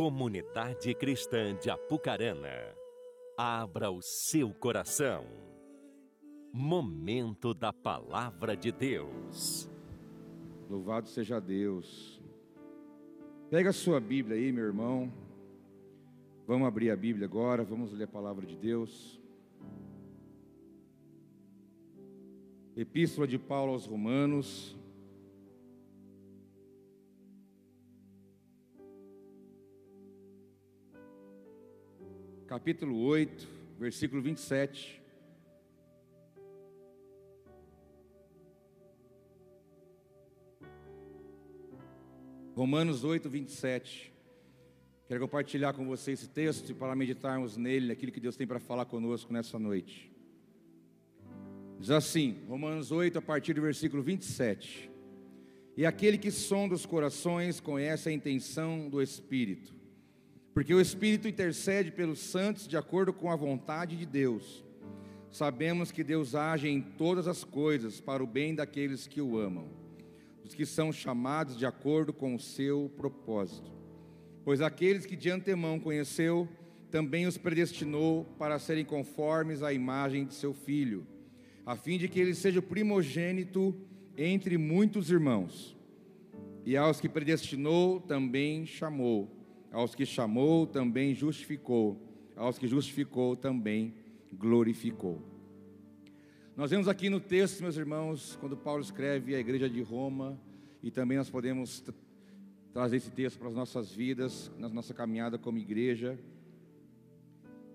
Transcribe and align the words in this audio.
Comunidade 0.00 0.94
Cristã 0.94 1.54
de 1.54 1.68
Apucarana, 1.68 2.74
abra 3.36 3.90
o 3.90 4.00
seu 4.00 4.48
coração. 4.54 5.26
Momento 6.50 7.52
da 7.52 7.70
Palavra 7.70 8.56
de 8.56 8.72
Deus. 8.72 9.70
Louvado 10.70 11.06
seja 11.06 11.38
Deus. 11.38 12.18
Pega 13.50 13.68
a 13.68 13.74
sua 13.74 14.00
Bíblia 14.00 14.38
aí, 14.38 14.50
meu 14.50 14.64
irmão. 14.64 15.12
Vamos 16.46 16.66
abrir 16.66 16.90
a 16.90 16.96
Bíblia 16.96 17.26
agora, 17.26 17.62
vamos 17.62 17.92
ler 17.92 18.04
a 18.04 18.08
palavra 18.08 18.46
de 18.46 18.56
Deus. 18.56 19.20
Epístola 22.74 23.26
de 23.26 23.38
Paulo 23.38 23.72
aos 23.72 23.84
Romanos, 23.84 24.79
capítulo 32.50 33.00
8, 33.04 33.46
versículo 33.78 34.20
27. 34.20 35.00
Romanos 42.56 43.04
8, 43.04 43.30
27. 43.30 44.12
Quero 45.06 45.20
compartilhar 45.20 45.74
com 45.74 45.86
você 45.86 46.10
esse 46.10 46.28
texto 46.28 46.74
para 46.74 46.96
meditarmos 46.96 47.56
nele, 47.56 47.92
aquilo 47.92 48.10
que 48.10 48.18
Deus 48.18 48.36
tem 48.36 48.48
para 48.48 48.58
falar 48.58 48.84
conosco 48.86 49.32
nessa 49.32 49.56
noite. 49.56 50.10
Diz 51.78 51.92
assim, 51.92 52.42
Romanos 52.48 52.90
8, 52.90 53.16
a 53.16 53.22
partir 53.22 53.54
do 53.54 53.62
versículo 53.62 54.02
27. 54.02 54.90
E 55.76 55.86
aquele 55.86 56.18
que 56.18 56.32
sonda 56.32 56.74
os 56.74 56.84
corações 56.84 57.60
conhece 57.60 58.08
a 58.08 58.12
intenção 58.12 58.88
do 58.88 59.00
Espírito 59.00 59.78
porque 60.60 60.74
o 60.74 60.80
Espírito 60.80 61.26
intercede 61.26 61.90
pelos 61.90 62.18
santos 62.18 62.68
de 62.68 62.76
acordo 62.76 63.14
com 63.14 63.30
a 63.30 63.34
vontade 63.34 63.96
de 63.96 64.04
Deus. 64.04 64.62
Sabemos 65.30 65.90
que 65.90 66.04
Deus 66.04 66.34
age 66.34 66.68
em 66.68 66.82
todas 66.82 67.26
as 67.26 67.42
coisas 67.42 67.98
para 67.98 68.22
o 68.22 68.26
bem 68.26 68.54
daqueles 68.54 69.06
que 69.06 69.22
o 69.22 69.38
amam, 69.38 69.70
dos 70.44 70.54
que 70.54 70.66
são 70.66 70.92
chamados 70.92 71.56
de 71.56 71.64
acordo 71.64 72.12
com 72.12 72.34
o 72.34 72.38
seu 72.38 72.92
propósito. 72.94 73.72
Pois 74.44 74.60
aqueles 74.60 75.06
que 75.06 75.16
de 75.16 75.30
antemão 75.30 75.80
conheceu, 75.80 76.46
também 76.90 77.26
os 77.26 77.38
predestinou 77.38 78.26
para 78.38 78.58
serem 78.58 78.84
conformes 78.84 79.62
à 79.62 79.72
imagem 79.72 80.26
de 80.26 80.34
seu 80.34 80.52
filho, 80.52 81.06
a 81.64 81.74
fim 81.74 81.96
de 81.96 82.06
que 82.06 82.20
ele 82.20 82.34
seja 82.34 82.58
o 82.58 82.62
primogênito 82.62 83.74
entre 84.14 84.58
muitos 84.58 85.10
irmãos. 85.10 85.74
E 86.66 86.76
aos 86.76 87.00
que 87.00 87.08
predestinou, 87.08 87.98
também 87.98 88.66
chamou 88.66 89.39
aos 89.72 89.94
que 89.94 90.04
chamou, 90.04 90.66
também 90.66 91.14
justificou. 91.14 92.00
Aos 92.36 92.58
que 92.58 92.66
justificou, 92.66 93.36
também 93.36 93.94
glorificou. 94.32 95.22
Nós 96.56 96.70
vemos 96.70 96.88
aqui 96.88 97.08
no 97.08 97.20
texto, 97.20 97.62
meus 97.62 97.76
irmãos, 97.76 98.36
quando 98.40 98.56
Paulo 98.56 98.82
escreve 98.82 99.34
a 99.34 99.38
igreja 99.38 99.68
de 99.68 99.80
Roma, 99.82 100.38
e 100.82 100.90
também 100.90 101.18
nós 101.18 101.30
podemos 101.30 101.84
trazer 102.72 102.96
esse 102.96 103.10
texto 103.10 103.38
para 103.38 103.48
as 103.48 103.54
nossas 103.54 103.92
vidas, 103.92 104.50
na 104.58 104.68
nossa 104.68 104.94
caminhada 104.94 105.38
como 105.38 105.58
igreja. 105.58 106.18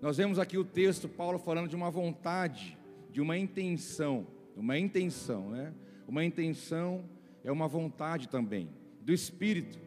Nós 0.00 0.16
vemos 0.16 0.38
aqui 0.38 0.58
o 0.58 0.64
texto, 0.64 1.08
Paulo 1.08 1.38
falando 1.38 1.68
de 1.68 1.76
uma 1.76 1.90
vontade, 1.90 2.76
de 3.10 3.20
uma 3.20 3.36
intenção, 3.36 4.26
uma 4.56 4.78
intenção, 4.78 5.50
né? 5.50 5.72
Uma 6.06 6.24
intenção 6.24 7.04
é 7.42 7.50
uma 7.50 7.66
vontade 7.66 8.28
também, 8.28 8.68
do 9.00 9.12
Espírito 9.12 9.85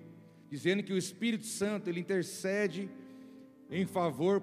dizendo 0.49 0.83
que 0.83 0.93
o 0.93 0.97
Espírito 0.97 1.45
Santo 1.45 1.89
ele 1.89 1.99
intercede 1.99 2.89
em 3.69 3.85
favor 3.85 4.41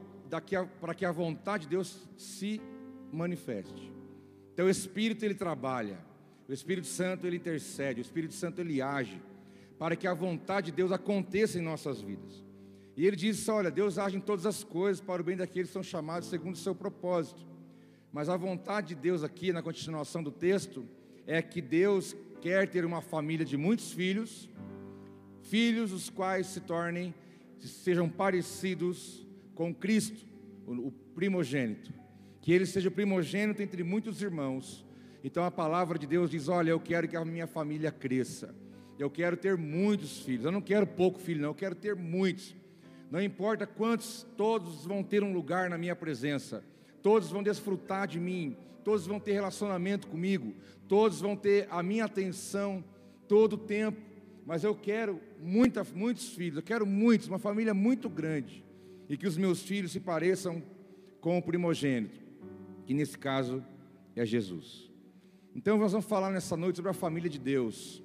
para 0.81 0.95
que 0.95 1.05
a 1.05 1.13
vontade 1.13 1.65
de 1.65 1.71
Deus 1.71 2.09
se 2.17 2.61
manifeste. 3.13 3.93
Então 4.53 4.67
o 4.67 4.71
Espírito 4.71 5.25
ele 5.25 5.35
trabalha, 5.35 5.99
o 6.49 6.53
Espírito 6.53 6.87
Santo 6.87 7.27
ele 7.27 7.37
intercede, 7.37 8.01
o 8.01 8.03
Espírito 8.03 8.35
Santo 8.35 8.61
ele 8.61 8.81
age 8.81 9.21
para 9.79 9.95
que 9.97 10.07
a 10.07 10.15
vontade 10.15 10.71
de 10.71 10.77
Deus 10.77 10.93
aconteça 10.93 11.59
em 11.59 11.63
nossas 11.63 12.01
vidas. 12.01 12.45
E 12.97 13.07
ele 13.07 13.17
diz: 13.17 13.47
olha, 13.49 13.71
Deus 13.71 13.99
age 13.99 14.17
em 14.17 14.21
todas 14.21 14.47
as 14.47 14.65
coisas 14.65 15.01
para 15.01 15.21
o 15.21 15.25
bem 15.25 15.37
daqueles 15.37 15.69
que 15.69 15.75
são 15.75 15.83
chamados 15.83 16.29
segundo 16.29 16.55
o 16.55 16.59
seu 16.59 16.75
propósito. 16.75 17.47
Mas 18.13 18.29
a 18.29 18.37
vontade 18.37 18.89
de 18.89 18.95
Deus 18.95 19.23
aqui 19.23 19.53
na 19.53 19.63
continuação 19.63 20.23
do 20.23 20.31
texto 20.31 20.89
é 21.27 21.43
que 21.43 21.61
Deus 21.61 22.17
quer 22.41 22.69
ter 22.69 22.85
uma 22.85 23.03
família 23.03 23.45
de 23.45 23.57
muitos 23.57 23.93
filhos 23.93 24.49
filhos 25.49 25.93
os 25.93 26.11
quais 26.11 26.47
se 26.49 26.61
tornem, 26.61 27.15
sejam 27.59 28.09
parecidos 28.09 29.27
com 29.55 29.75
Cristo, 29.75 30.27
o 30.67 30.91
primogênito, 31.15 31.93
que 32.41 32.53
ele 32.53 32.67
seja 32.67 32.91
primogênito 32.91 33.63
entre 33.63 33.83
muitos 33.83 34.21
irmãos. 34.23 34.85
Então 35.23 35.45
a 35.45 35.51
palavra 35.51 35.99
de 35.99 36.07
Deus 36.07 36.31
diz: 36.31 36.49
Olha, 36.49 36.71
eu 36.71 36.81
quero 36.81 37.09
que 37.09 37.17
a 37.17 37.25
minha 37.25 37.47
família 37.47 37.91
cresça, 37.91 38.55
eu 38.99 39.09
quero 39.09 39.37
ter 39.37 39.57
muitos 39.57 40.21
filhos, 40.21 40.45
eu 40.45 40.53
não 40.53 40.61
quero 40.61 40.87
pouco 40.87 41.19
filho, 41.19 41.43
não, 41.43 41.51
eu 41.51 41.55
quero 41.55 41.75
ter 41.75 41.95
muitos. 41.95 42.55
Não 43.11 43.23
importa 43.23 43.67
quantos, 43.67 44.27
todos 44.37 44.85
vão 44.85 45.03
ter 45.03 45.23
um 45.23 45.33
lugar 45.33 45.71
na 45.71 45.79
minha 45.79 45.95
presença, 45.95 46.65
todos 47.03 47.31
vão 47.31 47.43
desfrutar 47.43 48.09
de 48.09 48.19
mim, 48.19 48.57
todos 48.83 49.07
vão 49.07 49.21
ter 49.21 49.33
relacionamento 49.33 50.09
comigo, 50.09 50.55
todos 50.89 51.21
vão 51.21 51.37
ter 51.37 51.69
a 51.71 51.85
minha 51.85 52.05
atenção 52.05 52.85
todo 53.29 53.53
o 53.53 53.59
tempo 53.59 54.16
mas 54.47 54.63
eu 54.63 54.77
quero 54.77 55.21
muita, 55.43 55.85
muitos 55.93 56.29
filhos, 56.29 56.57
eu 56.57 56.63
quero 56.63 56.87
muitos, 56.87 57.27
uma 57.27 57.39
família 57.39 57.75
muito 57.75 58.09
grande, 58.09 58.65
e 59.09 59.17
que 59.17 59.27
os 59.27 59.37
meus 59.37 59.61
filhos 59.61 59.91
se 59.91 59.99
pareçam 59.99 60.63
com 61.21 61.37
o 61.37 61.43
primogênito, 61.43 62.21
que 62.87 62.95
nesse 62.95 63.19
caso 63.19 63.63
é 64.15 64.25
Jesus. 64.25 64.89
Então 65.55 65.77
nós 65.77 65.91
vamos 65.91 66.07
falar 66.07 66.31
nessa 66.31 66.57
noite 66.57 66.77
sobre 66.77 66.93
a 66.93 66.95
família 66.95 67.29
de 67.29 67.41
Deus, 67.41 68.03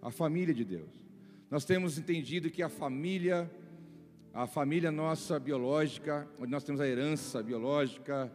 a 0.00 0.10
família 0.10 0.54
de 0.54 0.64
Deus. 0.64 1.04
Nós 1.50 1.64
temos 1.64 1.98
entendido 1.98 2.48
que 2.50 2.62
a 2.62 2.68
família, 2.68 3.50
a 4.32 4.46
família 4.46 4.92
nossa 4.92 5.40
biológica, 5.40 6.28
onde 6.38 6.52
nós 6.52 6.62
temos 6.62 6.80
a 6.80 6.86
herança 6.86 7.42
biológica 7.42 8.32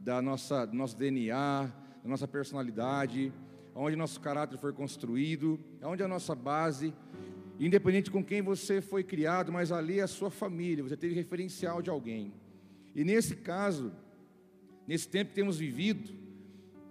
da 0.00 0.20
nossa, 0.20 0.66
do 0.66 0.74
nosso 0.74 0.96
DNA, 0.96 1.70
da 2.02 2.08
nossa 2.08 2.26
personalidade, 2.26 3.32
onde 3.74 3.96
nosso 3.96 4.20
caráter 4.20 4.58
foi 4.58 4.72
construído, 4.72 5.58
onde 5.82 6.02
a 6.02 6.08
nossa 6.08 6.34
base, 6.34 6.92
independente 7.58 8.10
com 8.10 8.24
quem 8.24 8.42
você 8.42 8.80
foi 8.80 9.02
criado, 9.02 9.52
mas 9.52 9.72
ali 9.72 10.00
é 10.00 10.02
a 10.02 10.08
sua 10.08 10.30
família, 10.30 10.82
você 10.82 10.96
teve 10.96 11.14
referencial 11.14 11.80
de 11.80 11.90
alguém. 11.90 12.32
E 12.94 13.04
nesse 13.04 13.36
caso, 13.36 13.92
nesse 14.86 15.08
tempo 15.08 15.30
que 15.30 15.34
temos 15.34 15.58
vivido, 15.58 16.12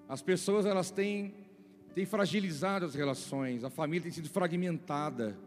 as 0.08 0.22
pessoas 0.22 0.66
elas 0.66 0.92
têm, 0.92 1.34
têm 1.94 2.06
fragilizado 2.06 2.86
as 2.86 2.96
relações, 2.96 3.64
a 3.64 3.70
família 3.70 4.04
tem 4.04 4.12
sido 4.12 4.30
fragmentada, 4.30 5.38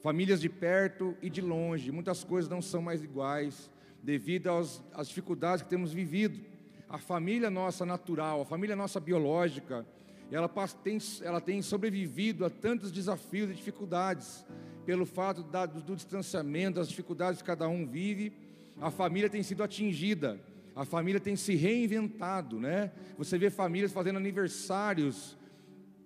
famílias 0.00 0.40
de 0.40 0.48
perto 0.48 1.16
e 1.20 1.28
de 1.28 1.40
longe, 1.40 1.92
muitas 1.92 2.24
coisas 2.24 2.50
não 2.50 2.62
são 2.62 2.80
mais 2.80 3.02
iguais, 3.02 3.70
devido 4.02 4.48
aos, 4.48 4.82
às 4.94 5.08
dificuldades 5.08 5.62
que 5.62 5.68
temos 5.68 5.92
vivido. 5.92 6.40
A 6.88 6.98
família 6.98 7.50
nossa 7.50 7.84
natural, 7.84 8.40
a 8.40 8.44
família 8.44 8.74
nossa 8.74 8.98
biológica, 8.98 9.86
ela 10.30 10.48
tem, 10.82 10.98
ela 11.22 11.40
tem 11.40 11.62
sobrevivido 11.62 12.44
a 12.44 12.50
tantos 12.50 12.92
desafios 12.92 13.50
e 13.50 13.54
dificuldades, 13.54 14.44
pelo 14.84 15.04
fato 15.04 15.42
da, 15.42 15.66
do, 15.66 15.82
do 15.82 15.94
distanciamento, 15.94 16.76
das 16.76 16.88
dificuldades 16.88 17.42
que 17.42 17.46
cada 17.46 17.68
um 17.68 17.86
vive, 17.86 18.32
a 18.80 18.90
família 18.90 19.28
tem 19.28 19.42
sido 19.42 19.62
atingida, 19.62 20.40
a 20.74 20.84
família 20.84 21.20
tem 21.20 21.36
se 21.36 21.54
reinventado, 21.54 22.58
né? 22.58 22.92
Você 23.18 23.36
vê 23.36 23.50
famílias 23.50 23.92
fazendo 23.92 24.16
aniversários 24.16 25.36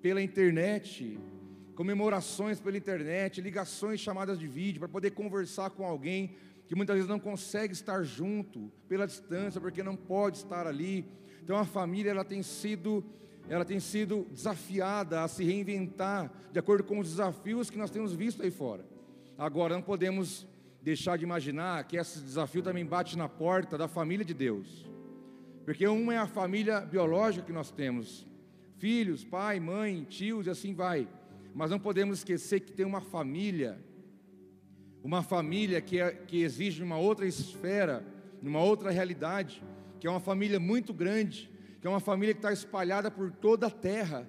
pela 0.01 0.23
internet, 0.23 1.19
comemorações 1.75 2.59
pela 2.59 2.77
internet, 2.77 3.41
ligações, 3.41 4.01
chamadas 4.01 4.39
de 4.39 4.47
vídeo 4.47 4.81
para 4.81 4.89
poder 4.89 5.11
conversar 5.11 5.71
com 5.71 5.85
alguém 5.85 6.35
que 6.67 6.75
muitas 6.75 6.97
vezes 6.97 7.09
não 7.09 7.21
consegue 7.21 7.75
estar 7.75 8.03
junto 8.03 8.73
pela 8.89 9.07
distância, 9.07 9.61
porque 9.61 9.83
não 9.83 9.95
pode 9.95 10.39
estar 10.39 10.67
ali. 10.67 11.05
Então 11.45 11.57
a 11.57 11.65
família 11.65 12.11
ela 12.11 12.25
tem 12.25 12.43
sido 12.43 13.05
ela 13.49 13.65
tem 13.65 13.81
sido 13.81 14.27
desafiada 14.31 15.23
a 15.23 15.29
se 15.29 15.45
reinventar 15.45 16.33
de 16.53 16.59
acordo 16.59 16.85
com 16.85 16.99
os 16.99 17.09
desafios 17.09 17.71
que 17.71 17.79
nós 17.79 17.91
temos 17.91 18.13
visto 18.13 18.43
aí 18.43 18.51
fora. 18.51 18.87
Agora, 19.37 19.75
não 19.75 19.83
podemos 19.83 20.47
deixar 20.83 21.17
de 21.17 21.25
imaginar 21.25 21.85
que 21.85 21.97
esse 21.97 22.21
desafio 22.21 22.63
também 22.63 22.85
bate 22.85 23.17
na 23.17 23.29
porta 23.29 23.79
da 23.79 23.87
família 23.89 24.25
de 24.25 24.35
Deus, 24.35 24.89
porque 25.65 25.87
uma 25.87 26.15
é 26.15 26.19
a 26.19 26.27
família 26.27 26.81
biológica 26.81 27.47
que 27.47 27.53
nós 27.53 27.71
temos, 27.71 28.27
filhos, 28.79 29.25
pai, 29.25 29.61
mãe, 29.61 30.05
tios 30.05 30.47
e 30.47 30.51
assim 30.51 30.75
vai, 30.75 31.09
mas 31.55 31.71
não 31.71 31.79
podemos 31.79 32.19
esquecer 32.19 32.61
que 32.61 32.73
tem 32.73 32.85
uma 32.85 33.01
família, 33.01 33.79
uma 35.05 35.23
família 35.23 35.81
que, 35.81 36.01
é, 36.01 36.11
que 36.11 36.43
exige 36.43 36.83
uma 36.83 36.99
outra 36.99 37.27
esfera, 37.27 38.05
uma 38.43 38.61
outra 38.61 38.91
realidade, 38.91 39.63
que 40.01 40.07
é 40.07 40.11
uma 40.11 40.21
família 40.21 40.59
muito 40.59 40.93
grande, 40.93 41.52
que 41.83 41.89
é 41.89 41.91
uma 41.91 41.99
família 41.99 42.33
que 42.33 42.39
está 42.39 42.53
espalhada 42.53 43.11
por 43.11 43.33
toda 43.33 43.67
a 43.67 43.71
terra. 43.71 44.25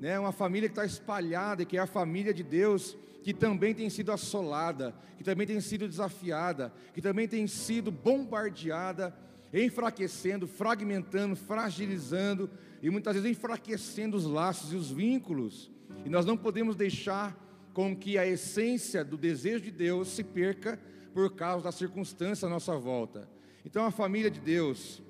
né? 0.00 0.18
Uma 0.18 0.32
família 0.32 0.70
que 0.70 0.72
está 0.72 0.86
espalhada, 0.86 1.62
que 1.66 1.76
é 1.76 1.80
a 1.80 1.86
família 1.86 2.32
de 2.32 2.42
Deus, 2.42 2.96
que 3.22 3.34
também 3.34 3.74
tem 3.74 3.90
sido 3.90 4.10
assolada, 4.10 4.94
que 5.18 5.22
também 5.22 5.46
tem 5.46 5.60
sido 5.60 5.86
desafiada, 5.86 6.72
que 6.94 7.02
também 7.02 7.28
tem 7.28 7.46
sido 7.46 7.90
bombardeada, 7.90 9.14
enfraquecendo, 9.52 10.48
fragmentando, 10.48 11.36
fragilizando 11.36 12.48
e 12.82 12.88
muitas 12.88 13.14
vezes 13.16 13.30
enfraquecendo 13.32 14.16
os 14.16 14.24
laços 14.24 14.72
e 14.72 14.76
os 14.76 14.90
vínculos. 14.90 15.70
E 16.06 16.08
nós 16.08 16.24
não 16.24 16.38
podemos 16.38 16.74
deixar 16.74 17.36
com 17.74 17.94
que 17.94 18.16
a 18.16 18.26
essência 18.26 19.04
do 19.04 19.18
desejo 19.18 19.64
de 19.64 19.70
Deus 19.70 20.08
se 20.08 20.24
perca 20.24 20.80
por 21.12 21.34
causa 21.34 21.64
da 21.64 21.72
circunstância 21.72 22.46
à 22.46 22.48
nossa 22.48 22.78
volta. 22.78 23.28
Então 23.62 23.84
a 23.84 23.90
família 23.90 24.30
de 24.30 24.40
Deus, 24.40 25.02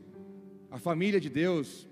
a 0.70 0.79
família 0.79 1.20
de 1.20 1.31
Deus, 1.31 1.88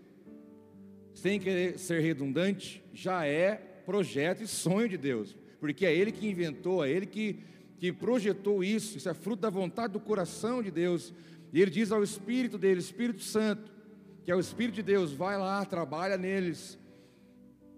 sem 1.15 1.41
querer 1.41 1.79
ser 1.79 2.01
redundante, 2.01 2.85
já 2.93 3.25
é 3.27 3.55
projeto 3.87 4.43
e 4.43 4.47
sonho 4.47 4.89
de 4.89 4.99
Deus, 4.99 5.37
porque 5.59 5.87
é 5.87 5.95
Ele 5.95 6.13
que 6.13 6.29
inventou, 6.29 6.85
é 6.85 6.91
Ele 6.91 7.07
que, 7.07 7.41
que 7.79 7.93
projetou 7.93 8.63
isso, 8.63 8.99
isso 8.99 9.09
é 9.09 9.15
fruto 9.15 9.43
da 9.43 9.51
vontade 9.51 9.93
do 9.93 10.01
coração 10.01 10.63
de 10.63 10.71
Deus, 10.71 11.15
e 11.53 11.61
Ele 11.61 11.71
diz 11.71 11.91
ao 11.91 12.03
Espírito 12.03 12.59
dele, 12.59 12.81
Espírito 12.81 13.23
Santo, 13.23 13.73
que 14.25 14.31
é 14.31 14.37
o 14.37 14.41
Espírito 14.41 14.75
de 14.75 14.83
Deus, 14.83 15.13
vai 15.13 15.39
lá, 15.39 15.65
trabalha 15.65 16.19
neles, 16.19 16.79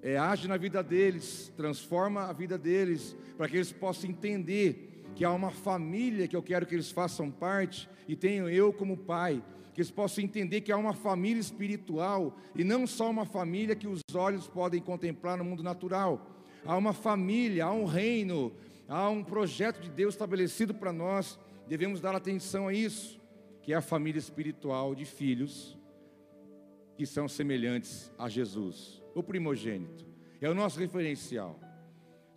é, 0.02 0.16
age 0.16 0.48
na 0.48 0.56
vida 0.56 0.82
deles, 0.82 1.52
transforma 1.56 2.22
a 2.22 2.32
vida 2.32 2.56
deles, 2.56 3.16
para 3.36 3.48
que 3.48 3.56
eles 3.56 3.70
possam 3.70 4.10
entender 4.10 5.04
que 5.14 5.24
há 5.24 5.32
uma 5.32 5.50
família 5.50 6.28
que 6.28 6.36
eu 6.36 6.42
quero 6.42 6.66
que 6.66 6.74
eles 6.74 6.90
façam 6.90 7.30
parte, 7.30 7.88
e 8.06 8.16
tenho 8.16 8.48
eu 8.48 8.72
como 8.72 8.96
pai, 8.96 9.42
que 9.78 9.82
eles 9.82 9.92
possam 9.92 10.24
entender 10.24 10.62
que 10.62 10.72
há 10.72 10.76
uma 10.76 10.92
família 10.92 11.38
espiritual 11.38 12.36
e 12.52 12.64
não 12.64 12.84
só 12.84 13.08
uma 13.08 13.24
família 13.24 13.76
que 13.76 13.86
os 13.86 14.00
olhos 14.12 14.48
podem 14.48 14.80
contemplar 14.80 15.38
no 15.38 15.44
mundo 15.44 15.62
natural. 15.62 16.26
Há 16.66 16.76
uma 16.76 16.92
família, 16.92 17.66
há 17.66 17.72
um 17.72 17.84
reino, 17.84 18.52
há 18.88 19.08
um 19.08 19.22
projeto 19.22 19.80
de 19.80 19.88
Deus 19.88 20.14
estabelecido 20.14 20.74
para 20.74 20.92
nós. 20.92 21.38
Devemos 21.68 22.00
dar 22.00 22.12
atenção 22.12 22.66
a 22.66 22.74
isso, 22.74 23.20
que 23.62 23.72
é 23.72 23.76
a 23.76 23.80
família 23.80 24.18
espiritual 24.18 24.96
de 24.96 25.04
filhos 25.04 25.78
que 26.96 27.06
são 27.06 27.28
semelhantes 27.28 28.10
a 28.18 28.28
Jesus, 28.28 29.00
o 29.14 29.22
primogênito. 29.22 30.04
É 30.40 30.50
o 30.50 30.54
nosso 30.56 30.80
referencial. 30.80 31.56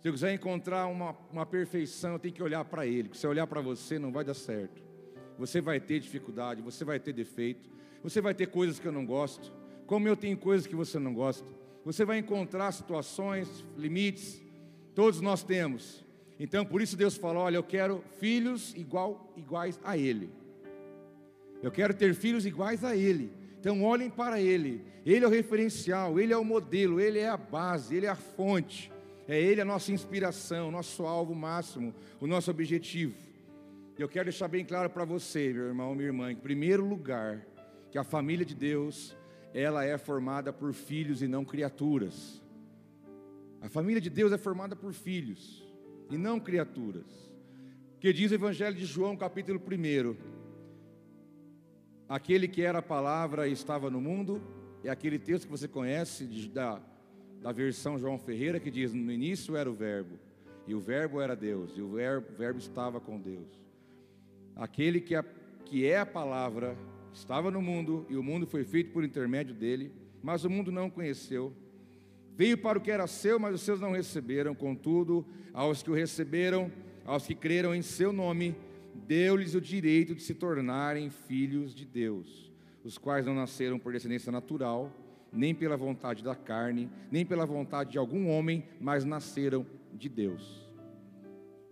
Se 0.00 0.08
eu 0.08 0.12
quiser 0.12 0.32
encontrar 0.32 0.86
uma, 0.86 1.16
uma 1.32 1.44
perfeição, 1.44 2.12
eu 2.12 2.18
tenho 2.20 2.34
que 2.34 2.42
olhar 2.44 2.64
para 2.64 2.86
Ele. 2.86 3.10
Se 3.14 3.26
eu 3.26 3.30
olhar 3.30 3.48
para 3.48 3.60
você, 3.60 3.98
não 3.98 4.12
vai 4.12 4.22
dar 4.22 4.34
certo. 4.34 4.91
Você 5.38 5.60
vai 5.60 5.80
ter 5.80 6.00
dificuldade, 6.00 6.62
você 6.62 6.84
vai 6.84 7.00
ter 7.00 7.12
defeito, 7.12 7.70
você 8.02 8.20
vai 8.20 8.34
ter 8.34 8.46
coisas 8.46 8.78
que 8.78 8.86
eu 8.86 8.92
não 8.92 9.06
gosto, 9.06 9.52
como 9.86 10.08
eu 10.08 10.16
tenho 10.16 10.36
coisas 10.36 10.66
que 10.66 10.74
você 10.74 10.98
não 10.98 11.14
gosta. 11.14 11.46
Você 11.84 12.04
vai 12.04 12.18
encontrar 12.18 12.70
situações, 12.72 13.64
limites, 13.76 14.40
todos 14.94 15.20
nós 15.20 15.42
temos. 15.42 16.04
Então, 16.38 16.64
por 16.64 16.80
isso 16.80 16.96
Deus 16.96 17.16
falou: 17.16 17.42
olha, 17.42 17.56
eu 17.56 17.62
quero 17.62 18.02
filhos 18.18 18.74
igual, 18.74 19.32
iguais 19.36 19.78
a 19.84 19.96
Ele. 19.96 20.30
Eu 21.62 21.70
quero 21.70 21.94
ter 21.94 22.14
filhos 22.14 22.44
iguais 22.44 22.84
a 22.84 22.96
Ele. 22.96 23.32
Então, 23.60 23.82
olhem 23.84 24.10
para 24.10 24.40
Ele. 24.40 24.84
Ele 25.06 25.24
é 25.24 25.28
o 25.28 25.30
referencial, 25.30 26.18
Ele 26.18 26.32
é 26.32 26.36
o 26.36 26.44
modelo, 26.44 27.00
Ele 27.00 27.18
é 27.18 27.28
a 27.28 27.36
base, 27.36 27.94
Ele 27.94 28.06
é 28.06 28.08
a 28.08 28.16
fonte. 28.16 28.90
É 29.28 29.40
Ele 29.40 29.60
a 29.60 29.64
nossa 29.64 29.92
inspiração, 29.92 30.70
nosso 30.70 31.04
alvo 31.04 31.34
máximo, 31.34 31.94
o 32.20 32.26
nosso 32.26 32.50
objetivo. 32.50 33.14
Eu 34.02 34.08
quero 34.08 34.24
deixar 34.24 34.48
bem 34.48 34.64
claro 34.64 34.90
para 34.90 35.04
você, 35.04 35.52
meu 35.52 35.66
irmão, 35.68 35.94
minha 35.94 36.08
irmã, 36.08 36.32
em 36.32 36.34
primeiro 36.34 36.84
lugar, 36.84 37.46
que 37.88 37.96
a 37.96 38.02
família 38.02 38.44
de 38.44 38.52
Deus, 38.52 39.16
ela 39.54 39.84
é 39.84 39.96
formada 39.96 40.52
por 40.52 40.72
filhos 40.72 41.22
e 41.22 41.28
não 41.28 41.44
criaturas. 41.44 42.42
A 43.60 43.68
família 43.68 44.00
de 44.00 44.10
Deus 44.10 44.32
é 44.32 44.36
formada 44.36 44.74
por 44.74 44.92
filhos 44.92 45.64
e 46.10 46.18
não 46.18 46.40
criaturas. 46.40 47.30
Que 48.00 48.12
diz 48.12 48.32
o 48.32 48.34
Evangelho 48.34 48.74
de 48.74 48.84
João, 48.84 49.16
capítulo 49.16 49.60
1. 49.60 50.16
Aquele 52.08 52.48
que 52.48 52.62
era 52.62 52.80
a 52.80 52.82
palavra 52.82 53.46
e 53.46 53.52
estava 53.52 53.88
no 53.88 54.00
mundo, 54.00 54.42
é 54.82 54.90
aquele 54.90 55.16
texto 55.16 55.44
que 55.44 55.50
você 55.52 55.68
conhece 55.68 56.26
da, 56.48 56.82
da 57.40 57.52
versão 57.52 58.00
João 58.00 58.18
Ferreira, 58.18 58.58
que 58.58 58.68
diz: 58.68 58.92
No 58.92 59.12
início 59.12 59.54
era 59.54 59.70
o 59.70 59.74
Verbo, 59.74 60.18
e 60.66 60.74
o 60.74 60.80
Verbo 60.80 61.20
era 61.20 61.36
Deus, 61.36 61.70
e 61.76 61.80
o 61.80 61.92
Verbo, 61.92 62.32
o 62.32 62.36
verbo 62.36 62.58
estava 62.58 63.00
com 63.00 63.20
Deus. 63.20 63.61
Aquele 64.56 65.00
que 65.00 65.14
é, 65.14 65.24
que 65.64 65.86
é 65.86 65.98
a 65.98 66.06
palavra 66.06 66.76
estava 67.12 67.50
no 67.50 67.60
mundo 67.60 68.06
e 68.08 68.16
o 68.16 68.22
mundo 68.22 68.46
foi 68.46 68.64
feito 68.64 68.92
por 68.92 69.04
intermédio 69.04 69.54
dele, 69.54 69.92
mas 70.22 70.44
o 70.44 70.50
mundo 70.50 70.70
não 70.70 70.86
o 70.86 70.90
conheceu. 70.90 71.52
Veio 72.36 72.56
para 72.56 72.78
o 72.78 72.80
que 72.80 72.90
era 72.90 73.06
seu, 73.06 73.38
mas 73.38 73.54
os 73.54 73.60
seus 73.60 73.80
não 73.80 73.92
receberam. 73.92 74.54
Contudo, 74.54 75.26
aos 75.52 75.82
que 75.82 75.90
o 75.90 75.94
receberam, 75.94 76.70
aos 77.04 77.26
que 77.26 77.34
creram 77.34 77.74
em 77.74 77.82
seu 77.82 78.12
nome, 78.12 78.54
deu-lhes 79.06 79.54
o 79.54 79.60
direito 79.60 80.14
de 80.14 80.22
se 80.22 80.34
tornarem 80.34 81.10
filhos 81.10 81.74
de 81.74 81.84
Deus, 81.84 82.50
os 82.84 82.98
quais 82.98 83.26
não 83.26 83.34
nasceram 83.34 83.78
por 83.78 83.92
descendência 83.92 84.32
natural, 84.32 84.90
nem 85.32 85.54
pela 85.54 85.76
vontade 85.76 86.22
da 86.22 86.34
carne, 86.34 86.90
nem 87.10 87.24
pela 87.24 87.46
vontade 87.46 87.92
de 87.92 87.98
algum 87.98 88.28
homem, 88.28 88.64
mas 88.80 89.04
nasceram 89.04 89.66
de 89.92 90.08
Deus. 90.08 90.71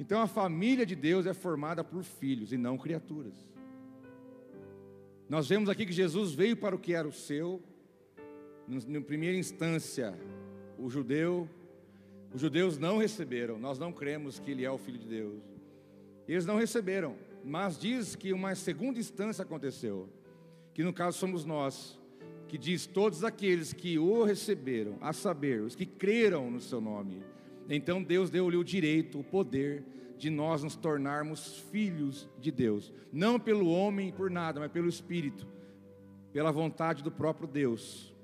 Então 0.01 0.23
a 0.23 0.27
família 0.27 0.87
de 0.87 0.97
Deus 0.97 1.27
é 1.27 1.35
formada 1.35 1.85
por 1.85 2.03
filhos 2.03 2.55
e 2.55 2.57
não 2.57 2.79
criaturas. 2.79 3.35
Nós 5.29 5.47
vemos 5.47 5.69
aqui 5.69 5.85
que 5.85 5.93
Jesus 5.93 6.33
veio 6.33 6.57
para 6.57 6.75
o 6.75 6.79
que 6.79 6.95
era 6.95 7.07
o 7.07 7.13
seu, 7.13 7.63
na 8.67 9.01
primeira 9.03 9.37
instância, 9.37 10.19
o 10.79 10.89
judeu, 10.89 11.47
os 12.33 12.41
judeus 12.41 12.79
não 12.79 12.97
receberam, 12.97 13.59
nós 13.59 13.79
não 13.79 13.93
cremos 13.93 14.39
que 14.39 14.51
ele 14.51 14.65
é 14.65 14.71
o 14.71 14.79
filho 14.79 14.99
de 14.99 15.07
Deus. 15.07 15.43
Eles 16.27 16.47
não 16.47 16.57
receberam, 16.57 17.15
mas 17.45 17.79
diz 17.79 18.17
que 18.17 18.33
uma 18.33 18.55
segunda 18.55 18.99
instância 18.99 19.43
aconteceu, 19.43 20.09
que 20.73 20.83
no 20.83 20.95
caso 20.95 21.19
somos 21.19 21.45
nós, 21.45 22.01
que 22.49 22.57
diz 22.57 22.87
todos 22.87 23.23
aqueles 23.23 23.75
que 23.75 23.99
o 23.99 24.23
receberam, 24.23 24.97
a 25.03 25.13
saber, 25.13 25.61
os 25.61 25.75
que 25.75 25.85
creram 25.85 26.51
no 26.51 26.61
seu 26.61 26.81
nome, 26.81 27.23
então 27.71 28.03
Deus 28.03 28.31
deu-lhe 28.31 28.57
o 28.57 28.65
direito, 28.65 29.21
o 29.21 29.25
poder 29.25 29.85
de 30.19 30.29
nós 30.29 30.63
nos 30.63 30.75
tornarmos 30.77 31.57
filhos 31.71 32.29
de 32.39 32.51
Deus, 32.51 32.93
não 33.13 33.39
pelo 33.39 33.71
homem 33.71 34.13
por 34.13 34.29
nada, 34.29 34.59
mas 34.61 34.71
pelo 34.71 34.89
Espírito, 34.89 35.47
pela 36.33 36.51
vontade 36.51 37.03
do 37.03 37.11
próprio 37.11 37.49
Deus. 37.49 38.15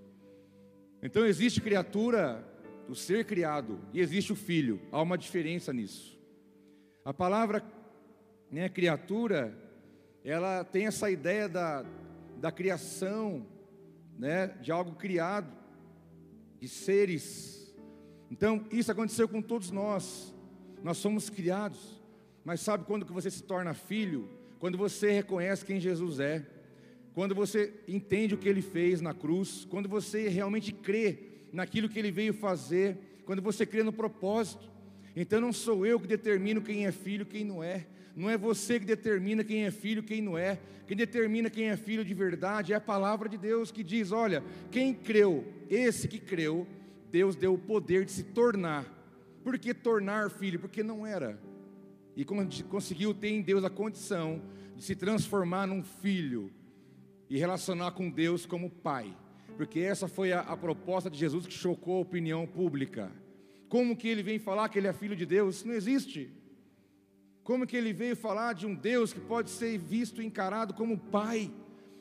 Então 1.02 1.24
existe 1.24 1.60
criatura, 1.60 2.44
o 2.88 2.94
ser 2.94 3.24
criado, 3.24 3.80
e 3.94 4.00
existe 4.00 4.32
o 4.32 4.36
filho, 4.36 4.80
há 4.90 5.00
uma 5.00 5.16
diferença 5.16 5.72
nisso. 5.72 6.20
A 7.04 7.14
palavra 7.14 7.62
né, 8.50 8.68
criatura, 8.68 9.56
ela 10.24 10.64
tem 10.64 10.86
essa 10.86 11.08
ideia 11.08 11.48
da, 11.48 11.84
da 12.38 12.50
criação, 12.50 13.46
né, 14.18 14.48
de 14.60 14.72
algo 14.72 14.96
criado, 14.96 15.52
de 16.58 16.68
seres 16.68 17.55
então, 18.30 18.64
isso 18.70 18.90
aconteceu 18.90 19.28
com 19.28 19.40
todos 19.40 19.70
nós. 19.70 20.34
Nós 20.82 20.98
somos 20.98 21.30
criados. 21.30 22.00
Mas 22.44 22.60
sabe 22.60 22.84
quando 22.84 23.06
que 23.06 23.12
você 23.12 23.30
se 23.30 23.42
torna 23.42 23.74
filho? 23.74 24.28
Quando 24.58 24.76
você 24.78 25.10
reconhece 25.12 25.64
quem 25.64 25.80
Jesus 25.80 26.20
é. 26.20 26.44
Quando 27.14 27.34
você 27.34 27.72
entende 27.88 28.34
o 28.34 28.38
que 28.38 28.48
ele 28.48 28.62
fez 28.62 29.00
na 29.00 29.14
cruz, 29.14 29.66
quando 29.70 29.88
você 29.88 30.28
realmente 30.28 30.72
crê 30.72 31.18
naquilo 31.52 31.88
que 31.88 31.98
ele 31.98 32.10
veio 32.10 32.34
fazer, 32.34 32.98
quando 33.24 33.40
você 33.40 33.64
crê 33.64 33.82
no 33.82 33.92
propósito. 33.92 34.70
Então 35.14 35.40
não 35.40 35.52
sou 35.52 35.86
eu 35.86 35.98
que 35.98 36.06
determino 36.06 36.60
quem 36.60 36.84
é 36.84 36.92
filho, 36.92 37.24
quem 37.24 37.42
não 37.42 37.64
é. 37.64 37.86
Não 38.14 38.28
é 38.28 38.36
você 38.36 38.78
que 38.78 38.86
determina 38.86 39.42
quem 39.42 39.64
é 39.64 39.70
filho, 39.70 40.02
quem 40.02 40.20
não 40.20 40.36
é. 40.36 40.58
Quem 40.86 40.96
determina 40.96 41.50
quem 41.50 41.68
é 41.68 41.76
filho 41.76 42.04
de 42.04 42.14
verdade 42.14 42.72
é 42.72 42.76
a 42.76 42.80
palavra 42.80 43.28
de 43.28 43.36
Deus 43.36 43.72
que 43.72 43.82
diz: 43.82 44.12
olha, 44.12 44.42
quem 44.70 44.94
creu, 44.94 45.44
esse 45.68 46.06
que 46.06 46.18
creu, 46.18 46.66
Deus 47.16 47.34
deu 47.34 47.54
o 47.54 47.58
poder 47.58 48.04
de 48.04 48.12
se 48.12 48.22
tornar. 48.22 48.84
Por 49.42 49.58
que 49.58 49.72
tornar 49.72 50.28
filho? 50.28 50.60
Porque 50.60 50.82
não 50.82 51.06
era. 51.06 51.40
E 52.14 52.26
conseguiu 52.26 53.14
ter 53.14 53.28
em 53.28 53.40
Deus 53.40 53.64
a 53.64 53.70
condição 53.70 54.42
de 54.76 54.84
se 54.84 54.94
transformar 54.94 55.66
num 55.66 55.82
filho 55.82 56.52
e 57.30 57.38
relacionar 57.38 57.92
com 57.92 58.10
Deus 58.10 58.44
como 58.44 58.68
pai. 58.68 59.16
Porque 59.56 59.80
essa 59.80 60.06
foi 60.06 60.34
a, 60.34 60.40
a 60.40 60.54
proposta 60.58 61.08
de 61.08 61.18
Jesus 61.18 61.46
que 61.46 61.54
chocou 61.54 61.96
a 61.96 62.00
opinião 62.02 62.46
pública. 62.46 63.10
Como 63.66 63.96
que 63.96 64.08
ele 64.08 64.22
vem 64.22 64.38
falar 64.38 64.68
que 64.68 64.78
ele 64.78 64.88
é 64.88 64.92
filho 64.92 65.16
de 65.16 65.24
Deus? 65.24 65.56
Isso 65.56 65.68
não 65.68 65.74
existe. 65.74 66.30
Como 67.42 67.66
que 67.66 67.78
ele 67.78 67.94
veio 67.94 68.14
falar 68.14 68.52
de 68.52 68.66
um 68.66 68.74
Deus 68.74 69.14
que 69.14 69.20
pode 69.20 69.48
ser 69.48 69.78
visto 69.78 70.20
e 70.20 70.26
encarado 70.26 70.74
como 70.74 70.98
pai? 70.98 71.50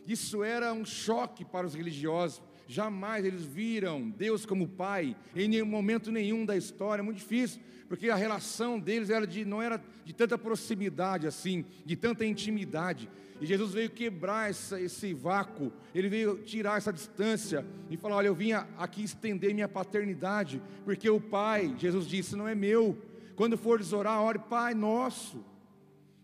Isso 0.05 0.43
era 0.43 0.73
um 0.73 0.83
choque 0.83 1.45
para 1.45 1.65
os 1.65 1.73
religiosos, 1.73 2.43
Jamais 2.67 3.25
eles 3.25 3.43
viram 3.43 4.09
Deus 4.09 4.45
como 4.45 4.67
Pai 4.67 5.15
em 5.35 5.47
nenhum 5.47 5.65
momento 5.65 6.11
nenhum 6.11 6.45
da 6.45 6.57
história. 6.57 7.01
É 7.01 7.03
muito 7.03 7.17
difícil, 7.17 7.61
porque 7.87 8.09
a 8.09 8.15
relação 8.15 8.79
deles 8.79 9.09
era 9.09 9.27
de, 9.27 9.45
não 9.45 9.61
era 9.61 9.81
de 10.03 10.13
tanta 10.13 10.37
proximidade 10.37 11.27
assim, 11.27 11.63
de 11.85 11.95
tanta 11.95 12.25
intimidade. 12.25 13.09
E 13.39 13.45
Jesus 13.45 13.73
veio 13.73 13.89
quebrar 13.89 14.49
essa, 14.49 14.79
esse 14.79 15.13
vácuo, 15.13 15.71
ele 15.93 16.07
veio 16.07 16.37
tirar 16.37 16.77
essa 16.77 16.93
distância 16.93 17.65
e 17.89 17.97
falar: 17.97 18.17
Olha, 18.17 18.27
eu 18.27 18.35
vim 18.35 18.53
aqui 18.53 19.03
estender 19.03 19.53
minha 19.53 19.67
paternidade, 19.67 20.61
porque 20.85 21.09
o 21.09 21.19
Pai, 21.19 21.75
Jesus 21.77 22.07
disse, 22.07 22.35
não 22.35 22.47
é 22.47 22.55
meu. 22.55 22.97
Quando 23.35 23.57
fores 23.57 23.91
orar, 23.91 24.21
ore, 24.21 24.39
Pai 24.39 24.73
nosso. 24.73 25.43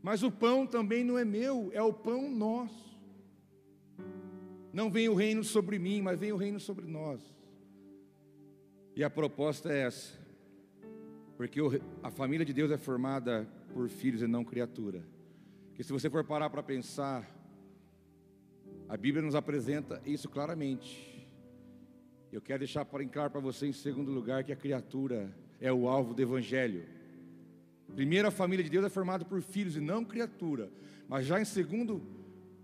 Mas 0.02 0.24
o 0.24 0.32
pão 0.32 0.66
também 0.66 1.04
não 1.04 1.18
é 1.18 1.26
meu, 1.26 1.70
é 1.74 1.82
o 1.82 1.94
pão 1.94 2.32
nosso. 2.32 2.81
Não 4.74 4.90
vem 4.90 5.10
o 5.10 5.16
reino 5.16 5.44
sobre 5.44 5.78
mim, 5.78 6.02
mas 6.02 6.20
vem 6.20 6.32
o 6.32 6.38
reino 6.38 6.60
sobre 6.60 6.86
nós. 6.86 7.22
E 8.96 9.04
a 9.04 9.10
proposta 9.10 9.72
é 9.72 9.84
essa, 9.84 10.18
porque 11.38 11.60
a 12.04 12.12
família 12.12 12.46
de 12.46 12.54
Deus 12.54 12.72
é 12.72 12.78
formada 12.78 13.48
por 13.74 13.90
filhos 13.90 14.22
e 14.22 14.28
não 14.28 14.44
criatura. 14.44 15.04
Que 15.74 15.84
se 15.84 15.92
você 15.92 16.10
for 16.10 16.24
parar 16.24 16.50
para 16.50 16.62
pensar, 16.62 17.30
a 18.88 18.98
Bíblia 18.98 19.24
nos 19.24 19.36
apresenta 19.36 20.02
isso 20.06 20.30
claramente. 20.30 21.12
Eu 22.32 22.42
quero 22.42 22.60
deixar 22.60 22.86
para 22.86 23.06
claro 23.06 23.32
para 23.32 23.42
você, 23.42 23.68
em 23.68 23.74
segundo 23.74 24.12
lugar, 24.12 24.44
que 24.44 24.54
a 24.54 24.56
criatura 24.56 25.34
é 25.60 25.72
o 25.72 25.88
alvo 25.88 26.14
do 26.14 26.22
Evangelho. 26.22 26.86
Primeiro, 27.96 28.28
a 28.28 28.32
família 28.32 28.64
de 28.64 28.70
Deus 28.70 28.86
é 28.86 28.90
formada 28.90 29.26
por 29.26 29.42
filhos 29.42 29.76
e 29.76 29.82
não 29.82 30.06
criatura. 30.06 30.72
Mas 31.10 31.26
já 31.26 31.42
em 31.42 31.46
segundo 31.46 32.02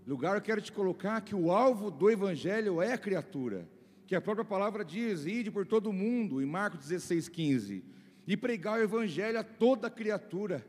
lugar, 0.08 0.36
eu 0.36 0.42
quero 0.42 0.60
te 0.60 0.72
colocar 0.72 1.20
que 1.20 1.34
o 1.34 1.50
alvo 1.50 1.90
do 1.90 2.10
Evangelho 2.10 2.80
é 2.80 2.94
a 2.94 2.98
criatura. 2.98 3.68
Que 4.06 4.14
a 4.14 4.20
própria 4.20 4.44
palavra 4.44 4.84
diz: 4.84 5.26
ide 5.26 5.50
por 5.50 5.66
todo 5.66 5.92
mundo, 5.92 6.40
em 6.40 6.46
Marcos 6.46 6.80
16, 6.80 7.28
15, 7.28 7.84
e 8.26 8.36
pregar 8.36 8.78
o 8.78 8.82
Evangelho 8.82 9.38
a 9.38 9.44
toda 9.44 9.90
criatura. 9.90 10.64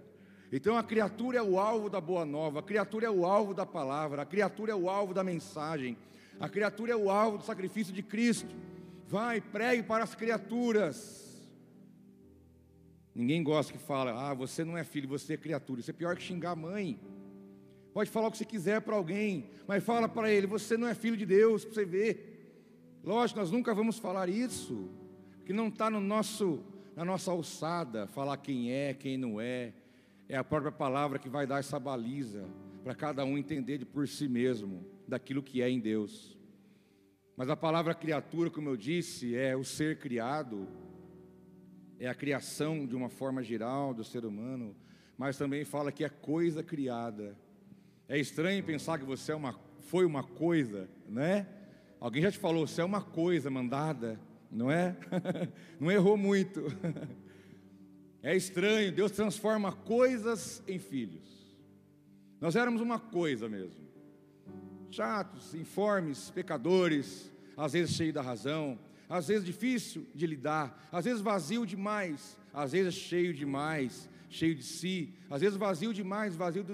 Então 0.51 0.75
a 0.77 0.83
criatura 0.83 1.37
é 1.37 1.41
o 1.41 1.59
alvo 1.59 1.89
da 1.89 2.01
boa 2.01 2.25
nova, 2.25 2.59
a 2.59 2.63
criatura 2.63 3.05
é 3.05 3.09
o 3.09 3.25
alvo 3.25 3.53
da 3.53 3.65
palavra, 3.65 4.23
a 4.23 4.25
criatura 4.25 4.71
é 4.71 4.75
o 4.75 4.89
alvo 4.89 5.13
da 5.13 5.23
mensagem, 5.23 5.95
a 6.39 6.49
criatura 6.49 6.91
é 6.91 6.95
o 6.95 7.09
alvo 7.09 7.37
do 7.37 7.43
sacrifício 7.45 7.93
de 7.93 8.01
Cristo. 8.03 8.53
Vai, 9.07 9.39
pregue 9.39 9.83
para 9.83 10.03
as 10.03 10.15
criaturas. 10.15 11.47
Ninguém 13.13 13.43
gosta 13.43 13.73
que 13.73 13.79
fala, 13.79 14.29
ah, 14.29 14.33
você 14.33 14.63
não 14.63 14.77
é 14.77 14.83
filho, 14.83 15.07
você 15.07 15.33
é 15.33 15.37
criatura. 15.37 15.81
Isso 15.81 15.91
é 15.91 15.93
pior 15.93 16.15
que 16.15 16.23
xingar 16.23 16.51
a 16.51 16.55
mãe. 16.55 16.99
Pode 17.93 18.09
falar 18.09 18.27
o 18.27 18.31
que 18.31 18.37
você 18.37 18.45
quiser 18.45 18.81
para 18.81 18.95
alguém, 18.95 19.49
mas 19.67 19.83
fala 19.83 20.07
para 20.07 20.31
ele, 20.31 20.45
você 20.45 20.77
não 20.77 20.87
é 20.87 20.93
filho 20.93 21.17
de 21.17 21.25
Deus, 21.25 21.65
para 21.65 21.73
você 21.73 21.85
ver. 21.85 22.29
Lógico, 23.03 23.39
nós 23.39 23.51
nunca 23.51 23.73
vamos 23.73 23.97
falar 23.97 24.29
isso, 24.29 24.89
que 25.45 25.53
não 25.53 25.69
está 25.69 25.89
no 25.89 25.99
nosso, 25.99 26.63
na 26.95 27.03
nossa 27.03 27.31
alçada, 27.31 28.07
falar 28.07 28.37
quem 28.37 28.71
é, 28.71 28.93
quem 28.93 29.17
não 29.17 29.39
é. 29.41 29.73
É 30.27 30.37
a 30.37 30.43
própria 30.43 30.71
palavra 30.71 31.17
que 31.17 31.27
vai 31.27 31.47
dar 31.47 31.59
essa 31.59 31.79
baliza 31.79 32.45
para 32.83 32.93
cada 32.93 33.25
um 33.25 33.37
entender 33.37 33.79
de 33.79 33.85
por 33.85 34.07
si 34.07 34.27
mesmo 34.27 34.85
daquilo 35.07 35.41
que 35.41 35.61
é 35.61 35.69
em 35.69 35.79
Deus. 35.79 36.37
Mas 37.35 37.49
a 37.49 37.55
palavra 37.55 37.95
criatura, 37.95 38.49
como 38.49 38.69
eu 38.69 38.77
disse, 38.77 39.35
é 39.35 39.55
o 39.55 39.63
ser 39.63 39.97
criado, 39.97 40.67
é 41.97 42.07
a 42.07 42.13
criação 42.13 42.85
de 42.85 42.95
uma 42.95 43.09
forma 43.09 43.41
geral 43.41 43.93
do 43.93 44.03
ser 44.03 44.25
humano, 44.25 44.75
mas 45.17 45.37
também 45.37 45.65
fala 45.65 45.91
que 45.91 46.03
é 46.03 46.09
coisa 46.09 46.61
criada. 46.61 47.35
É 48.09 48.17
estranho 48.17 48.63
pensar 48.63 48.97
que 48.97 49.05
você 49.05 49.31
é 49.31 49.35
uma, 49.35 49.53
foi 49.81 50.03
uma 50.03 50.23
coisa, 50.23 50.89
né? 51.07 51.47
Alguém 51.99 52.23
já 52.23 52.31
te 52.31 52.39
falou, 52.39 52.65
você 52.65 52.81
é 52.81 52.83
uma 52.83 53.03
coisa 53.03 53.51
mandada, 53.51 54.19
não 54.51 54.71
é? 54.71 54.97
não 55.79 55.91
errou 55.91 56.17
muito. 56.17 56.61
É 58.21 58.35
estranho, 58.35 58.91
Deus 58.91 59.13
transforma 59.13 59.71
coisas 59.71 60.61
em 60.67 60.77
filhos. 60.77 61.55
Nós 62.41 62.53
éramos 62.53 62.81
uma 62.81 62.99
coisa 62.99 63.47
mesmo. 63.47 63.79
Chatos, 64.91 65.55
informes, 65.55 66.29
pecadores, 66.29 67.31
às 67.55 67.71
vezes 67.71 67.95
cheio 67.95 68.11
da 68.11 68.21
razão, 68.21 68.77
às 69.07 69.29
vezes 69.29 69.45
difícil 69.45 70.05
de 70.13 70.27
lidar, 70.27 70.89
às 70.91 71.05
vezes 71.05 71.21
vazio 71.21 71.65
demais, 71.65 72.37
às 72.53 72.73
vezes 72.73 72.93
cheio 72.93 73.33
demais, 73.33 74.09
cheio 74.29 74.53
de 74.53 74.63
si, 74.63 75.13
às 75.29 75.39
vezes 75.39 75.57
vazio 75.57 75.93
demais, 75.93 76.35
vazio, 76.35 76.65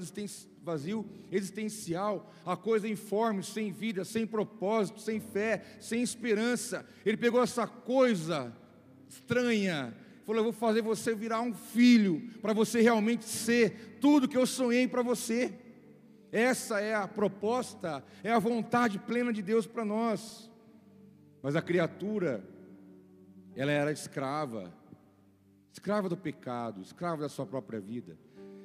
vazio 0.65 1.05
existencial, 1.31 2.33
a 2.43 2.57
coisa 2.57 2.87
informe, 2.87 3.43
sem 3.43 3.71
vida, 3.71 4.03
sem 4.03 4.25
propósito, 4.25 4.99
sem 4.99 5.19
fé, 5.19 5.63
sem 5.79 6.01
esperança. 6.01 6.85
Ele 7.05 7.15
pegou 7.15 7.41
essa 7.41 7.67
coisa 7.67 8.51
estranha, 9.07 9.95
falou: 10.25 10.39
Eu 10.39 10.45
vou 10.45 10.53
fazer 10.53 10.81
você 10.81 11.13
virar 11.13 11.41
um 11.41 11.53
filho, 11.53 12.29
para 12.41 12.51
você 12.51 12.81
realmente 12.81 13.25
ser 13.25 13.99
tudo 14.01 14.27
que 14.27 14.35
eu 14.35 14.47
sonhei 14.47 14.87
para 14.87 15.03
você. 15.03 15.53
Essa 16.31 16.81
é 16.81 16.93
a 16.93 17.07
proposta, 17.07 18.03
é 18.23 18.31
a 18.31 18.39
vontade 18.39 18.99
plena 18.99 19.31
de 19.31 19.41
Deus 19.41 19.65
para 19.67 19.85
nós. 19.85 20.51
Mas 21.41 21.55
a 21.55 21.61
criatura, 21.61 22.43
ela 23.55 23.71
era 23.71 23.91
escrava, 23.91 24.73
escrava 25.71 26.09
do 26.09 26.17
pecado, 26.17 26.81
escrava 26.81 27.21
da 27.21 27.29
sua 27.29 27.45
própria 27.45 27.79
vida, 27.79 28.17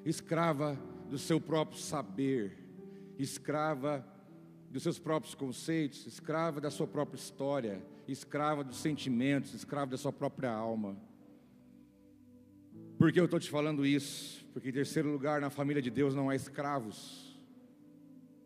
escrava 0.04 0.78
do 1.10 1.18
seu 1.18 1.40
próprio 1.40 1.78
saber, 1.78 2.56
escrava 3.18 4.06
dos 4.70 4.84
seus 4.84 4.98
próprios 4.98 5.34
conceitos, 5.34 6.06
escrava 6.06 6.60
da 6.60 6.70
sua 6.70 6.86
própria 6.86 7.18
história, 7.18 7.82
escrava 8.06 8.62
dos 8.62 8.76
sentimentos, 8.76 9.52
escrava 9.52 9.90
da 9.90 9.96
sua 9.96 10.12
própria 10.12 10.52
alma. 10.52 10.96
Por 12.96 13.10
que 13.10 13.18
eu 13.18 13.24
estou 13.24 13.40
te 13.40 13.50
falando 13.50 13.84
isso? 13.84 14.46
Porque, 14.52 14.68
em 14.68 14.72
terceiro 14.72 15.10
lugar, 15.10 15.40
na 15.40 15.50
família 15.50 15.82
de 15.82 15.90
Deus 15.90 16.14
não 16.14 16.28
há 16.28 16.36
escravos. 16.36 17.36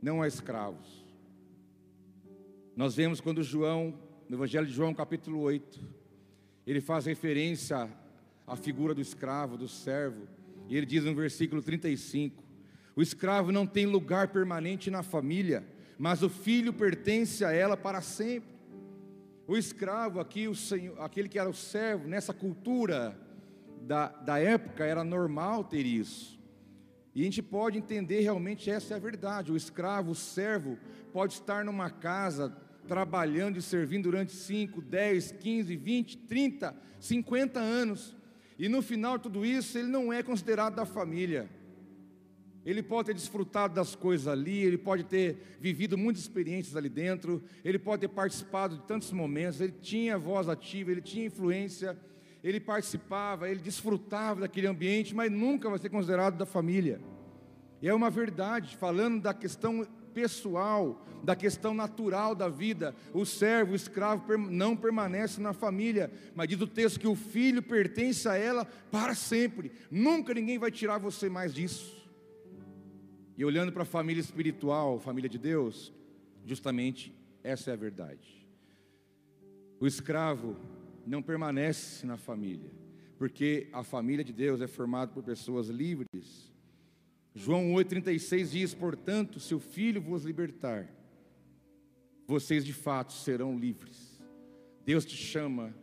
Não 0.00 0.22
há 0.22 0.28
escravos. 0.28 1.04
Nós 2.76 2.94
vemos 2.94 3.20
quando 3.20 3.42
João, 3.42 3.98
no 4.28 4.36
Evangelho 4.36 4.66
de 4.66 4.72
João, 4.72 4.94
capítulo 4.94 5.40
8, 5.40 5.80
ele 6.66 6.80
faz 6.80 7.04
referência 7.04 7.90
à 8.46 8.56
figura 8.56 8.94
do 8.94 9.00
escravo, 9.00 9.58
do 9.58 9.68
servo, 9.68 10.26
e 10.68 10.76
ele 10.76 10.86
diz 10.86 11.04
no 11.04 11.14
versículo 11.14 11.60
35: 11.60 12.43
O 12.96 13.02
escravo 13.02 13.50
não 13.50 13.66
tem 13.66 13.86
lugar 13.86 14.28
permanente 14.28 14.90
na 14.90 15.02
família, 15.02 15.64
mas 15.98 16.22
o 16.22 16.28
filho 16.28 16.72
pertence 16.72 17.44
a 17.44 17.52
ela 17.52 17.76
para 17.76 18.00
sempre. 18.00 18.54
O 19.46 19.56
escravo 19.56 20.20
aqui, 20.20 20.48
o 20.48 20.54
senhor, 20.54 21.00
aquele 21.00 21.28
que 21.28 21.38
era 21.38 21.48
o 21.48 21.54
servo, 21.54 22.08
nessa 22.08 22.32
cultura 22.32 23.18
da, 23.82 24.08
da 24.08 24.38
época 24.38 24.84
era 24.84 25.04
normal 25.04 25.64
ter 25.64 25.84
isso. 25.84 26.40
E 27.14 27.22
a 27.22 27.24
gente 27.24 27.42
pode 27.42 27.78
entender 27.78 28.20
realmente 28.20 28.70
essa 28.70 28.94
é 28.94 28.96
a 28.96 29.00
verdade. 29.00 29.52
O 29.52 29.56
escravo, 29.56 30.12
o 30.12 30.14
servo, 30.14 30.78
pode 31.12 31.34
estar 31.34 31.64
numa 31.64 31.90
casa 31.90 32.56
trabalhando 32.88 33.58
e 33.58 33.62
servindo 33.62 34.04
durante 34.04 34.32
5, 34.32 34.80
10, 34.80 35.32
15, 35.32 35.76
20, 35.76 36.18
30, 36.18 36.76
50 36.98 37.60
anos. 37.60 38.16
E 38.58 38.68
no 38.68 38.82
final 38.82 39.16
de 39.16 39.24
tudo 39.24 39.44
isso, 39.44 39.78
ele 39.78 39.88
não 39.88 40.12
é 40.12 40.22
considerado 40.22 40.74
da 40.74 40.84
família. 40.84 41.48
Ele 42.64 42.82
pode 42.82 43.06
ter 43.06 43.14
desfrutado 43.14 43.74
das 43.74 43.94
coisas 43.94 44.26
ali, 44.26 44.62
ele 44.62 44.78
pode 44.78 45.04
ter 45.04 45.36
vivido 45.60 45.98
muitas 45.98 46.22
experiências 46.22 46.76
ali 46.76 46.88
dentro, 46.88 47.42
ele 47.64 47.78
pode 47.78 48.00
ter 48.00 48.08
participado 48.08 48.76
de 48.76 48.82
tantos 48.84 49.12
momentos, 49.12 49.60
ele 49.60 49.74
tinha 49.80 50.16
voz 50.16 50.48
ativa, 50.48 50.90
ele 50.90 51.02
tinha 51.02 51.26
influência 51.26 51.96
ele 52.44 52.60
participava, 52.60 53.48
ele 53.48 53.60
desfrutava 53.60 54.42
daquele 54.42 54.66
ambiente, 54.66 55.14
mas 55.14 55.32
nunca 55.32 55.70
vai 55.70 55.78
ser 55.78 55.88
considerado 55.88 56.36
da 56.36 56.44
família. 56.44 57.00
E 57.80 57.88
é 57.88 57.94
uma 57.94 58.10
verdade, 58.10 58.76
falando 58.76 59.22
da 59.22 59.32
questão 59.32 59.86
pessoal, 60.12 61.02
da 61.22 61.34
questão 61.34 61.72
natural 61.72 62.34
da 62.34 62.46
vida. 62.46 62.94
O 63.14 63.24
servo, 63.24 63.72
o 63.72 63.74
escravo 63.74 64.36
não 64.36 64.76
permanece 64.76 65.40
na 65.40 65.54
família, 65.54 66.12
mas 66.34 66.48
diz 66.48 66.60
o 66.60 66.66
texto 66.66 67.00
que 67.00 67.08
o 67.08 67.14
filho 67.14 67.62
pertence 67.62 68.28
a 68.28 68.36
ela 68.36 68.66
para 68.90 69.14
sempre. 69.14 69.72
Nunca 69.90 70.34
ninguém 70.34 70.58
vai 70.58 70.70
tirar 70.70 70.98
você 70.98 71.30
mais 71.30 71.54
disso. 71.54 72.03
E 73.36 73.44
olhando 73.44 73.72
para 73.72 73.82
a 73.82 73.86
família 73.86 74.20
espiritual, 74.20 74.98
família 75.00 75.28
de 75.28 75.38
Deus, 75.38 75.92
justamente 76.44 77.12
essa 77.42 77.70
é 77.70 77.74
a 77.74 77.76
verdade. 77.76 78.46
O 79.80 79.86
escravo 79.86 80.56
não 81.06 81.22
permanece 81.22 82.06
na 82.06 82.16
família, 82.16 82.70
porque 83.18 83.68
a 83.72 83.82
família 83.82 84.24
de 84.24 84.32
Deus 84.32 84.60
é 84.60 84.66
formada 84.66 85.12
por 85.12 85.22
pessoas 85.22 85.68
livres. 85.68 86.52
João 87.34 87.72
8,36 87.72 88.50
diz: 88.50 88.74
Portanto, 88.74 89.40
se 89.40 89.54
o 89.54 89.60
filho 89.60 90.00
vos 90.00 90.24
libertar, 90.24 90.88
vocês 92.26 92.64
de 92.64 92.72
fato 92.72 93.12
serão 93.12 93.58
livres. 93.58 94.22
Deus 94.84 95.04
te 95.04 95.16
chama 95.16 95.74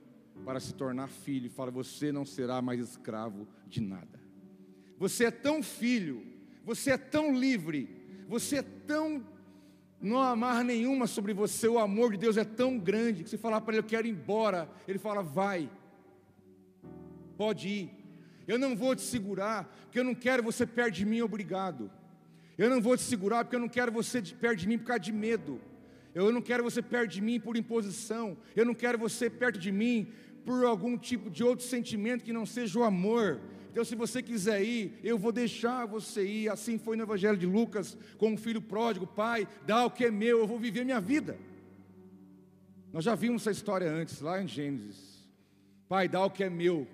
para 0.45 0.59
se 0.59 0.73
tornar 0.73 1.07
filho 1.07 1.47
e 1.47 1.49
fala: 1.49 1.69
Você 1.71 2.11
não 2.11 2.25
será 2.25 2.61
mais 2.61 2.79
escravo 2.79 3.47
de 3.67 3.81
nada. 3.81 4.19
Você 4.97 5.25
é 5.25 5.31
tão 5.31 5.61
filho, 5.61 6.23
você 6.63 6.91
é 6.91 6.97
tão 6.97 7.33
livre, 7.33 7.89
você 8.27 8.57
é 8.57 8.61
tão 8.61 9.25
não 10.01 10.19
há 10.19 10.63
nenhuma 10.63 11.05
sobre 11.05 11.31
você, 11.31 11.67
o 11.67 11.77
amor 11.77 12.11
de 12.13 12.17
Deus 12.17 12.35
é 12.35 12.43
tão 12.43 12.79
grande 12.79 13.23
que 13.23 13.29
se 13.29 13.37
falar 13.37 13.61
para 13.61 13.75
ele, 13.75 13.81
eu 13.81 13.87
quero 13.87 14.07
ir 14.07 14.09
embora, 14.09 14.67
ele 14.87 14.97
fala, 14.97 15.21
vai, 15.21 15.69
pode 17.37 17.67
ir, 17.67 17.91
eu 18.47 18.57
não 18.57 18.75
vou 18.75 18.95
te 18.95 19.03
segurar, 19.03 19.65
porque 19.83 19.99
eu 19.99 20.03
não 20.03 20.15
quero 20.15 20.41
você 20.41 20.65
perto 20.65 20.95
de 20.95 21.05
mim, 21.05 21.21
obrigado, 21.21 21.91
eu 22.57 22.67
não 22.67 22.81
vou 22.81 22.97
te 22.97 23.03
segurar, 23.03 23.43
porque 23.43 23.55
eu 23.55 23.59
não 23.59 23.69
quero 23.69 23.91
você 23.91 24.21
perto 24.21 24.57
de 24.57 24.67
mim 24.67 24.79
por 24.79 24.87
causa 24.87 25.01
de 25.01 25.11
medo, 25.11 25.61
eu 26.15 26.31
não 26.31 26.41
quero 26.41 26.63
você 26.63 26.81
perto 26.81 27.11
de 27.11 27.21
mim 27.21 27.39
por 27.39 27.55
imposição, 27.55 28.35
eu 28.55 28.65
não 28.65 28.73
quero 28.73 28.97
você 28.97 29.29
perto 29.29 29.59
de 29.59 29.71
mim 29.71 30.11
por 30.43 30.65
algum 30.65 30.97
tipo 30.97 31.29
de 31.29 31.43
outro 31.43 31.63
sentimento 31.63 32.23
que 32.23 32.33
não 32.33 32.45
seja 32.45 32.79
o 32.79 32.83
amor, 32.83 33.39
então, 33.71 33.85
se 33.85 33.95
você 33.95 34.21
quiser 34.21 34.61
ir, 34.61 34.99
eu 35.01 35.17
vou 35.17 35.31
deixar 35.31 35.85
você 35.85 36.25
ir. 36.25 36.49
Assim 36.49 36.77
foi 36.77 36.97
no 36.97 37.03
Evangelho 37.03 37.37
de 37.37 37.45
Lucas, 37.45 37.97
com 38.17 38.33
o 38.33 38.37
filho 38.37 38.61
pródigo: 38.61 39.07
Pai, 39.07 39.47
dá 39.65 39.85
o 39.85 39.89
que 39.89 40.05
é 40.05 40.11
meu, 40.11 40.39
eu 40.39 40.47
vou 40.47 40.59
viver 40.59 40.83
minha 40.83 40.99
vida. 40.99 41.37
Nós 42.91 43.05
já 43.05 43.15
vimos 43.15 43.43
essa 43.43 43.51
história 43.51 43.89
antes, 43.89 44.19
lá 44.19 44.41
em 44.41 44.47
Gênesis. 44.47 45.25
Pai, 45.87 46.09
dá 46.09 46.23
o 46.25 46.29
que 46.29 46.43
é 46.43 46.49
meu, 46.49 46.85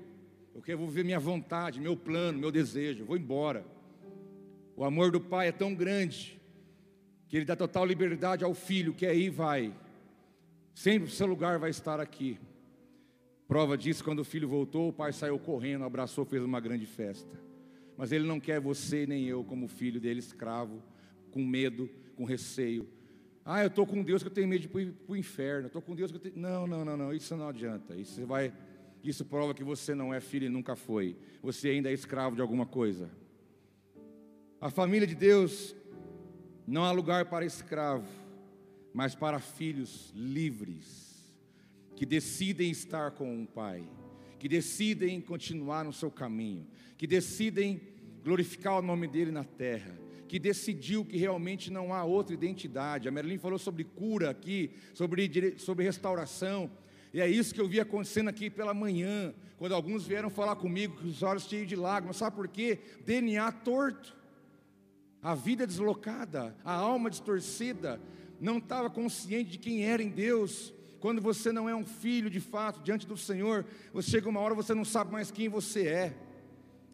eu 0.67 0.77
vou 0.77 0.87
viver 0.87 1.03
minha 1.03 1.19
vontade, 1.19 1.81
meu 1.81 1.97
plano, 1.97 2.37
meu 2.37 2.51
desejo, 2.51 3.05
vou 3.05 3.17
embora. 3.17 3.65
O 4.75 4.85
amor 4.85 5.09
do 5.09 5.19
Pai 5.19 5.47
é 5.47 5.51
tão 5.51 5.73
grande 5.73 6.39
que 7.27 7.37
Ele 7.37 7.45
dá 7.45 7.55
total 7.55 7.85
liberdade 7.85 8.43
ao 8.43 8.53
filho 8.53 8.93
que 8.93 9.07
aí 9.07 9.29
vai. 9.31 9.73
Sempre 10.75 11.09
o 11.09 11.11
seu 11.11 11.25
lugar 11.25 11.57
vai 11.57 11.71
estar 11.71 11.99
aqui. 11.99 12.39
Prova 13.47 13.77
disso, 13.77 14.03
quando 14.03 14.19
o 14.19 14.25
filho 14.25 14.47
voltou, 14.47 14.89
o 14.89 14.93
pai 14.93 15.13
saiu 15.13 15.39
correndo, 15.39 15.85
abraçou, 15.85 16.25
fez 16.25 16.43
uma 16.43 16.59
grande 16.59 16.85
festa. 16.85 17.39
Mas 17.95 18.11
ele 18.11 18.27
não 18.27 18.41
quer 18.41 18.59
você 18.59 19.07
nem 19.07 19.25
eu 19.25 19.43
como 19.43 19.69
filho 19.69 20.01
dele, 20.01 20.19
escravo, 20.19 20.83
com 21.31 21.43
medo, 21.43 21.89
com 22.15 22.25
receio. 22.25 22.87
Ah, 23.45 23.63
eu 23.63 23.67
estou 23.67 23.87
com 23.87 24.03
Deus 24.03 24.21
que 24.21 24.27
eu 24.27 24.33
tenho 24.33 24.47
medo 24.47 24.67
de 24.67 24.79
ir 24.79 24.91
para 24.91 25.13
o 25.13 25.15
inferno. 25.15 25.67
Estou 25.67 25.81
com 25.81 25.95
Deus 25.95 26.11
que 26.11 26.17
eu 26.17 26.21
tenho. 26.21 26.37
Não, 26.37 26.67
não, 26.67 26.83
não, 26.83 26.97
não. 26.97 27.13
Isso 27.13 27.35
não 27.37 27.47
adianta. 27.47 27.95
Isso 27.95 28.25
vai. 28.25 28.53
Isso 29.01 29.23
prova 29.23 29.53
que 29.53 29.63
você 29.63 29.95
não 29.95 30.13
é 30.13 30.19
filho 30.19 30.47
e 30.47 30.49
nunca 30.49 30.75
foi. 30.75 31.15
Você 31.41 31.69
ainda 31.69 31.89
é 31.89 31.93
escravo 31.93 32.35
de 32.35 32.41
alguma 32.41 32.65
coisa. 32.65 33.09
A 34.59 34.69
família 34.69 35.07
de 35.07 35.15
Deus 35.15 35.73
não 36.67 36.83
há 36.83 36.91
lugar 36.91 37.29
para 37.29 37.45
escravo, 37.45 38.09
mas 38.93 39.15
para 39.15 39.39
filhos 39.39 40.11
livres 40.13 41.06
que 41.97 42.05
decidem 42.05 42.69
estar 42.69 43.09
com 43.09 43.41
o 43.41 43.47
Pai, 43.47 43.83
que 44.37 44.47
decidem 44.47 45.19
continuar 45.19 45.83
no 45.83 45.91
seu 45.91 46.11
caminho, 46.11 46.67
que 46.95 47.07
decidem 47.07 47.81
glorificar 48.23 48.77
o 48.77 48.83
nome 48.83 49.07
dele 49.07 49.31
na 49.31 49.43
terra, 49.43 49.97
que 50.27 50.37
decidiu 50.37 51.03
que 51.03 51.17
realmente 51.17 51.71
não 51.71 51.91
há 51.91 52.03
outra 52.03 52.35
identidade. 52.35 53.07
A 53.07 53.11
Merlin 53.11 53.39
falou 53.39 53.57
sobre 53.57 53.83
cura 53.83 54.29
aqui, 54.29 54.69
sobre, 54.93 55.57
sobre 55.57 55.85
restauração, 55.85 56.69
e 57.11 57.19
é 57.19 57.27
isso 57.27 57.51
que 57.51 57.59
eu 57.59 57.67
vi 57.67 57.79
acontecendo 57.79 58.27
aqui 58.27 58.47
pela 58.47 58.75
manhã, 58.75 59.33
quando 59.57 59.73
alguns 59.73 60.05
vieram 60.05 60.29
falar 60.29 60.55
comigo 60.55 60.97
com 61.01 61.07
os 61.07 61.23
olhos 61.23 61.45
cheios 61.45 61.67
de 61.67 61.75
lágrimas, 61.75 62.17
sabe 62.17 62.35
por 62.35 62.47
quê? 62.47 62.79
DNA 63.07 63.51
torto, 63.51 64.15
a 65.19 65.33
vida 65.33 65.65
deslocada, 65.65 66.55
a 66.63 66.73
alma 66.73 67.09
distorcida, 67.09 67.99
não 68.39 68.59
estava 68.59 68.87
consciente 68.87 69.49
de 69.49 69.57
quem 69.57 69.83
era 69.83 70.03
em 70.03 70.09
Deus, 70.09 70.76
quando 70.99 71.21
você 71.21 71.51
não 71.51 71.69
é 71.69 71.75
um 71.75 71.85
filho 71.85 72.29
de 72.29 72.39
fato 72.39 72.81
diante 72.81 73.05
do 73.05 73.17
Senhor, 73.17 73.65
você 73.93 74.11
chega 74.11 74.29
uma 74.29 74.39
hora 74.39 74.55
você 74.55 74.73
não 74.73 74.85
sabe 74.85 75.11
mais 75.11 75.31
quem 75.31 75.47
você 75.47 75.87
é. 75.87 76.17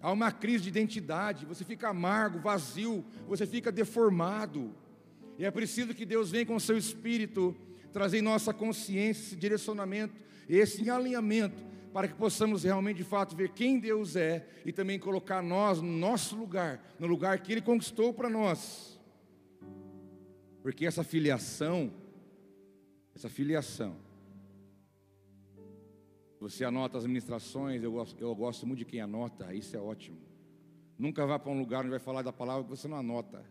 Há 0.02 0.12
uma 0.12 0.32
crise 0.32 0.64
de 0.64 0.70
identidade, 0.70 1.46
você 1.46 1.64
fica 1.64 1.90
amargo, 1.90 2.40
vazio, 2.40 3.06
você 3.28 3.48
fica 3.48 3.72
deformado. 3.72 4.76
E 5.38 5.46
é 5.46 5.52
preciso 5.52 5.94
que 5.94 6.06
Deus 6.06 6.30
venha 6.30 6.46
com 6.46 6.56
o 6.56 6.60
seu 6.60 6.78
espírito 6.78 7.56
trazer 7.94 8.18
em 8.18 8.22
nossa 8.22 8.54
consciência 8.54 9.22
esse 9.22 9.36
direcionamento, 9.36 10.16
esse 10.50 10.90
alinhamento, 10.90 11.64
para 11.94 12.08
que 12.08 12.16
possamos 12.16 12.64
realmente 12.64 12.98
de 12.98 13.04
fato 13.04 13.36
ver 13.36 13.50
quem 13.50 13.80
Deus 13.80 14.16
é 14.16 14.46
e 14.66 14.74
também 14.74 15.00
colocar 15.00 15.42
nós 15.42 15.80
no 15.80 15.92
nosso 15.92 16.36
lugar, 16.36 16.84
no 17.00 17.08
lugar 17.08 17.40
que 17.40 17.52
Ele 17.52 17.62
conquistou 17.62 18.12
para 18.14 18.30
nós. 18.30 19.00
Porque 20.62 20.86
essa 20.86 21.04
filiação 21.04 21.94
essa 23.15 23.29
filiação. 23.29 23.96
Você 26.39 26.65
anota 26.65 26.98
as 26.98 27.05
ministrações, 27.05 27.82
eu 27.82 27.91
gosto, 27.91 28.22
eu 28.22 28.36
gosto 28.36 28.67
muito 28.67 28.79
de 28.79 28.86
quem 28.86 29.00
anota, 29.00 29.53
isso 29.53 29.75
é 29.77 29.79
ótimo. 29.79 30.17
Nunca 30.98 31.25
vá 31.25 31.39
para 31.39 31.51
um 31.51 31.60
lugar 31.60 31.82
onde 31.82 31.89
vai 31.89 32.00
falar 32.00 32.22
da 32.22 32.34
palavra 32.34 32.63
que 32.63 32.70
você 32.70 32.88
não 32.88 32.98
anota. 32.98 33.43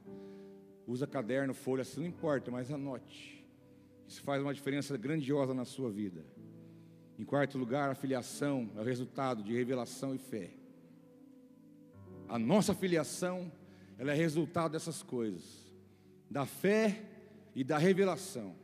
Usa 0.87 1.07
caderno, 1.07 1.55
folha, 1.55 1.83
isso 1.83 2.01
não 2.01 2.07
importa, 2.07 2.51
mas 2.51 2.71
anote. 2.71 3.43
Isso 4.07 4.21
faz 4.23 4.43
uma 4.43 4.53
diferença 4.53 4.97
grandiosa 4.97 5.55
na 5.55 5.65
sua 5.65 5.91
vida. 5.91 6.25
Em 7.19 7.25
quarto 7.25 7.57
lugar, 7.57 7.91
a 7.91 7.95
filiação 7.95 8.71
é 8.77 8.81
o 8.81 8.85
resultado 8.85 9.43
de 9.43 9.53
revelação 9.53 10.15
e 10.15 10.19
fé. 10.19 10.51
A 12.29 12.39
nossa 12.39 12.75
filiação, 12.75 13.51
ela 13.99 14.13
é 14.13 14.15
resultado 14.15 14.73
dessas 14.73 15.03
coisas, 15.03 15.73
da 16.31 16.45
fé 16.45 17.03
e 17.55 17.63
da 17.63 17.79
revelação. 17.79 18.62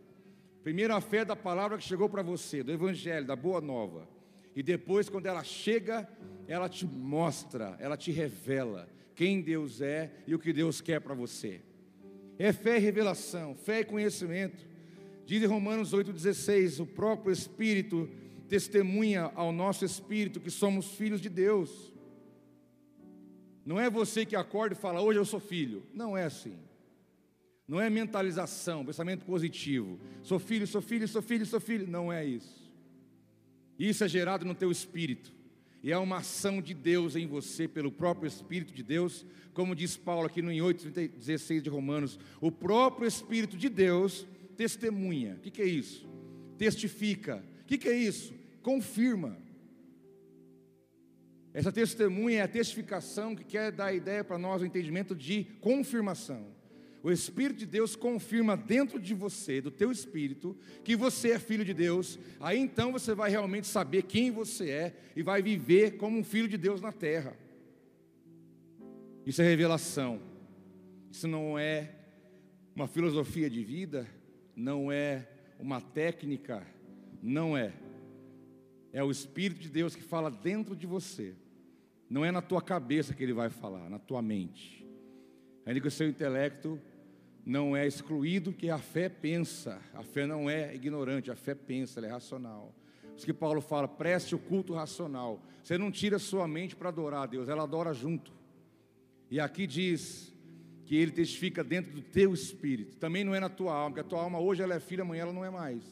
Primeiro 0.62 0.94
a 0.94 1.00
fé 1.00 1.24
da 1.24 1.36
palavra 1.36 1.78
que 1.78 1.84
chegou 1.84 2.08
para 2.08 2.22
você, 2.22 2.62
do 2.62 2.72
Evangelho, 2.72 3.26
da 3.26 3.36
Boa 3.36 3.60
Nova. 3.60 4.08
E 4.54 4.62
depois, 4.62 5.08
quando 5.08 5.26
ela 5.26 5.44
chega, 5.44 6.08
ela 6.46 6.68
te 6.68 6.86
mostra, 6.86 7.76
ela 7.78 7.96
te 7.96 8.10
revela 8.10 8.88
quem 9.14 9.40
Deus 9.40 9.80
é 9.80 10.12
e 10.26 10.34
o 10.34 10.38
que 10.38 10.52
Deus 10.52 10.80
quer 10.80 11.00
para 11.00 11.14
você. 11.14 11.60
É 12.38 12.52
fé 12.52 12.76
e 12.76 12.80
revelação, 12.80 13.54
fé 13.54 13.80
e 13.80 13.84
conhecimento. 13.84 14.66
Diz 15.26 15.42
em 15.42 15.46
Romanos 15.46 15.92
8,16: 15.92 16.80
o 16.80 16.86
próprio 16.86 17.32
Espírito 17.32 18.08
testemunha 18.48 19.30
ao 19.34 19.52
nosso 19.52 19.84
espírito 19.84 20.40
que 20.40 20.50
somos 20.50 20.92
filhos 20.92 21.20
de 21.20 21.28
Deus. 21.28 21.92
Não 23.64 23.78
é 23.78 23.90
você 23.90 24.24
que 24.24 24.34
acorda 24.34 24.74
e 24.74 24.78
fala, 24.78 25.02
hoje 25.02 25.18
eu 25.18 25.24
sou 25.24 25.38
filho. 25.38 25.86
Não 25.92 26.16
é 26.16 26.24
assim. 26.24 26.56
Não 27.68 27.78
é 27.78 27.90
mentalização, 27.90 28.82
pensamento 28.82 29.26
positivo. 29.26 30.00
Sou 30.22 30.38
filho, 30.38 30.66
sou 30.66 30.80
filho, 30.80 31.06
sou 31.06 31.20
filho, 31.20 31.44
sou 31.44 31.60
filho. 31.60 31.86
Não 31.86 32.10
é 32.10 32.24
isso. 32.24 32.66
Isso 33.78 34.02
é 34.02 34.08
gerado 34.08 34.46
no 34.46 34.54
teu 34.54 34.72
espírito. 34.72 35.30
E 35.82 35.92
é 35.92 35.98
uma 35.98 36.16
ação 36.16 36.60
de 36.60 36.74
Deus 36.74 37.14
em 37.14 37.26
você, 37.26 37.68
pelo 37.68 37.92
próprio 37.92 38.26
Espírito 38.26 38.72
de 38.74 38.82
Deus, 38.82 39.24
como 39.54 39.76
diz 39.76 39.96
Paulo 39.96 40.26
aqui 40.26 40.42
no 40.42 40.50
8,16 40.50 41.60
de 41.60 41.70
Romanos, 41.70 42.18
o 42.40 42.50
próprio 42.50 43.06
Espírito 43.06 43.56
de 43.56 43.68
Deus 43.68 44.26
testemunha. 44.56 45.34
O 45.34 45.38
que, 45.38 45.50
que 45.50 45.62
é 45.62 45.66
isso? 45.66 46.08
Testifica. 46.56 47.44
O 47.62 47.64
que, 47.66 47.78
que 47.78 47.88
é 47.88 47.96
isso? 47.96 48.34
Confirma. 48.60 49.38
Essa 51.54 51.70
testemunha 51.70 52.40
é 52.40 52.42
a 52.42 52.48
testificação 52.48 53.36
que 53.36 53.44
quer 53.44 53.70
dar 53.70 53.86
a 53.86 53.92
ideia 53.92 54.24
para 54.24 54.38
nós 54.38 54.62
o 54.62 54.66
entendimento 54.66 55.14
de 55.14 55.44
confirmação. 55.60 56.57
O 57.02 57.10
Espírito 57.10 57.58
de 57.58 57.66
Deus 57.66 57.94
confirma 57.94 58.56
dentro 58.56 58.98
de 58.98 59.14
você, 59.14 59.60
do 59.60 59.70
teu 59.70 59.92
espírito, 59.92 60.56
que 60.82 60.96
você 60.96 61.32
é 61.32 61.38
filho 61.38 61.64
de 61.64 61.72
Deus. 61.72 62.18
Aí 62.40 62.58
então 62.58 62.92
você 62.92 63.14
vai 63.14 63.30
realmente 63.30 63.66
saber 63.66 64.02
quem 64.02 64.30
você 64.30 64.70
é 64.70 64.96
e 65.14 65.22
vai 65.22 65.40
viver 65.40 65.96
como 65.96 66.18
um 66.18 66.24
filho 66.24 66.48
de 66.48 66.56
Deus 66.56 66.80
na 66.80 66.90
terra. 66.90 67.36
Isso 69.24 69.40
é 69.42 69.44
revelação. 69.44 70.20
Isso 71.10 71.28
não 71.28 71.58
é 71.58 71.94
uma 72.74 72.88
filosofia 72.88 73.48
de 73.48 73.62
vida, 73.62 74.06
não 74.56 74.90
é 74.90 75.28
uma 75.58 75.80
técnica, 75.80 76.66
não 77.22 77.56
é. 77.56 77.72
É 78.92 79.04
o 79.04 79.10
Espírito 79.10 79.60
de 79.60 79.68
Deus 79.68 79.94
que 79.94 80.02
fala 80.02 80.30
dentro 80.30 80.74
de 80.74 80.86
você. 80.86 81.34
Não 82.10 82.24
é 82.24 82.32
na 82.32 82.40
tua 82.40 82.62
cabeça 82.62 83.14
que 83.14 83.22
ele 83.22 83.32
vai 83.32 83.50
falar, 83.50 83.88
na 83.90 83.98
tua 83.98 84.22
mente. 84.22 84.86
Ainda 85.66 85.80
que 85.80 85.88
o 85.88 85.90
seu 85.90 86.08
intelecto 86.08 86.80
não 87.48 87.74
é 87.74 87.86
excluído, 87.86 88.52
que 88.52 88.68
a 88.68 88.76
fé 88.76 89.08
pensa. 89.08 89.80
A 89.94 90.02
fé 90.02 90.26
não 90.26 90.50
é 90.50 90.74
ignorante, 90.74 91.30
a 91.30 91.34
fé 91.34 91.54
pensa, 91.54 91.98
ela 91.98 92.06
é 92.06 92.10
racional. 92.10 92.74
Por 93.16 93.24
que 93.24 93.32
Paulo 93.32 93.62
fala, 93.62 93.88
preste 93.88 94.34
o 94.34 94.38
culto 94.38 94.74
racional. 94.74 95.40
Você 95.64 95.78
não 95.78 95.90
tira 95.90 96.18
sua 96.18 96.46
mente 96.46 96.76
para 96.76 96.90
adorar 96.90 97.22
a 97.22 97.26
Deus, 97.26 97.48
ela 97.48 97.62
adora 97.62 97.94
junto. 97.94 98.30
E 99.30 99.40
aqui 99.40 99.66
diz 99.66 100.30
que 100.84 100.94
ele 100.94 101.10
testifica 101.10 101.64
dentro 101.64 101.90
do 101.90 102.02
teu 102.02 102.34
espírito. 102.34 102.96
Também 102.96 103.24
não 103.24 103.34
é 103.34 103.40
na 103.40 103.48
tua 103.48 103.72
alma, 103.72 103.90
porque 103.90 104.00
a 104.00 104.10
tua 104.10 104.20
alma 104.20 104.38
hoje 104.38 104.62
ela 104.62 104.74
é 104.74 104.80
filha, 104.80 105.00
amanhã 105.00 105.22
ela 105.22 105.32
não 105.32 105.44
é 105.44 105.50
mais. 105.50 105.82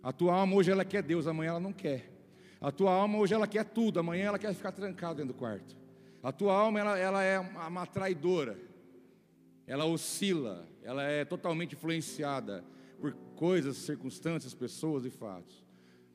A 0.00 0.12
tua 0.12 0.32
alma 0.32 0.54
hoje 0.54 0.70
ela 0.70 0.84
quer 0.84 1.02
Deus, 1.02 1.26
amanhã 1.26 1.50
ela 1.50 1.60
não 1.60 1.72
quer. 1.72 2.08
A 2.60 2.70
tua 2.70 2.92
alma 2.92 3.18
hoje 3.18 3.34
ela 3.34 3.48
quer 3.48 3.64
tudo, 3.64 3.98
amanhã 3.98 4.26
ela 4.26 4.38
quer 4.38 4.54
ficar 4.54 4.70
trancada 4.70 5.16
dentro 5.16 5.34
do 5.34 5.38
quarto. 5.38 5.76
A 6.22 6.30
tua 6.30 6.54
alma 6.54 6.78
ela, 6.78 6.96
ela 6.96 7.22
é 7.24 7.40
uma, 7.40 7.66
uma 7.66 7.86
traidora, 7.86 8.56
ela 9.66 9.84
oscila, 9.84 10.68
ela 10.82 11.02
é 11.02 11.24
totalmente 11.24 11.74
influenciada 11.74 12.64
por 13.00 13.12
coisas, 13.34 13.76
circunstâncias, 13.76 14.54
pessoas 14.54 15.04
e 15.04 15.10
fatos. 15.10 15.64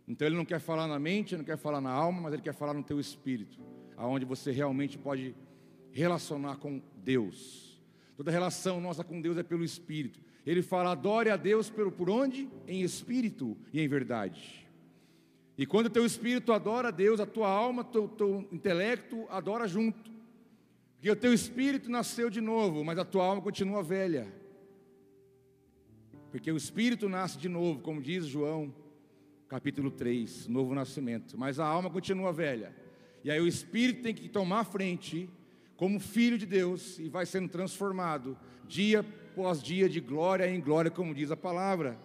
Então 0.08 0.28
ele 0.28 0.36
não 0.36 0.46
quer 0.46 0.60
falar 0.60 0.88
na 0.88 1.00
mente, 1.00 1.38
não 1.38 1.44
quer 1.44 1.58
falar 1.58 1.82
na 1.82 1.92
alma, 1.92 2.22
mas 2.22 2.34
ele 2.34 2.42
quer 2.42 2.54
falar 2.54 2.74
no 2.74 2.84
teu 2.84 3.00
espírito, 3.00 3.60
aonde 3.96 4.26
você 4.26 4.52
realmente 4.52 4.98
pode 4.98 5.36
relacionar 5.92 6.58
com 6.58 6.82
Deus. 6.98 7.82
Toda 8.16 8.32
relação 8.32 8.80
nossa 8.80 9.04
com 9.04 9.22
Deus 9.22 9.38
é 9.38 9.44
pelo 9.44 9.64
espírito. 9.64 10.20
Ele 10.46 10.62
fala: 10.62 10.92
adore 10.92 11.30
a 11.30 11.38
Deus 11.38 11.70
por, 11.70 11.92
por 11.92 12.10
onde? 12.10 12.50
Em 12.68 12.82
espírito 12.82 13.58
e 13.72 13.82
em 13.82 13.88
verdade. 13.88 14.68
E 15.58 15.66
quando 15.66 15.88
o 15.88 15.90
teu 15.92 16.06
espírito 16.06 16.54
adora 16.54 16.88
a 16.88 16.92
Deus, 16.92 17.20
a 17.20 17.26
tua 17.26 17.50
alma, 17.50 17.84
teu, 17.84 18.08
teu 18.08 18.48
intelecto 18.52 19.26
adora 19.30 19.68
junto. 19.68 20.12
Porque 21.02 21.10
o 21.10 21.16
teu 21.16 21.34
espírito 21.34 21.90
nasceu 21.90 22.30
de 22.30 22.40
novo, 22.40 22.84
mas 22.84 23.00
a 23.00 23.04
tua 23.04 23.26
alma 23.26 23.42
continua 23.42 23.82
velha. 23.82 24.32
Porque 26.30 26.52
o 26.52 26.56
espírito 26.56 27.10
nasce 27.10 27.40
de 27.40 27.50
novo, 27.50 27.80
como 27.80 28.00
diz 28.00 28.28
João, 28.28 28.72
capítulo 29.48 29.90
3, 29.90 30.48
novo 30.48 30.76
nascimento. 30.76 31.36
Mas 31.40 31.60
a 31.60 31.66
alma 31.66 31.90
continua 31.90 32.32
velha. 32.32 32.76
E 33.24 33.32
aí 33.32 33.42
o 33.42 33.48
espírito 33.48 34.04
tem 34.04 34.14
que 34.14 34.30
tomar 34.30 34.64
frente 34.64 35.28
como 35.76 36.00
filho 36.00 36.38
de 36.38 36.46
Deus 36.46 37.00
e 37.00 37.10
vai 37.10 37.26
sendo 37.26 37.50
transformado 37.50 38.38
dia 38.68 39.00
após 39.00 39.60
dia 39.60 39.90
de 39.90 40.00
glória 40.00 40.48
em 40.48 40.62
glória, 40.62 40.92
como 40.92 41.16
diz 41.16 41.32
a 41.32 41.36
palavra. 41.36 41.98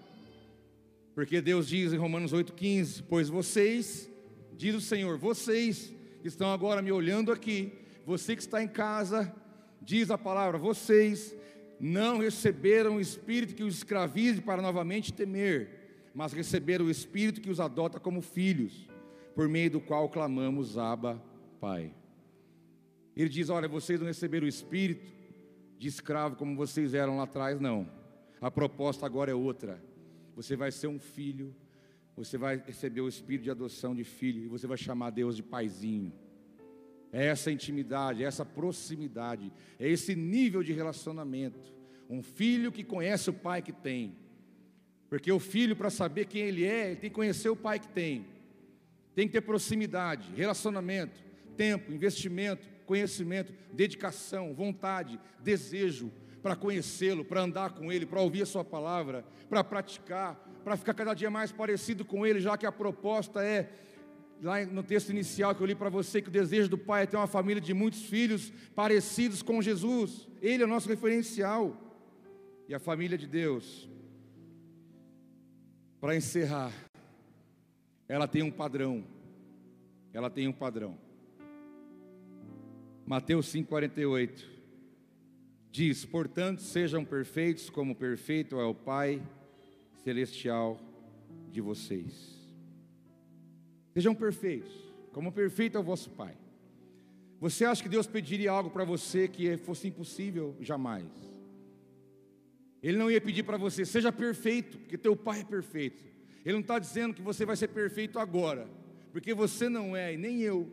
Porque 1.14 1.42
Deus 1.42 1.68
diz 1.68 1.92
em 1.92 1.98
Romanos 1.98 2.32
8,15: 2.32 3.04
Pois 3.06 3.28
vocês, 3.28 4.10
diz 4.56 4.74
o 4.74 4.80
Senhor, 4.80 5.18
vocês 5.18 5.92
estão 6.24 6.50
agora 6.50 6.80
me 6.80 6.90
olhando 6.90 7.30
aqui, 7.30 7.84
você 8.06 8.34
que 8.34 8.42
está 8.42 8.62
em 8.62 8.68
casa, 8.68 9.34
diz 9.82 10.10
a 10.10 10.16
palavra, 10.16 10.56
vocês 10.56 11.36
não 11.78 12.18
receberam 12.18 12.96
o 12.96 13.00
espírito 13.00 13.54
que 13.54 13.62
os 13.62 13.76
escravize 13.76 14.40
para 14.40 14.62
novamente 14.62 15.12
temer, 15.12 16.10
mas 16.14 16.32
receberam 16.32 16.86
o 16.86 16.90
espírito 16.90 17.42
que 17.42 17.50
os 17.50 17.60
adota 17.60 18.00
como 18.00 18.22
filhos, 18.22 18.88
por 19.34 19.48
meio 19.48 19.72
do 19.72 19.80
qual 19.80 20.08
clamamos 20.08 20.78
Abba, 20.78 21.22
Pai. 21.60 21.92
Ele 23.14 23.28
diz: 23.28 23.50
Olha, 23.50 23.68
vocês 23.68 24.00
não 24.00 24.06
receberam 24.06 24.46
o 24.46 24.48
espírito 24.48 25.12
de 25.78 25.88
escravo 25.88 26.36
como 26.36 26.56
vocês 26.56 26.94
eram 26.94 27.18
lá 27.18 27.24
atrás, 27.24 27.60
não. 27.60 27.86
A 28.40 28.50
proposta 28.50 29.04
agora 29.04 29.30
é 29.30 29.34
outra 29.34 29.82
você 30.36 30.54
vai 30.54 30.70
ser 30.70 30.86
um 30.86 30.98
filho, 30.98 31.56
você 32.14 32.36
vai 32.36 32.62
receber 32.64 33.00
o 33.00 33.08
espírito 33.08 33.44
de 33.44 33.50
adoção 33.50 33.94
de 33.94 34.04
filho, 34.04 34.44
e 34.44 34.46
você 34.46 34.66
vai 34.66 34.76
chamar 34.76 35.08
Deus 35.08 35.34
de 35.34 35.42
paizinho. 35.42 36.12
É 37.12 37.26
essa 37.26 37.50
intimidade, 37.50 38.22
é 38.22 38.26
essa 38.26 38.44
proximidade, 38.44 39.52
é 39.78 39.88
esse 39.88 40.14
nível 40.14 40.62
de 40.62 40.72
relacionamento. 40.72 41.72
Um 42.08 42.22
filho 42.22 42.70
que 42.72 42.84
conhece 42.84 43.30
o 43.30 43.34
pai 43.34 43.62
que 43.62 43.72
tem. 43.72 44.16
Porque 45.08 45.30
o 45.30 45.38
filho, 45.38 45.76
para 45.76 45.90
saber 45.90 46.26
quem 46.26 46.42
ele 46.42 46.64
é, 46.64 46.88
ele 46.88 46.96
tem 46.96 47.10
que 47.10 47.16
conhecer 47.16 47.48
o 47.48 47.56
pai 47.56 47.78
que 47.78 47.88
tem. 47.88 48.26
Tem 49.14 49.26
que 49.26 49.32
ter 49.32 49.40
proximidade, 49.40 50.30
relacionamento, 50.34 51.22
tempo, 51.56 51.92
investimento, 51.92 52.68
conhecimento, 52.84 53.52
dedicação, 53.72 54.54
vontade, 54.54 55.18
desejo, 55.40 56.12
para 56.42 56.54
conhecê-lo, 56.54 57.24
para 57.24 57.40
andar 57.40 57.70
com 57.70 57.90
ele, 57.90 58.06
para 58.06 58.20
ouvir 58.20 58.42
a 58.42 58.46
sua 58.46 58.64
palavra, 58.64 59.24
para 59.48 59.64
praticar, 59.64 60.36
para 60.62 60.76
ficar 60.76 60.94
cada 60.94 61.14
dia 61.14 61.30
mais 61.30 61.50
parecido 61.50 62.04
com 62.04 62.26
ele, 62.26 62.40
já 62.40 62.56
que 62.56 62.66
a 62.66 62.70
proposta 62.70 63.42
é 63.42 63.68
lá 64.42 64.64
no 64.66 64.82
texto 64.82 65.10
inicial 65.10 65.54
que 65.54 65.62
eu 65.62 65.66
li 65.66 65.74
para 65.74 65.88
você 65.88 66.20
que 66.20 66.28
o 66.28 66.32
desejo 66.32 66.68
do 66.68 66.78
pai 66.78 67.02
é 67.02 67.06
ter 67.06 67.16
uma 67.16 67.26
família 67.26 67.60
de 67.60 67.72
muitos 67.72 68.04
filhos 68.04 68.52
parecidos 68.74 69.42
com 69.42 69.62
Jesus. 69.62 70.28
Ele 70.42 70.62
é 70.62 70.66
o 70.66 70.68
nosso 70.68 70.88
referencial. 70.88 71.76
E 72.68 72.74
a 72.74 72.78
família 72.78 73.16
de 73.16 73.26
Deus. 73.26 73.88
Para 76.00 76.16
encerrar, 76.16 76.72
ela 78.08 78.26
tem 78.26 78.42
um 78.42 78.50
padrão. 78.50 79.04
Ela 80.12 80.28
tem 80.28 80.48
um 80.48 80.52
padrão. 80.52 80.98
Mateus 83.06 83.46
5:48 83.52 84.44
diz: 85.70 86.04
Portanto, 86.04 86.60
sejam 86.60 87.04
perfeitos, 87.04 87.70
como 87.70 87.94
perfeito 87.94 88.58
é 88.58 88.64
o 88.64 88.74
Pai 88.74 89.22
celestial 90.02 90.80
de 91.50 91.60
vocês. 91.60 92.35
Sejam 93.96 94.14
perfeitos, 94.14 94.70
como 95.10 95.32
perfeito 95.32 95.78
é 95.78 95.80
o 95.80 95.82
vosso 95.82 96.10
Pai. 96.10 96.36
Você 97.40 97.64
acha 97.64 97.82
que 97.82 97.88
Deus 97.88 98.06
pediria 98.06 98.50
algo 98.50 98.68
para 98.68 98.84
você 98.84 99.26
que 99.26 99.56
fosse 99.56 99.88
impossível? 99.88 100.54
Jamais. 100.60 101.10
Ele 102.82 102.98
não 102.98 103.10
ia 103.10 103.22
pedir 103.22 103.42
para 103.42 103.56
você, 103.56 103.86
seja 103.86 104.12
perfeito, 104.12 104.76
porque 104.76 104.98
teu 104.98 105.16
Pai 105.16 105.40
é 105.40 105.44
perfeito. 105.44 106.04
Ele 106.44 106.52
não 106.52 106.60
está 106.60 106.78
dizendo 106.78 107.14
que 107.14 107.22
você 107.22 107.46
vai 107.46 107.56
ser 107.56 107.68
perfeito 107.68 108.18
agora, 108.18 108.68
porque 109.12 109.32
você 109.32 109.66
não 109.66 109.96
é 109.96 110.12
e 110.12 110.18
nem 110.18 110.42
eu. 110.42 110.70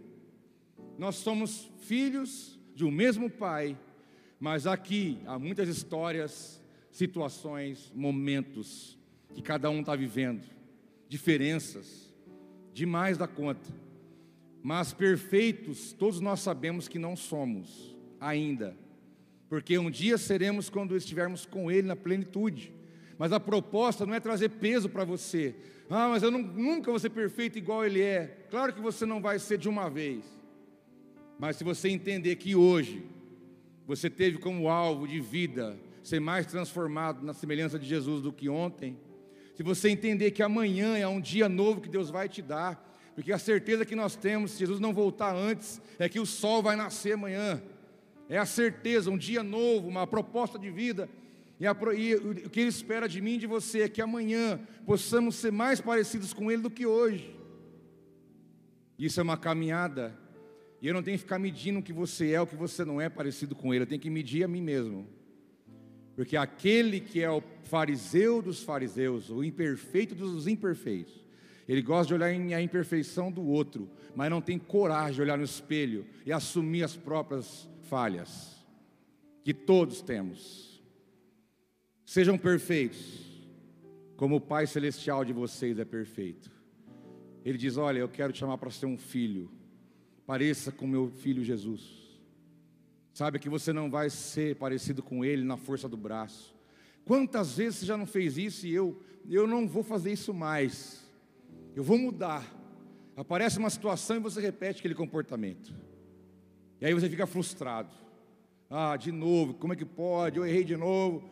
Nós 0.97 1.15
somos 1.15 1.71
filhos 1.83 2.59
de 2.75 2.83
um 2.83 2.91
mesmo 2.91 3.29
Pai 3.29 3.77
mas 4.37 4.67
aqui 4.67 5.19
há 5.25 5.39
muitas 5.39 5.69
histórias, 5.69 6.61
situações, 6.91 7.89
momentos 7.95 8.99
que 9.33 9.41
cada 9.41 9.69
um 9.69 9.79
está 9.79 9.95
vivendo, 9.95 10.45
diferenças, 11.07 12.12
demais 12.73 13.17
da 13.17 13.27
conta. 13.27 13.71
Mas 14.61 14.93
perfeitos, 14.93 15.93
todos 15.93 16.19
nós 16.19 16.39
sabemos 16.39 16.87
que 16.87 16.97
não 16.97 17.15
somos 17.15 17.95
ainda, 18.19 18.75
porque 19.49 19.77
um 19.77 19.91
dia 19.91 20.17
seremos 20.17 20.69
quando 20.69 20.95
estivermos 20.95 21.45
com 21.45 21.69
Ele 21.69 21.87
na 21.87 21.95
plenitude. 21.95 22.73
Mas 23.17 23.31
a 23.31 23.39
proposta 23.39 24.05
não 24.05 24.13
é 24.13 24.19
trazer 24.19 24.49
peso 24.49 24.89
para 24.89 25.03
você. 25.03 25.55
Ah, 25.89 26.07
mas 26.07 26.23
eu 26.23 26.31
não, 26.31 26.41
nunca 26.41 26.89
vou 26.89 26.99
ser 26.99 27.09
perfeito 27.09 27.57
igual 27.57 27.85
Ele 27.85 28.01
é. 28.01 28.45
Claro 28.49 28.73
que 28.73 28.81
você 28.81 29.05
não 29.05 29.21
vai 29.21 29.37
ser 29.37 29.57
de 29.57 29.69
uma 29.69 29.89
vez. 29.89 30.25
Mas 31.37 31.57
se 31.57 31.63
você 31.63 31.89
entender 31.89 32.37
que 32.37 32.55
hoje 32.55 33.05
você 33.85 34.09
teve 34.09 34.37
como 34.37 34.69
alvo 34.69 35.07
de 35.07 35.19
vida 35.19 35.77
ser 36.01 36.19
mais 36.19 36.45
transformado 36.45 37.23
na 37.25 37.33
semelhança 37.33 37.77
de 37.77 37.85
Jesus 37.85 38.21
do 38.21 38.31
que 38.31 38.49
ontem, 38.49 38.97
se 39.53 39.63
você 39.63 39.89
entender 39.89 40.31
que 40.31 40.41
amanhã 40.41 40.97
é 40.97 41.07
um 41.07 41.21
dia 41.21 41.47
novo 41.47 41.81
que 41.81 41.89
Deus 41.89 42.09
vai 42.09 42.27
te 42.27 42.41
dar, 42.41 42.91
porque 43.15 43.31
a 43.31 43.37
certeza 43.37 43.85
que 43.85 43.95
nós 43.95 44.15
temos, 44.15 44.51
se 44.51 44.59
Jesus 44.59 44.79
não 44.79 44.93
voltar 44.93 45.35
antes, 45.35 45.81
é 45.99 46.09
que 46.09 46.19
o 46.19 46.25
sol 46.25 46.63
vai 46.63 46.75
nascer 46.75 47.13
amanhã. 47.13 47.61
É 48.27 48.37
a 48.37 48.45
certeza, 48.45 49.11
um 49.11 49.17
dia 49.17 49.43
novo, 49.43 49.87
uma 49.87 50.07
proposta 50.07 50.57
de 50.57 50.71
vida. 50.71 51.07
E, 51.59 51.67
a, 51.67 51.75
e, 51.95 52.15
o 52.15 52.49
que 52.49 52.61
Ele 52.61 52.69
espera 52.69 53.07
de 53.07 53.21
mim 53.21 53.35
e 53.35 53.39
de 53.39 53.47
você 53.47 53.81
é 53.81 53.89
que 53.89 54.01
amanhã 54.01 54.59
possamos 54.85 55.35
ser 55.35 55.51
mais 55.51 55.79
parecidos 55.79 56.33
com 56.33 56.51
Ele 56.51 56.63
do 56.63 56.69
que 56.69 56.85
hoje. 56.85 57.35
Isso 58.97 59.19
é 59.19 59.23
uma 59.23 59.37
caminhada 59.37 60.17
e 60.83 60.87
eu 60.89 60.93
não 60.93 61.01
tenho 61.01 61.17
que 61.17 61.23
ficar 61.23 61.39
medindo 61.39 61.79
o 61.79 61.81
que 61.81 61.93
você 61.93 62.33
é, 62.33 62.41
o 62.41 62.45
que 62.45 62.57
você 62.57 62.83
não 62.83 62.99
é 62.99 63.07
parecido 63.07 63.55
com 63.55 63.73
ele. 63.73 63.83
Eu 63.83 63.87
tenho 63.87 64.01
que 64.01 64.09
medir 64.09 64.43
a 64.43 64.49
mim 64.49 64.61
mesmo. 64.61 65.07
Porque 66.15 66.37
aquele 66.37 66.99
que 66.99 67.21
é 67.21 67.29
o 67.29 67.43
fariseu 67.63 68.41
dos 68.41 68.61
fariseus, 68.63 69.29
o 69.29 69.43
imperfeito 69.43 70.13
dos 70.13 70.47
imperfeitos, 70.47 71.13
ele 71.67 71.81
gosta 71.81 72.07
de 72.07 72.13
olhar 72.13 72.27
a 72.27 72.61
imperfeição 72.61 73.31
do 73.31 73.43
outro, 73.43 73.89
mas 74.15 74.29
não 74.29 74.41
tem 74.41 74.59
coragem 74.59 75.15
de 75.15 75.21
olhar 75.21 75.37
no 75.37 75.43
espelho 75.43 76.05
e 76.25 76.31
assumir 76.31 76.83
as 76.83 76.95
próprias 76.95 77.67
falhas, 77.89 78.63
que 79.43 79.53
todos 79.53 80.01
temos. 80.01 80.81
Sejam 82.05 82.37
perfeitos, 82.37 83.23
como 84.17 84.35
o 84.35 84.41
Pai 84.41 84.67
Celestial 84.67 85.25
de 85.25 85.33
vocês 85.33 85.79
é 85.79 85.85
perfeito. 85.85 86.51
Ele 87.43 87.57
diz: 87.57 87.77
Olha, 87.77 87.99
eu 87.99 88.09
quero 88.09 88.31
te 88.31 88.39
chamar 88.39 88.57
para 88.57 88.69
ser 88.69 88.85
um 88.85 88.97
filho 88.97 89.49
pareça 90.25 90.71
com 90.71 90.87
meu 90.87 91.09
filho 91.09 91.43
Jesus. 91.43 92.02
Sabe 93.13 93.37
que 93.37 93.47
você 93.47 93.71
não 93.71 93.91
vai 93.91 94.09
ser 94.09 94.55
parecido 94.55 95.03
com 95.03 95.23
ele 95.23 95.43
na 95.43 95.55
força 95.55 95.87
do 95.87 95.95
braço. 95.95 96.55
Quantas 97.05 97.55
vezes 97.55 97.79
você 97.79 97.85
já 97.85 97.95
não 97.95 98.07
fez 98.07 98.37
isso 98.39 98.65
e 98.65 98.73
eu, 98.73 98.99
eu 99.29 99.45
não 99.45 99.67
vou 99.67 99.83
fazer 99.83 100.11
isso 100.11 100.33
mais. 100.33 101.05
Eu 101.75 101.83
vou 101.83 101.97
mudar. 101.97 102.43
Aparece 103.15 103.59
uma 103.59 103.69
situação 103.69 104.17
e 104.17 104.19
você 104.19 104.41
repete 104.41 104.79
aquele 104.79 104.95
comportamento. 104.95 105.71
E 106.81 106.85
aí 106.85 106.93
você 106.93 107.07
fica 107.07 107.27
frustrado. 107.27 107.93
Ah, 108.67 108.97
de 108.97 109.11
novo, 109.11 109.53
como 109.53 109.73
é 109.73 109.75
que 109.75 109.85
pode? 109.85 110.37
Eu 110.37 110.45
errei 110.45 110.63
de 110.63 110.75
novo. 110.75 111.23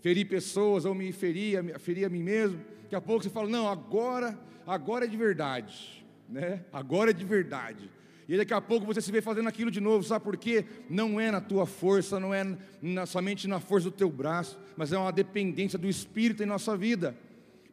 Feri 0.00 0.24
pessoas 0.24 0.84
ou 0.84 0.94
me 0.94 1.12
feri, 1.12 1.52
feri 1.78 2.04
a 2.04 2.08
mim 2.08 2.24
mesmo. 2.24 2.58
Daqui 2.82 2.96
a 2.96 3.00
pouco 3.00 3.22
você 3.22 3.30
fala: 3.30 3.48
"Não, 3.48 3.68
agora, 3.68 4.36
agora 4.66 5.04
é 5.04 5.08
de 5.08 5.16
verdade", 5.16 6.04
né? 6.28 6.64
Agora 6.72 7.10
é 7.10 7.14
de 7.14 7.24
verdade. 7.24 7.88
E 8.30 8.36
daqui 8.36 8.54
a 8.54 8.60
pouco 8.60 8.86
você 8.86 9.00
se 9.00 9.10
vê 9.10 9.20
fazendo 9.20 9.48
aquilo 9.48 9.72
de 9.72 9.80
novo, 9.80 10.04
sabe 10.04 10.24
por 10.24 10.36
quê? 10.36 10.64
Não 10.88 11.18
é 11.18 11.32
na 11.32 11.40
tua 11.40 11.66
força, 11.66 12.20
não 12.20 12.32
é 12.32 12.56
na, 12.80 13.04
somente 13.04 13.48
na 13.48 13.58
força 13.58 13.90
do 13.90 13.96
teu 13.96 14.08
braço, 14.08 14.56
mas 14.76 14.92
é 14.92 14.96
uma 14.96 15.10
dependência 15.10 15.76
do 15.76 15.88
Espírito 15.88 16.40
em 16.40 16.46
nossa 16.46 16.76
vida. 16.76 17.16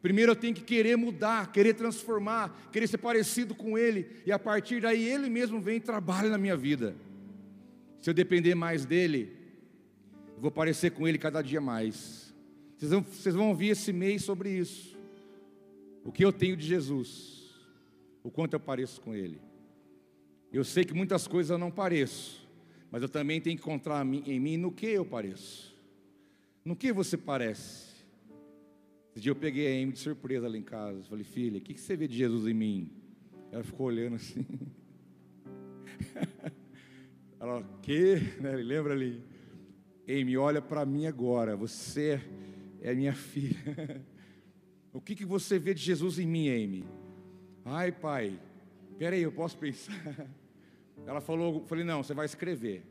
Primeiro 0.02 0.32
eu 0.32 0.36
tenho 0.36 0.52
que 0.52 0.62
querer 0.62 0.96
mudar, 0.96 1.52
querer 1.52 1.74
transformar, 1.74 2.70
querer 2.72 2.88
ser 2.88 2.98
parecido 2.98 3.54
com 3.54 3.78
Ele, 3.78 4.08
e 4.26 4.32
a 4.32 4.38
partir 4.38 4.80
daí 4.80 5.08
Ele 5.08 5.30
mesmo 5.30 5.60
vem 5.60 5.76
e 5.76 5.80
trabalha 5.80 6.28
na 6.28 6.36
minha 6.36 6.56
vida. 6.56 6.96
Se 8.00 8.10
eu 8.10 8.14
depender 8.14 8.56
mais 8.56 8.84
dEle, 8.84 9.32
eu 10.34 10.42
vou 10.42 10.50
parecer 10.50 10.90
com 10.90 11.06
Ele 11.06 11.18
cada 11.18 11.40
dia 11.40 11.60
mais. 11.60 12.34
Vocês 12.76 12.90
vão, 12.90 13.02
vocês 13.02 13.34
vão 13.36 13.50
ouvir 13.50 13.68
esse 13.68 13.92
mês 13.92 14.24
sobre 14.24 14.50
isso. 14.50 14.98
O 16.04 16.10
que 16.10 16.24
eu 16.24 16.32
tenho 16.32 16.56
de 16.56 16.66
Jesus, 16.66 17.54
o 18.24 18.30
quanto 18.30 18.54
eu 18.54 18.60
pareço 18.60 19.00
com 19.00 19.14
Ele. 19.14 19.46
Eu 20.52 20.64
sei 20.64 20.84
que 20.84 20.94
muitas 20.94 21.26
coisas 21.26 21.50
eu 21.50 21.58
não 21.58 21.70
pareço, 21.70 22.48
mas 22.90 23.02
eu 23.02 23.08
também 23.08 23.40
tenho 23.40 23.56
que 23.56 23.62
encontrar 23.62 24.04
em 24.06 24.40
mim 24.40 24.56
no 24.56 24.72
que 24.72 24.86
eu 24.86 25.04
pareço. 25.04 25.76
No 26.64 26.74
que 26.74 26.92
você 26.92 27.16
parece? 27.16 27.88
Esse 29.12 29.22
dia 29.22 29.32
eu 29.32 29.36
peguei 29.36 29.66
a 29.66 29.82
Amy 29.82 29.92
de 29.92 29.98
surpresa 29.98 30.48
lá 30.48 30.56
em 30.56 30.62
casa. 30.62 31.02
Falei, 31.04 31.24
filha, 31.24 31.58
o 31.58 31.60
que, 31.60 31.74
que 31.74 31.80
você 31.80 31.96
vê 31.96 32.06
de 32.06 32.16
Jesus 32.16 32.46
em 32.46 32.54
mim? 32.54 32.92
Ela 33.50 33.64
ficou 33.64 33.86
olhando 33.86 34.16
assim. 34.16 34.46
Ela, 37.40 37.60
o 37.60 37.78
quê? 37.80 38.16
Né? 38.40 38.52
Lembra 38.56 38.92
ali? 38.94 39.22
Amy, 40.08 40.36
olha 40.36 40.62
para 40.62 40.84
mim 40.86 41.06
agora. 41.06 41.56
Você 41.56 42.20
é 42.80 42.94
minha 42.94 43.14
filha. 43.14 44.04
O 44.90 45.02
que, 45.02 45.14
que 45.14 45.24
você 45.24 45.58
vê 45.58 45.74
de 45.74 45.82
Jesus 45.82 46.18
em 46.18 46.26
mim, 46.26 46.48
Amy? 46.48 46.84
Ai, 47.64 47.92
pai, 47.92 48.40
peraí, 48.98 49.22
eu 49.22 49.30
posso 49.30 49.56
pensar. 49.56 49.94
Ela 51.06 51.20
falou, 51.20 51.64
falei, 51.66 51.84
não, 51.84 52.02
você 52.02 52.14
vai 52.14 52.26
escrever. 52.26 52.84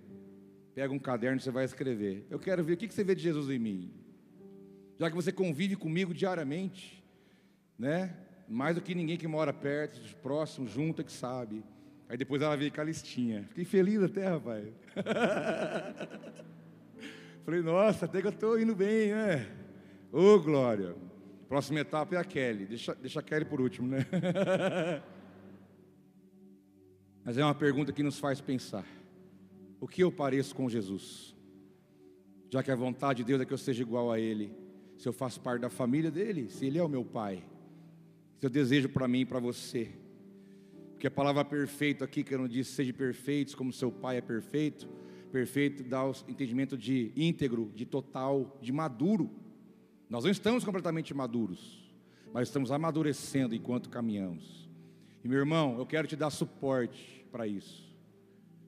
Pega 0.73 0.93
um 0.93 0.99
caderno, 0.99 1.39
você 1.39 1.49
vai 1.49 1.65
escrever. 1.65 2.25
Eu 2.29 2.39
quero 2.39 2.63
ver 2.63 2.73
o 2.73 2.77
que, 2.77 2.87
você 2.87 3.03
vê 3.03 3.15
de 3.15 3.23
Jesus 3.23 3.49
em 3.49 3.57
mim. 3.57 3.91
Já 4.99 5.09
que 5.09 5.15
você 5.15 5.31
convive 5.31 5.75
comigo 5.75 6.13
diariamente, 6.13 7.03
né? 7.77 8.15
Mais 8.47 8.75
do 8.75 8.81
que 8.81 8.95
ninguém 8.95 9.17
que 9.17 9.27
mora 9.27 9.51
perto, 9.51 9.99
próximo, 10.17 10.67
junto, 10.67 11.01
é 11.01 11.03
que 11.03 11.11
sabe. 11.11 11.63
Aí 12.07 12.15
depois 12.15 12.41
ela 12.41 12.55
veio 12.55 12.71
com 12.71 12.79
a 12.79 12.83
listinha. 12.83 13.43
Fiquei 13.49 13.65
feliz 13.65 14.01
até, 14.01 14.27
rapaz. 14.27 14.65
Falei, 17.43 17.61
nossa, 17.61 18.05
até 18.05 18.21
que 18.21 18.27
eu 18.27 18.31
estou 18.31 18.59
indo 18.59 18.75
bem, 18.75 19.11
né? 19.11 19.47
Ô, 20.11 20.35
oh, 20.35 20.39
Glória. 20.39 20.95
Próxima 21.47 21.79
etapa 21.79 22.15
é 22.15 22.17
a 22.17 22.23
Kelly. 22.23 22.65
Deixa, 22.65 22.95
deixa 22.95 23.19
a 23.19 23.23
Kelly 23.23 23.45
por 23.45 23.61
último, 23.61 23.87
né? 23.87 24.05
Mas 27.27 27.37
é 27.37 27.43
uma 27.43 27.53
pergunta 27.53 27.91
que 27.91 28.01
nos 28.01 28.17
faz 28.17 28.39
pensar: 28.39 28.87
o 29.81 29.85
que 29.85 30.01
eu 30.01 30.09
pareço 30.09 30.55
com 30.55 30.69
Jesus? 30.69 31.35
Já 32.49 32.63
que 32.63 32.71
a 32.71 32.75
vontade 32.75 33.17
de 33.17 33.25
Deus 33.25 33.41
é 33.41 33.45
que 33.45 33.53
eu 33.53 33.57
seja 33.57 33.81
igual 33.81 34.09
a 34.09 34.17
Ele, 34.17 34.49
se 34.95 35.09
eu 35.09 35.11
faço 35.11 35.41
parte 35.41 35.59
da 35.59 35.69
família 35.69 36.09
dele, 36.09 36.49
se 36.49 36.65
Ele 36.65 36.77
é 36.77 36.83
o 36.83 36.87
meu 36.87 37.03
Pai, 37.03 37.43
se 38.39 38.45
eu 38.45 38.49
desejo 38.49 38.87
para 38.87 39.09
mim 39.09 39.19
e 39.19 39.25
para 39.25 39.41
você, 39.41 39.91
porque 40.91 41.07
a 41.07 41.11
palavra 41.11 41.43
perfeito 41.43 42.01
aqui, 42.01 42.23
que 42.23 42.33
eu 42.33 42.39
não 42.39 42.47
disse, 42.47 42.71
seja 42.71 42.93
perfeitos 42.93 43.53
como 43.53 43.73
seu 43.73 43.91
Pai 43.91 44.15
é 44.15 44.21
perfeito, 44.21 44.87
perfeito 45.29 45.83
dá 45.83 46.05
o 46.05 46.13
entendimento 46.29 46.77
de 46.77 47.11
íntegro, 47.13 47.73
de 47.75 47.85
total, 47.85 48.57
de 48.61 48.71
maduro. 48.71 49.29
Nós 50.09 50.23
não 50.23 50.31
estamos 50.31 50.63
completamente 50.63 51.13
maduros, 51.13 51.93
mas 52.31 52.47
estamos 52.47 52.71
amadurecendo 52.71 53.53
enquanto 53.53 53.89
caminhamos. 53.89 54.65
E 55.25 55.27
meu 55.27 55.39
irmão, 55.39 55.77
eu 55.77 55.85
quero 55.85 56.07
te 56.07 56.15
dar 56.15 56.29
suporte 56.29 57.16
para 57.27 57.47
isso. 57.47 57.95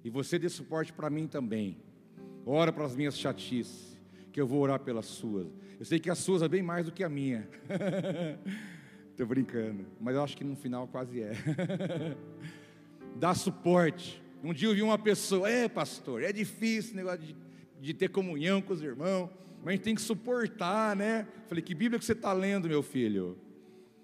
E 0.04 0.10
você 0.10 0.38
dê 0.38 0.50
suporte 0.50 0.94
para 0.94 1.10
mim 1.10 1.28
também. 1.28 1.78
Ora 2.46 2.72
para 2.72 2.86
as 2.86 2.96
minhas 2.96 3.18
chatices, 3.18 3.98
que 4.32 4.40
eu 4.40 4.48
vou 4.48 4.62
orar 4.62 4.80
pelas 4.80 5.06
suas. 5.06 5.48
Eu 5.80 5.86
sei 5.86 6.00
que 6.00 6.10
as 6.10 6.20
suas 6.20 6.42
é 6.42 6.48
bem 6.48 6.62
mais 6.62 6.86
do 6.86 6.92
que 6.92 7.04
a 7.04 7.10
minha. 7.10 7.48
Estou 9.12 9.28
brincando, 9.28 9.86
mas 10.00 10.16
eu 10.16 10.24
acho 10.24 10.38
que 10.38 10.44
no 10.44 10.56
final 10.56 10.88
quase 10.88 11.22
é. 11.22 11.34
Dá 13.18 13.34
suporte. 13.34 14.22
Um 14.44 14.54
dia 14.54 14.70
eu 14.70 14.76
vi 14.76 14.82
uma 14.82 14.98
pessoa, 14.98 15.50
é 15.50 15.68
pastor, 15.68 16.24
é 16.24 16.32
difícil 16.32 16.94
o 16.94 16.96
negócio 16.96 17.20
de, 17.20 17.36
de 17.82 17.94
ter 17.94 18.10
comunhão 18.10 18.62
com 18.62 18.72
os 18.72 18.82
irmãos 18.82 19.30
mas 19.64 19.68
a 19.68 19.72
gente 19.72 19.84
tem 19.84 19.96
que 19.96 20.02
suportar, 20.02 20.96
né? 20.96 21.28
Falei, 21.48 21.62
que 21.62 21.76
Bíblia 21.76 22.00
que 22.00 22.06
você 22.06 22.14
está 22.14 22.32
lendo, 22.32 22.70
meu 22.70 22.82
filho? 22.82 23.38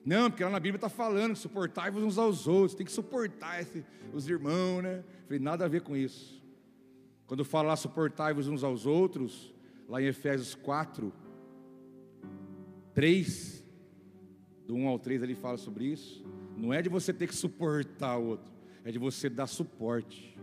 Não, 0.06 0.30
porque 0.30 0.44
lá 0.44 0.52
na 0.52 0.60
Bíblia 0.60 0.78
está 0.78 0.88
falando, 0.88 1.36
suportai-vos 1.36 2.04
uns 2.04 2.18
aos 2.20 2.48
outros, 2.48 2.76
tem 2.76 2.86
que 2.86 2.92
suportar 2.92 3.60
esse, 3.60 3.84
os 4.14 4.30
irmãos, 4.30 4.84
né? 4.84 5.04
Falei, 5.24 5.40
nada 5.40 5.66
a 5.66 5.68
ver 5.68 5.82
com 5.82 5.98
isso. 5.98 6.40
Quando 7.26 7.44
fala 7.44 7.70
lá 7.70 7.76
suportai-vos 7.76 8.48
uns 8.48 8.64
aos 8.64 8.86
outros, 8.86 9.52
lá 9.90 10.00
em 10.00 10.06
Efésios 10.06 10.54
4, 10.54 11.12
3, 12.94 13.66
do 14.68 14.76
1 14.76 14.88
ao 14.88 15.00
3 15.00 15.24
ele 15.24 15.34
fala 15.34 15.58
sobre 15.58 15.86
isso. 15.86 16.24
Não 16.56 16.72
é 16.72 16.84
de 16.84 16.90
você 16.90 17.12
ter 17.12 17.28
que 17.28 17.36
suportar 17.36 18.18
o 18.18 18.28
outro, 18.28 18.54
é 18.84 18.92
de 18.92 19.00
você 19.00 19.28
dar 19.28 19.48
suporte, 19.48 20.38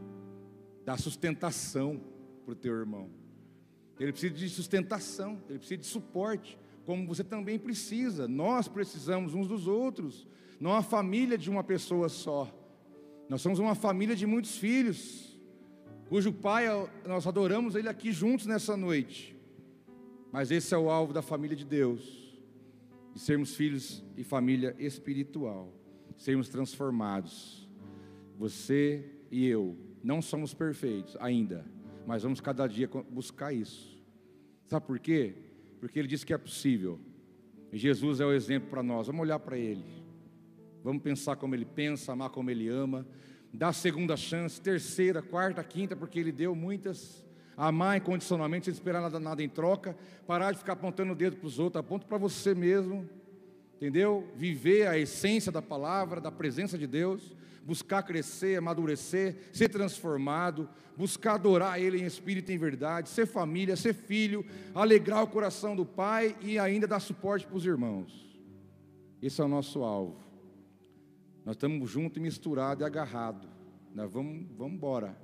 dar 0.84 0.98
sustentação 0.98 2.00
para 2.44 2.52
o 2.52 2.56
teu 2.56 2.74
irmão. 2.74 3.08
Ele 4.00 4.10
precisa 4.10 4.34
de 4.34 4.48
sustentação, 4.48 5.40
ele 5.48 5.58
precisa 5.58 5.78
de 5.78 5.86
suporte, 5.86 6.58
como 6.84 7.06
você 7.06 7.22
também 7.22 7.58
precisa. 7.58 8.26
Nós 8.28 8.68
precisamos 8.68 9.34
uns 9.34 9.48
dos 9.48 9.66
outros, 9.66 10.26
não 10.60 10.72
a 10.72 10.82
família 10.82 11.38
de 11.38 11.50
uma 11.50 11.64
pessoa 11.64 12.08
só. 12.08 12.52
Nós 13.28 13.40
somos 13.40 13.58
uma 13.58 13.74
família 13.74 14.14
de 14.14 14.26
muitos 14.26 14.56
filhos, 14.56 15.38
cujo 16.08 16.32
pai 16.32 16.66
nós 17.06 17.26
adoramos 17.26 17.74
ele 17.74 17.88
aqui 17.88 18.12
juntos 18.12 18.46
nessa 18.46 18.76
noite. 18.76 19.36
Mas 20.32 20.50
esse 20.50 20.74
é 20.74 20.78
o 20.78 20.90
alvo 20.90 21.12
da 21.12 21.22
família 21.22 21.56
de 21.56 21.64
Deus, 21.64 22.38
de 23.14 23.20
sermos 23.20 23.54
filhos 23.54 24.02
e 24.16 24.24
família 24.24 24.74
espiritual, 24.78 25.72
sermos 26.16 26.48
transformados. 26.48 27.68
Você 28.38 29.04
e 29.30 29.46
eu 29.46 29.76
não 30.02 30.20
somos 30.20 30.52
perfeitos 30.52 31.16
ainda 31.20 31.64
mas 32.06 32.22
vamos 32.22 32.40
cada 32.40 32.66
dia 32.66 32.88
buscar 33.10 33.52
isso. 33.52 34.00
Sabe 34.66 34.86
por 34.86 34.98
quê? 34.98 35.34
Porque 35.82 35.98
ele 35.98 36.06
disse 36.06 36.24
que 36.24 36.32
é 36.32 36.38
possível. 36.38 37.00
Jesus 37.72 38.20
é 38.20 38.24
o 38.24 38.32
exemplo 38.32 38.70
para 38.70 38.84
nós. 38.84 39.08
Vamos 39.08 39.22
olhar 39.22 39.40
para 39.40 39.58
ele. 39.58 39.84
Vamos 40.84 41.02
pensar 41.02 41.34
como 41.34 41.56
ele 41.56 41.64
pensa, 41.64 42.12
amar 42.12 42.30
como 42.30 42.52
ele 42.52 42.68
ama. 42.68 43.04
Dar 43.52 43.72
segunda 43.72 44.16
chance, 44.16 44.60
terceira, 44.60 45.20
quarta, 45.20 45.64
quinta, 45.64 45.96
porque 45.96 46.20
ele 46.20 46.30
deu 46.30 46.54
muitas. 46.54 47.26
Amar 47.56 47.96
incondicionalmente, 47.96 48.66
sem 48.66 48.72
esperar 48.72 49.02
nada, 49.02 49.18
nada 49.18 49.42
em 49.42 49.48
troca. 49.48 49.96
Parar 50.24 50.52
de 50.52 50.58
ficar 50.58 50.74
apontando 50.74 51.14
o 51.14 51.16
dedo 51.16 51.36
para 51.38 51.48
os 51.48 51.58
outros, 51.58 51.80
aponta 51.80 52.06
para 52.06 52.16
você 52.16 52.54
mesmo. 52.54 53.10
Entendeu? 53.74 54.30
Viver 54.36 54.86
a 54.86 54.96
essência 54.96 55.50
da 55.50 55.60
palavra, 55.60 56.20
da 56.20 56.30
presença 56.30 56.78
de 56.78 56.86
Deus 56.86 57.34
buscar 57.64 58.02
crescer, 58.02 58.58
amadurecer, 58.58 59.36
ser 59.52 59.68
transformado, 59.68 60.68
buscar 60.96 61.34
adorar 61.34 61.80
Ele 61.80 62.00
em 62.00 62.06
espírito 62.06 62.50
e 62.50 62.54
em 62.54 62.58
verdade, 62.58 63.08
ser 63.08 63.26
família, 63.26 63.76
ser 63.76 63.94
filho, 63.94 64.44
alegrar 64.74 65.22
o 65.22 65.28
coração 65.28 65.76
do 65.76 65.86
Pai 65.86 66.36
e 66.40 66.58
ainda 66.58 66.86
dar 66.86 67.00
suporte 67.00 67.46
para 67.46 67.56
os 67.56 67.64
irmãos. 67.64 68.32
Esse 69.20 69.40
é 69.40 69.44
o 69.44 69.48
nosso 69.48 69.82
alvo. 69.82 70.16
Nós 71.44 71.56
estamos 71.56 71.90
juntos 71.90 72.20
misturados 72.20 72.82
e 72.82 72.84
agarrados. 72.84 73.48
Nós 73.94 74.10
vamos, 74.10 74.46
vamos 74.56 74.74
embora. 74.74 75.16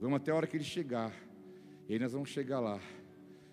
Vamos 0.00 0.16
até 0.16 0.30
a 0.30 0.34
hora 0.34 0.46
que 0.46 0.56
ele 0.56 0.64
chegar. 0.64 1.12
E 1.88 1.94
aí 1.94 1.98
nós 1.98 2.12
vamos 2.12 2.28
chegar 2.28 2.60
lá. 2.60 2.80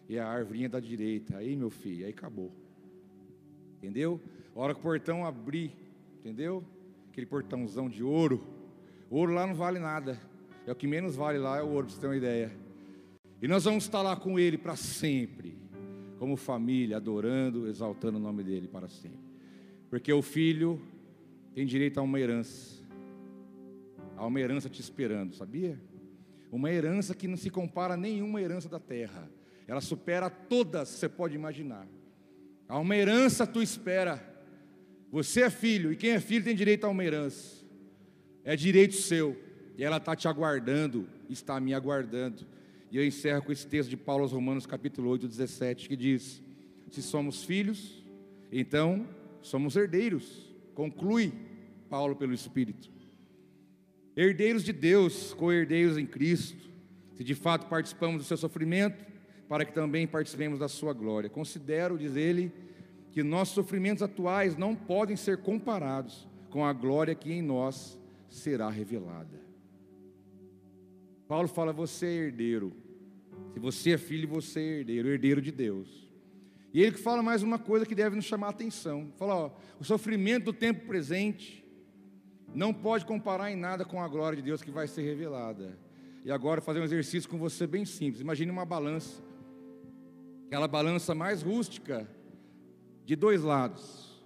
E 0.08 0.20
a 0.20 0.28
árvore 0.28 0.68
da 0.68 0.80
direita. 0.80 1.38
Aí, 1.38 1.56
meu 1.56 1.70
filho, 1.70 2.06
aí 2.06 2.12
acabou. 2.12 2.52
Entendeu? 3.78 4.20
A 4.56 4.60
hora 4.60 4.74
que 4.74 4.80
o 4.80 4.84
portão 4.84 5.26
abrir, 5.26 5.72
entendeu? 6.20 6.64
Aquele 7.16 7.26
portãozão 7.26 7.88
de 7.88 8.04
ouro. 8.04 8.46
Ouro 9.10 9.34
lá 9.34 9.48
não 9.48 9.56
vale 9.56 9.80
nada. 9.80 10.20
É 10.68 10.72
o 10.74 10.76
que 10.76 10.86
menos 10.86 11.16
vale 11.16 11.38
lá, 11.38 11.58
é 11.58 11.64
o 11.64 11.70
ouro, 11.70 11.88
para 11.88 11.96
você 11.96 12.02
ter 12.02 12.08
uma 12.08 12.18
ideia. 12.18 12.52
E 13.42 13.48
nós 13.48 13.64
vamos 13.64 13.86
estar 13.86 14.02
lá 14.02 14.18
com 14.18 14.38
Ele 14.38 14.58
para 14.58 14.76
sempre, 14.76 15.58
como 16.20 16.36
família, 16.36 16.98
adorando, 16.98 17.70
exaltando 17.70 18.18
o 18.18 18.22
nome 18.22 18.44
dEle 18.44 18.68
para 18.68 18.90
sempre. 18.90 19.20
Porque 19.90 20.12
o 20.12 20.22
filho 20.22 20.82
tem 21.54 21.66
direito 21.66 22.00
a 22.02 22.04
uma 22.04 22.20
herança, 22.20 22.84
a 24.18 24.26
uma 24.26 24.42
herança 24.42 24.70
te 24.70 24.82
esperando, 24.82 25.34
sabia? 25.36 25.80
Uma 26.52 26.70
herança 26.70 27.16
que 27.16 27.30
não 27.30 27.38
se 27.38 27.50
compara 27.50 27.94
a 27.94 27.98
nenhuma 27.98 28.42
herança 28.42 28.68
da 28.68 28.80
terra, 28.80 29.32
ela 29.66 29.80
supera 29.80 30.30
todas 30.30 30.90
você 30.90 31.08
pode 31.08 31.34
imaginar. 31.34 31.88
Há 32.68 32.78
uma 32.78 32.96
herança 32.96 33.48
tu 33.48 33.62
espera 33.62 34.35
você 35.16 35.44
é 35.44 35.50
filho, 35.50 35.94
e 35.94 35.96
quem 35.96 36.10
é 36.10 36.20
filho 36.20 36.44
tem 36.44 36.54
direito 36.54 36.84
a 36.84 36.90
uma 36.90 37.02
herança. 37.02 37.64
É 38.44 38.54
direito 38.54 38.96
seu. 38.96 39.42
E 39.78 39.82
ela 39.82 39.96
está 39.96 40.14
te 40.14 40.28
aguardando, 40.28 41.08
está 41.30 41.58
me 41.58 41.74
aguardando. 41.74 42.46
E 42.92 42.98
eu 42.98 43.06
encerro 43.06 43.42
com 43.42 43.50
esse 43.54 43.66
texto 43.66 43.90
de 43.90 43.96
Paulo 43.96 44.24
aos 44.24 44.34
Romanos, 44.34 44.66
capítulo 44.66 45.10
8, 45.12 45.26
17, 45.26 45.88
que 45.88 45.96
diz: 45.96 46.44
Se 46.92 47.02
somos 47.02 47.46
filhos, 47.46 48.04
então 48.52 49.08
somos 49.42 49.78
herdeiros. 49.78 50.54
Conclui 50.74 51.32
Paulo 51.90 52.18
pelo 52.18 52.34
Espírito. 52.34 52.92
Herdeiros 54.18 54.66
de 54.66 54.74
Deus, 54.74 55.34
co-herdeiros 55.34 55.98
em 55.98 56.06
Cristo. 56.06 56.70
Se 57.14 57.24
de 57.24 57.36
fato 57.36 57.68
participamos 57.68 58.18
do 58.18 58.28
seu 58.28 58.36
sofrimento, 58.36 59.06
para 59.48 59.64
que 59.64 59.72
também 59.72 60.06
participemos 60.06 60.60
da 60.60 60.68
sua 60.68 60.92
glória. 60.92 61.30
Considero, 61.30 61.98
diz 61.98 62.18
ele, 62.18 62.52
que 63.16 63.24
nossos 63.24 63.56
sofrimentos 63.56 64.04
atuais 64.04 64.58
não 64.58 64.76
podem 64.76 65.16
ser 65.16 65.38
comparados 65.38 66.28
com 66.50 66.66
a 66.66 66.74
glória 66.74 67.16
que 67.16 67.32
em 67.32 67.42
nós 67.42 67.98
será 68.28 68.70
revelada. 68.70 69.40
Paulo 71.26 71.48
fala: 71.48 71.72
você 71.72 72.08
é 72.08 72.14
herdeiro. 72.26 72.74
Se 73.54 73.60
você 73.62 73.92
é 73.92 73.98
filho, 73.98 74.28
você 74.28 74.60
é 74.60 74.80
herdeiro, 74.80 75.08
herdeiro 75.08 75.42
de 75.42 75.50
Deus. 75.50 76.10
E 76.74 76.82
ele 76.82 76.98
fala 76.98 77.24
mais 77.24 77.42
uma 77.42 77.58
coisa 77.58 77.86
que 77.86 77.96
deve 77.96 78.18
nos 78.18 78.26
chamar 78.26 78.48
a 78.48 78.50
atenção. 78.50 79.10
Fala, 79.16 79.34
ó, 79.34 79.52
o 79.80 79.86
sofrimento 79.86 80.44
do 80.44 80.54
tempo 80.54 80.86
presente 80.86 81.66
não 82.54 82.74
pode 82.74 83.06
comparar 83.06 83.50
em 83.50 83.56
nada 83.56 83.86
com 83.86 84.04
a 84.04 84.10
glória 84.10 84.36
de 84.36 84.42
Deus 84.42 84.62
que 84.62 84.72
vai 84.72 84.90
ser 84.90 85.04
revelada. 85.04 85.80
E 86.26 86.30
agora 86.30 86.60
fazer 86.60 86.82
um 86.82 86.84
exercício 86.84 87.30
com 87.30 87.38
você 87.38 87.66
bem 87.66 87.86
simples. 87.86 88.20
Imagine 88.20 88.52
uma 88.52 88.66
balança. 88.66 89.24
Aquela 90.48 90.68
balança 90.68 91.16
mais 91.16 91.42
rústica 91.42 92.14
de 93.06 93.16
dois 93.16 93.44
lados, 93.44 94.22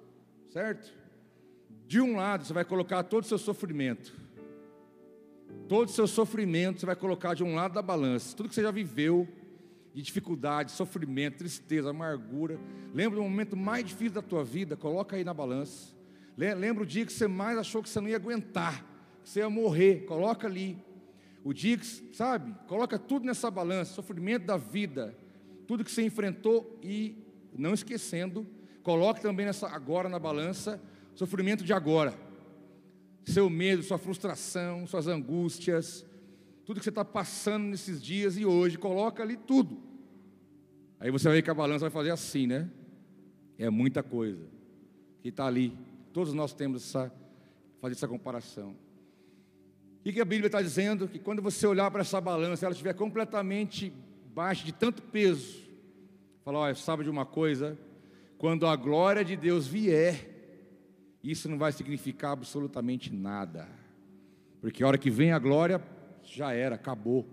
certo? 0.49 0.91
De 1.85 1.99
um 1.99 2.15
lado 2.15 2.45
você 2.45 2.53
vai 2.53 2.63
colocar 2.63 3.03
todo 3.03 3.23
o 3.23 3.27
seu 3.27 3.37
sofrimento, 3.37 4.17
todo 5.67 5.89
o 5.89 5.91
seu 5.91 6.07
sofrimento 6.07 6.79
você 6.79 6.85
vai 6.85 6.95
colocar 6.95 7.33
de 7.33 7.43
um 7.43 7.55
lado 7.55 7.73
da 7.73 7.81
balança, 7.81 8.35
tudo 8.35 8.49
que 8.49 8.55
você 8.55 8.63
já 8.63 8.71
viveu, 8.71 9.27
de 9.93 10.01
dificuldade, 10.01 10.71
sofrimento, 10.71 11.39
tristeza, 11.39 11.89
amargura. 11.89 12.59
Lembra 12.93 13.17
do 13.17 13.23
momento 13.23 13.57
mais 13.57 13.83
difícil 13.83 14.13
da 14.13 14.21
tua 14.21 14.43
vida? 14.43 14.77
Coloca 14.77 15.15
aí 15.15 15.23
na 15.23 15.33
balança. 15.33 15.93
Lembra 16.37 16.83
o 16.83 16.85
dia 16.85 17.05
que 17.05 17.11
você 17.11 17.27
mais 17.27 17.57
achou 17.57 17.83
que 17.83 17.89
você 17.89 17.99
não 17.99 18.07
ia 18.07 18.15
aguentar, 18.15 18.85
que 19.23 19.29
você 19.29 19.39
ia 19.39 19.49
morrer? 19.49 20.05
Coloca 20.05 20.47
ali. 20.47 20.77
O 21.43 21.53
dia 21.53 21.77
que, 21.77 21.85
sabe, 22.15 22.55
coloca 22.67 22.97
tudo 22.97 23.25
nessa 23.25 23.49
balança, 23.49 23.93
sofrimento 23.93 24.45
da 24.45 24.57
vida, 24.57 25.17
tudo 25.67 25.83
que 25.83 25.91
você 25.91 26.03
enfrentou 26.03 26.79
e 26.83 27.17
não 27.57 27.73
esquecendo, 27.73 28.45
coloque 28.89 29.21
também 29.21 29.45
nessa 29.45 29.67
agora 29.67 30.09
na 30.09 30.17
balança, 30.17 30.81
sofrimento 31.13 31.63
de 31.63 31.71
agora. 31.71 32.11
Seu 33.23 33.47
medo, 33.47 33.83
sua 33.83 33.99
frustração, 33.99 34.87
suas 34.87 35.05
angústias, 35.07 36.03
tudo 36.65 36.79
que 36.79 36.83
você 36.83 36.89
está 36.89 37.05
passando 37.05 37.65
nesses 37.65 38.01
dias 38.01 38.35
e 38.35 38.47
hoje, 38.47 38.79
coloca 38.79 39.21
ali 39.21 39.37
tudo. 39.37 39.77
Aí 40.99 41.11
você 41.11 41.25
vai 41.25 41.37
ver 41.37 41.43
que 41.43 41.51
a 41.51 41.53
balança 41.53 41.81
vai 41.81 41.91
fazer 41.91 42.09
assim, 42.09 42.47
né? 42.47 42.67
É 43.59 43.69
muita 43.69 44.01
coisa 44.01 44.43
que 45.21 45.29
está 45.29 45.45
ali. 45.45 45.77
Todos 46.11 46.33
nós 46.33 46.51
temos 46.51 46.81
essa 46.83 47.13
fazer 47.79 47.93
essa 47.93 48.07
comparação. 48.07 48.75
O 49.99 50.11
que 50.11 50.19
a 50.19 50.25
Bíblia 50.25 50.47
está 50.47 50.63
dizendo? 50.63 51.07
Que 51.07 51.19
quando 51.19 51.43
você 51.43 51.67
olhar 51.67 51.91
para 51.91 52.01
essa 52.01 52.19
balança, 52.19 52.65
ela 52.65 52.73
estiver 52.73 52.95
completamente 52.95 53.93
baixa 54.33 54.65
de 54.65 54.73
tanto 54.73 55.03
peso, 55.03 55.59
fala, 56.43 56.57
olha, 56.57 56.73
sabe 56.73 57.03
de 57.03 57.09
uma 57.11 57.25
coisa? 57.25 57.77
Quando 58.39 58.65
a 58.65 58.75
glória 58.77 59.25
de 59.25 59.35
Deus 59.35 59.67
vier, 59.67 60.29
isso 61.21 61.49
não 61.49 61.57
vai 61.57 61.73
significar 61.73 62.31
absolutamente 62.31 63.13
nada. 63.13 63.67
Porque 64.61 64.81
a 64.81 64.87
hora 64.87 64.97
que 64.97 65.09
vem 65.09 65.33
a 65.33 65.37
glória, 65.37 65.83
já 66.23 66.53
era, 66.53 66.75
acabou. 66.75 67.27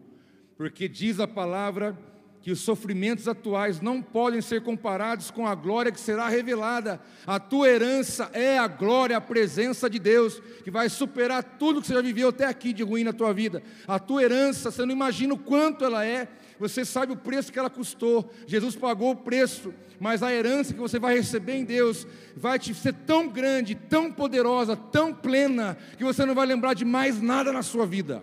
Porque 0.57 0.89
diz 0.89 1.21
a 1.21 1.29
palavra 1.29 1.97
que 2.41 2.51
os 2.51 2.59
sofrimentos 2.59 3.29
atuais 3.29 3.81
não 3.81 4.03
podem 4.03 4.41
ser 4.41 4.65
comparados 4.65 5.31
com 5.31 5.47
a 5.47 5.55
glória 5.55 5.93
que 5.93 6.01
será 6.01 6.29
revelada. 6.29 7.01
A 7.25 7.39
tua 7.39 7.69
herança 7.69 8.29
é 8.33 8.59
a 8.59 8.67
glória, 8.67 9.17
a 9.17 9.21
presença 9.21 9.89
de 9.89 10.01
Deus, 10.01 10.41
que 10.65 10.73
vai 10.73 10.89
superar 10.89 11.57
tudo 11.57 11.81
que 11.81 11.87
você 11.87 11.95
já 11.95 12.03
viveu 12.03 12.31
até 12.31 12.47
aqui 12.47 12.73
de 12.73 12.83
ruim 12.83 13.05
na 13.05 13.13
tua 13.13 13.33
vida. 13.33 13.63
A 13.87 14.01
tua 14.01 14.25
herança, 14.25 14.73
você 14.73 14.85
não 14.85 14.93
imagina 14.93 15.35
o 15.35 15.39
quanto 15.39 15.85
ela 15.85 16.05
é, 16.05 16.29
você 16.59 16.85
sabe 16.85 17.13
o 17.13 17.17
preço 17.17 17.53
que 17.53 17.59
ela 17.59 17.71
custou. 17.71 18.31
Jesus 18.47 18.77
pagou 18.77 19.11
o 19.11 19.17
preço, 19.17 19.73
mas 20.01 20.23
a 20.23 20.33
herança 20.33 20.73
que 20.73 20.81
você 20.81 20.99
vai 20.99 21.17
receber 21.17 21.55
em 21.55 21.65
Deus 21.65 22.07
vai 22.37 22.59
te 22.59 22.75
ser 22.75 22.95
tão 22.95 23.29
grande, 23.29 23.75
tão 23.75 24.11
poderosa, 24.13 24.77
tão 24.77 25.13
plena, 25.13 25.77
que 25.97 26.05
você 26.05 26.25
não 26.25 26.35
vai 26.35 26.47
lembrar 26.47 26.75
de 26.75 26.85
mais 26.85 27.21
nada 27.21 27.53
na 27.53 27.63
sua 27.63 27.87
vida. 27.87 28.23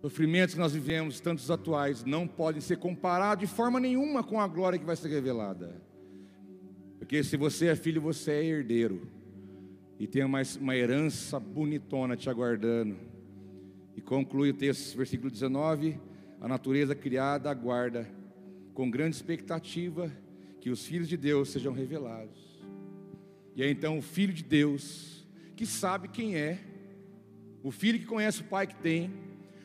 Sofrimentos 0.00 0.54
que 0.54 0.60
nós 0.60 0.72
vivemos, 0.72 1.20
tantos 1.20 1.50
atuais, 1.50 2.04
não 2.04 2.26
podem 2.26 2.60
ser 2.60 2.78
comparados 2.78 3.48
de 3.48 3.52
forma 3.52 3.80
nenhuma 3.80 4.22
com 4.22 4.40
a 4.40 4.46
glória 4.46 4.78
que 4.78 4.84
vai 4.84 4.94
ser 4.94 5.08
revelada. 5.08 5.74
Porque 6.98 7.22
se 7.24 7.36
você 7.36 7.66
é 7.66 7.76
filho, 7.76 8.00
você 8.00 8.32
é 8.32 8.44
herdeiro. 8.44 9.08
E 9.98 10.06
tem 10.06 10.24
uma, 10.24 10.40
uma 10.60 10.76
herança 10.76 11.40
bonitona 11.40 12.16
te 12.16 12.30
aguardando. 12.30 12.96
E 13.98 14.00
conclui 14.00 14.50
o 14.50 14.54
texto, 14.54 14.96
versículo 14.96 15.28
19: 15.28 15.98
A 16.40 16.46
natureza 16.46 16.94
criada 16.94 17.50
aguarda 17.50 18.08
com 18.72 18.88
grande 18.88 19.16
expectativa 19.16 20.08
que 20.60 20.70
os 20.70 20.86
filhos 20.86 21.08
de 21.08 21.16
Deus 21.16 21.48
sejam 21.48 21.72
revelados. 21.72 22.38
E 23.56 23.62
é 23.64 23.68
então 23.68 23.98
o 23.98 24.00
filho 24.00 24.32
de 24.32 24.44
Deus, 24.44 25.26
que 25.56 25.66
sabe 25.66 26.06
quem 26.06 26.36
é, 26.36 26.60
o 27.60 27.72
filho 27.72 27.98
que 27.98 28.06
conhece 28.06 28.40
o 28.40 28.44
pai 28.44 28.68
que 28.68 28.76
tem, 28.76 29.10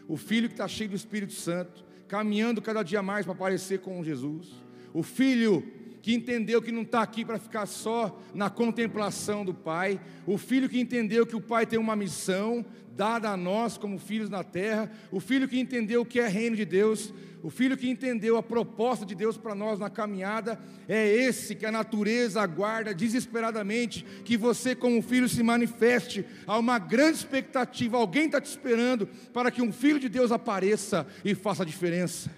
o 0.07 0.17
filho 0.17 0.47
que 0.47 0.55
está 0.55 0.67
cheio 0.67 0.89
do 0.89 0.95
Espírito 0.95 1.33
Santo, 1.33 1.85
caminhando 2.07 2.59
cada 2.59 2.81
dia 2.81 3.03
mais 3.03 3.27
para 3.27 3.35
parecer 3.35 3.81
com 3.81 4.03
Jesus, 4.03 4.51
o 4.95 5.03
filho 5.03 5.63
que 6.03 6.13
entendeu 6.13 6.61
que 6.61 6.71
não 6.71 6.81
está 6.81 7.01
aqui 7.01 7.23
para 7.23 7.39
ficar 7.39 7.65
só 7.65 8.19
na 8.33 8.49
contemplação 8.49 9.45
do 9.45 9.53
Pai, 9.53 10.01
o 10.27 10.37
filho 10.37 10.67
que 10.67 10.77
entendeu 10.77 11.25
que 11.25 11.35
o 11.35 11.39
Pai 11.39 11.65
tem 11.65 11.79
uma 11.79 11.95
missão 11.95 12.65
dada 12.95 13.29
a 13.29 13.37
nós 13.37 13.77
como 13.77 13.97
filhos 13.97 14.29
na 14.29 14.43
terra, 14.43 14.91
o 15.11 15.19
filho 15.19 15.47
que 15.47 15.59
entendeu 15.59 16.01
o 16.01 16.05
que 16.05 16.19
é 16.19 16.27
reino 16.27 16.55
de 16.55 16.65
Deus, 16.65 17.13
o 17.43 17.49
filho 17.49 17.75
que 17.75 17.89
entendeu 17.89 18.37
a 18.37 18.41
proposta 18.41 19.05
de 19.05 19.13
Deus 19.13 19.37
para 19.37 19.53
nós 19.53 19.77
na 19.77 19.89
caminhada 19.89 20.57
é 20.87 21.05
esse 21.13 21.55
que 21.55 21.65
a 21.65 21.71
natureza 21.71 22.41
aguarda 22.41 22.93
desesperadamente 22.93 24.05
que 24.23 24.37
você, 24.37 24.73
como 24.73 25.01
filho, 25.01 25.27
se 25.27 25.43
manifeste. 25.43 26.25
Há 26.47 26.57
uma 26.57 26.79
grande 26.79 27.17
expectativa, 27.17 27.97
alguém 27.97 28.27
está 28.27 28.39
te 28.39 28.49
esperando 28.49 29.07
para 29.33 29.51
que 29.51 29.61
um 29.61 29.73
filho 29.73 29.99
de 29.99 30.07
Deus 30.07 30.31
apareça 30.31 31.05
e 31.25 31.35
faça 31.35 31.63
a 31.63 31.65
diferença. 31.65 32.31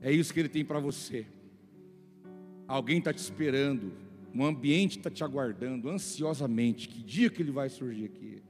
É 0.00 0.10
isso 0.10 0.32
que 0.32 0.40
ele 0.40 0.48
tem 0.48 0.64
para 0.64 0.80
você. 0.80 1.26
Alguém 2.66 2.98
está 2.98 3.12
te 3.12 3.18
esperando, 3.18 3.92
um 4.34 4.42
ambiente 4.42 4.96
está 4.96 5.10
te 5.10 5.22
aguardando 5.22 5.90
ansiosamente. 5.90 6.88
Que 6.88 7.02
dia 7.02 7.28
que 7.28 7.42
ele 7.42 7.52
vai 7.52 7.68
surgir 7.68 8.06
aqui? 8.06 8.42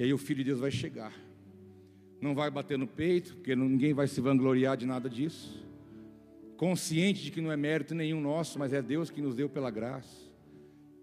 E 0.00 0.04
aí 0.04 0.12
o 0.12 0.18
filho 0.18 0.38
de 0.38 0.44
Deus 0.44 0.58
vai 0.60 0.72
chegar 0.72 1.12
não 2.20 2.34
vai 2.34 2.50
bater 2.50 2.76
no 2.76 2.86
peito, 2.86 3.34
porque 3.34 3.56
ninguém 3.56 3.94
vai 3.94 4.06
se 4.06 4.20
vangloriar 4.20 4.76
de 4.76 4.84
nada 4.84 5.08
disso. 5.08 5.64
Consciente 6.56 7.22
de 7.22 7.30
que 7.30 7.40
não 7.40 7.50
é 7.50 7.56
mérito 7.56 7.94
nenhum 7.94 8.20
nosso, 8.20 8.58
mas 8.58 8.72
é 8.72 8.82
Deus 8.82 9.10
que 9.10 9.22
nos 9.22 9.34
deu 9.34 9.48
pela 9.48 9.70
graça. 9.70 10.28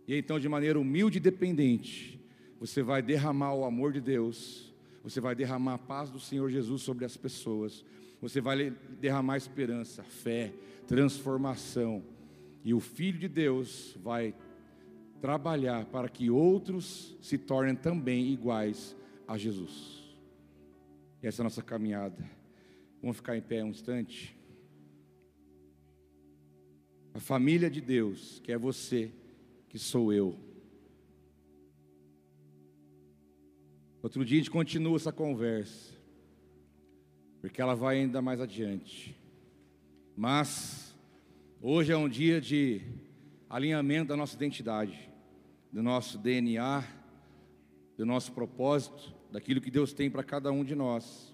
E 0.07 0.15
então, 0.15 0.39
de 0.39 0.47
maneira 0.47 0.79
humilde 0.79 1.17
e 1.17 1.21
dependente, 1.21 2.19
você 2.59 2.83
vai 2.83 3.01
derramar 3.01 3.55
o 3.55 3.65
amor 3.65 3.91
de 3.91 3.99
Deus, 3.99 4.73
você 5.03 5.19
vai 5.19 5.33
derramar 5.33 5.73
a 5.73 5.79
paz 5.79 6.11
do 6.11 6.19
Senhor 6.19 6.49
Jesus 6.49 6.83
sobre 6.83 7.03
as 7.03 7.17
pessoas, 7.17 7.83
você 8.21 8.39
vai 8.39 8.71
derramar 9.01 9.37
esperança, 9.37 10.03
fé, 10.03 10.53
transformação, 10.87 12.03
e 12.63 12.73
o 12.73 12.79
Filho 12.79 13.17
de 13.17 13.27
Deus 13.27 13.97
vai 14.03 14.35
trabalhar 15.21 15.85
para 15.85 16.09
que 16.09 16.29
outros 16.29 17.17
se 17.21 17.37
tornem 17.37 17.75
também 17.75 18.27
iguais 18.27 18.95
a 19.27 19.37
Jesus 19.37 19.97
essa 21.27 21.41
é 21.41 21.43
a 21.43 21.45
nossa 21.45 21.61
caminhada. 21.61 22.17
Vamos 23.01 23.17
ficar 23.17 23.35
em 23.35 23.41
pé 23.41 23.63
um 23.63 23.69
instante. 23.69 24.35
A 27.13 27.19
família 27.19 27.69
de 27.69 27.81
Deus, 27.81 28.39
que 28.43 28.51
é 28.51 28.57
você, 28.57 29.11
que 29.69 29.79
sou 29.79 30.13
eu. 30.13 30.37
Outro 34.01 34.23
dia 34.23 34.37
a 34.37 34.39
gente 34.39 34.51
continua 34.51 34.95
essa 34.95 35.11
conversa, 35.11 35.93
porque 37.41 37.61
ela 37.61 37.75
vai 37.75 37.99
ainda 37.99 38.21
mais 38.21 38.39
adiante. 38.39 39.15
Mas 40.15 40.95
hoje 41.61 41.91
é 41.91 41.97
um 41.97 42.07
dia 42.07 42.39
de 42.39 42.81
alinhamento 43.49 44.09
da 44.09 44.15
nossa 44.15 44.35
identidade, 44.35 45.06
do 45.77 45.83
nosso 45.83 46.17
DNA, 46.17 46.83
do 47.95 48.03
nosso 48.03 48.31
propósito 48.31 49.13
daquilo 49.31 49.61
que 49.61 49.69
Deus 49.69 49.93
tem 49.93 50.09
para 50.09 50.23
cada 50.23 50.51
um 50.51 50.63
de 50.63 50.73
nós. 50.73 51.31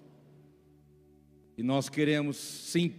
E 1.56 1.62
nós 1.62 1.88
queremos, 1.88 2.36
sim, 2.36 2.94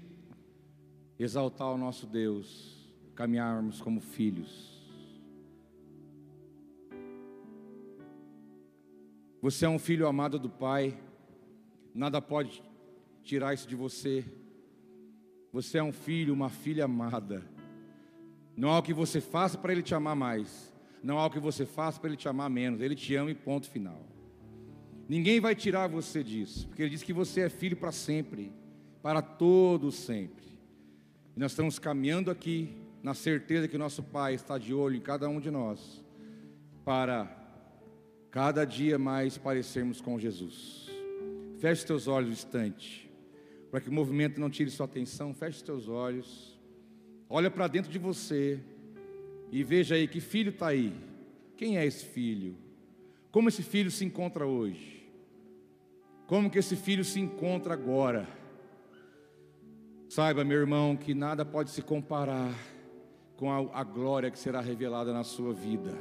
exaltar 1.19 1.67
o 1.67 1.77
nosso 1.77 2.07
Deus, 2.07 2.91
caminharmos 3.13 3.79
como 3.79 4.01
filhos. 4.01 4.83
Você 9.39 9.67
é 9.67 9.69
um 9.69 9.77
filho 9.77 10.07
amado 10.07 10.39
do 10.39 10.49
Pai, 10.49 10.99
nada 11.93 12.19
pode 12.19 12.63
tirar 13.21 13.53
isso 13.53 13.67
de 13.67 13.75
você. 13.75 14.25
Você 15.53 15.77
é 15.77 15.83
um 15.83 15.93
filho, 15.93 16.33
uma 16.33 16.49
filha 16.49 16.85
amada. 16.85 17.47
Não 18.57 18.71
há 18.71 18.79
o 18.79 18.81
que 18.81 18.95
você 18.95 19.21
faça 19.21 19.59
para 19.59 19.73
Ele 19.73 19.83
te 19.83 19.93
amar 19.93 20.15
mais, 20.15 20.73
não 21.05 21.19
há 21.19 21.27
o 21.27 21.29
que 21.29 21.39
você 21.39 21.67
faça 21.67 21.99
para 21.99 22.09
Ele 22.09 22.17
te 22.17 22.27
amar 22.27 22.49
menos. 22.49 22.81
Ele 22.81 22.95
te 22.95 23.13
ama 23.15 23.29
e 23.29 23.35
ponto 23.35 23.69
final. 23.69 24.03
Ninguém 25.07 25.39
vai 25.39 25.53
tirar 25.53 25.87
você 25.87 26.23
disso, 26.23 26.67
porque 26.67 26.81
ele 26.81 26.89
diz 26.89 27.03
que 27.03 27.13
você 27.13 27.41
é 27.41 27.49
filho 27.49 27.77
para 27.77 27.91
sempre, 27.91 28.51
para 29.03 29.21
todo 29.21 29.91
sempre. 29.91 30.43
E 31.35 31.39
nós 31.39 31.51
estamos 31.51 31.77
caminhando 31.77 32.31
aqui 32.31 32.75
na 33.03 33.13
certeza 33.13 33.67
que 33.67 33.77
nosso 33.77 34.01
Pai 34.01 34.33
está 34.33 34.57
de 34.57 34.73
olho 34.73 34.95
em 34.95 34.99
cada 34.99 35.29
um 35.29 35.39
de 35.39 35.51
nós, 35.51 36.03
para 36.83 37.29
cada 38.31 38.65
dia 38.65 38.97
mais 38.97 39.37
parecermos 39.37 40.01
com 40.01 40.17
Jesus. 40.17 40.89
Feche 41.59 41.85
teus 41.85 42.07
olhos 42.07 42.29
um 42.29 42.33
instante, 42.33 43.07
para 43.69 43.79
que 43.79 43.89
o 43.89 43.93
movimento 43.93 44.41
não 44.41 44.49
tire 44.49 44.71
sua 44.71 44.87
atenção. 44.87 45.35
Feche 45.35 45.63
teus 45.63 45.87
olhos, 45.87 46.59
olha 47.29 47.51
para 47.51 47.67
dentro 47.67 47.91
de 47.91 47.99
você 47.99 48.59
e 49.51 49.63
veja 49.63 49.95
aí 49.95 50.07
que 50.07 50.19
filho 50.19 50.49
está 50.49 50.67
aí. 50.67 50.93
Quem 51.57 51.77
é 51.77 51.85
esse 51.85 52.05
filho? 52.05 52.55
Como 53.31 53.49
esse 53.49 53.63
filho 53.63 53.91
se 53.91 54.03
encontra 54.05 54.45
hoje? 54.45 55.05
Como 56.27 56.49
que 56.49 56.59
esse 56.59 56.75
filho 56.75 57.03
se 57.03 57.19
encontra 57.19 57.73
agora? 57.73 58.27
Saiba, 60.09 60.43
meu 60.43 60.59
irmão, 60.59 60.95
que 60.95 61.13
nada 61.13 61.43
pode 61.43 61.71
se 61.71 61.81
comparar 61.81 62.53
com 63.35 63.51
a, 63.51 63.79
a 63.79 63.83
glória 63.83 64.31
que 64.31 64.39
será 64.39 64.61
revelada 64.61 65.11
na 65.11 65.23
sua 65.23 65.53
vida. 65.53 65.93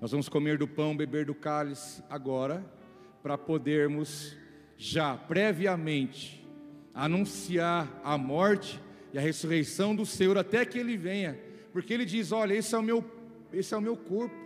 Nós 0.00 0.10
vamos 0.10 0.28
comer 0.28 0.58
do 0.58 0.66
pão, 0.66 0.96
beber 0.96 1.26
do 1.26 1.34
cálice 1.34 2.02
agora, 2.08 2.64
para 3.22 3.38
podermos 3.38 4.36
já 4.76 5.16
previamente 5.16 6.46
anunciar 6.92 8.00
a 8.04 8.16
morte 8.16 8.80
e 9.12 9.18
a 9.18 9.20
ressurreição 9.20 9.94
do 9.94 10.04
Senhor 10.04 10.36
até 10.36 10.64
que 10.64 10.78
ele 10.78 10.96
venha, 10.96 11.38
porque 11.74 11.92
ele 11.92 12.04
diz: 12.04 12.30
Olha, 12.30 12.54
esse 12.54 12.72
é 12.72 12.78
o 12.78 12.82
meu, 12.82 13.04
esse 13.52 13.74
é 13.74 13.76
o 13.76 13.82
meu 13.82 13.96
corpo. 13.96 14.36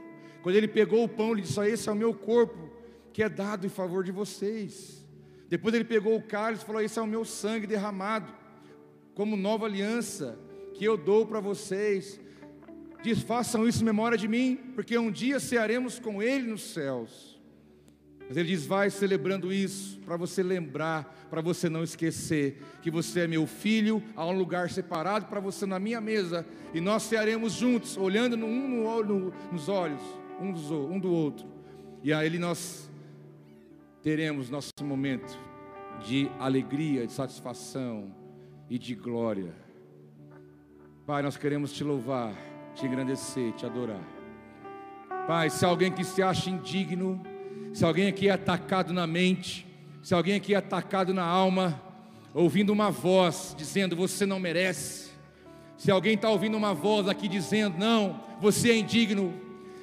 Quando 0.42 0.56
ele 0.56 0.66
pegou 0.66 1.04
o 1.04 1.08
pão, 1.08 1.32
ele 1.32 1.42
disse: 1.42 1.60
Esse 1.60 1.86
é 1.90 1.92
o 1.92 1.94
meu 1.94 2.14
corpo, 2.14 2.70
que 3.12 3.22
é 3.22 3.28
dado 3.28 3.66
em 3.66 3.68
favor 3.68 4.02
de 4.02 4.10
vocês. 4.10 5.06
Depois 5.46 5.74
ele 5.74 5.84
pegou 5.84 6.16
o 6.16 6.22
cálice 6.22 6.62
e 6.62 6.66
falou: 6.66 6.80
Esse 6.80 6.98
é 6.98 7.02
o 7.02 7.06
meu 7.06 7.26
sangue 7.26 7.66
derramado, 7.66 8.32
como 9.14 9.36
nova 9.36 9.66
aliança 9.66 10.38
que 10.72 10.82
eu 10.82 10.96
dou 10.96 11.26
para 11.26 11.38
vocês. 11.38 12.18
Diz: 13.02 13.20
Façam 13.20 13.68
isso 13.68 13.82
em 13.82 13.84
memória 13.84 14.16
de 14.16 14.26
mim, 14.26 14.72
porque 14.74 14.96
um 14.96 15.10
dia 15.10 15.38
cearemos 15.38 15.98
com 15.98 16.22
Ele 16.22 16.48
nos 16.48 16.62
céus. 16.62 17.27
Mas 18.28 18.36
ele 18.36 18.48
diz: 18.48 18.66
vai 18.66 18.90
celebrando 18.90 19.52
isso, 19.52 19.98
para 20.00 20.16
você 20.16 20.42
lembrar, 20.42 21.26
para 21.30 21.40
você 21.40 21.68
não 21.68 21.82
esquecer 21.82 22.62
que 22.82 22.90
você 22.90 23.20
é 23.20 23.26
meu 23.26 23.46
filho, 23.46 24.02
há 24.14 24.26
um 24.26 24.36
lugar 24.36 24.68
separado 24.68 25.26
para 25.26 25.40
você 25.40 25.64
na 25.64 25.78
minha 25.78 26.00
mesa, 26.00 26.46
e 26.74 26.80
nós 26.80 27.04
cearemos 27.04 27.54
juntos, 27.54 27.96
olhando 27.96 28.36
um 28.36 28.68
no, 28.68 29.04
no, 29.04 29.34
nos 29.50 29.68
olhos, 29.68 30.02
um, 30.40 30.52
dos, 30.52 30.70
um 30.70 31.00
do 31.00 31.10
outro, 31.10 31.46
e 32.02 32.12
aí 32.12 32.38
nós 32.38 32.90
teremos 34.02 34.50
nosso 34.50 34.72
momento 34.82 35.38
de 36.06 36.30
alegria, 36.38 37.06
de 37.06 37.12
satisfação 37.12 38.14
e 38.68 38.78
de 38.78 38.94
glória. 38.94 39.54
Pai, 41.06 41.22
nós 41.22 41.38
queremos 41.38 41.72
te 41.72 41.82
louvar, 41.82 42.34
te 42.74 42.86
engrandecer, 42.86 43.52
te 43.54 43.64
adorar. 43.64 44.06
Pai, 45.26 45.48
se 45.48 45.64
alguém 45.64 45.90
que 45.90 46.04
se 46.04 46.22
acha 46.22 46.50
indigno, 46.50 47.20
se 47.72 47.84
alguém 47.84 48.08
aqui 48.08 48.28
é 48.28 48.32
atacado 48.32 48.92
na 48.92 49.06
mente, 49.06 49.66
se 50.02 50.14
alguém 50.14 50.34
aqui 50.34 50.54
é 50.54 50.56
atacado 50.56 51.12
na 51.12 51.24
alma, 51.24 51.80
ouvindo 52.34 52.72
uma 52.72 52.90
voz 52.90 53.54
dizendo 53.56 53.94
você 53.94 54.26
não 54.26 54.40
merece, 54.40 55.10
se 55.76 55.90
alguém 55.90 56.14
está 56.14 56.28
ouvindo 56.28 56.56
uma 56.56 56.74
voz 56.74 57.08
aqui 57.08 57.28
dizendo 57.28 57.78
não, 57.78 58.20
você 58.40 58.70
é 58.70 58.76
indigno, 58.76 59.32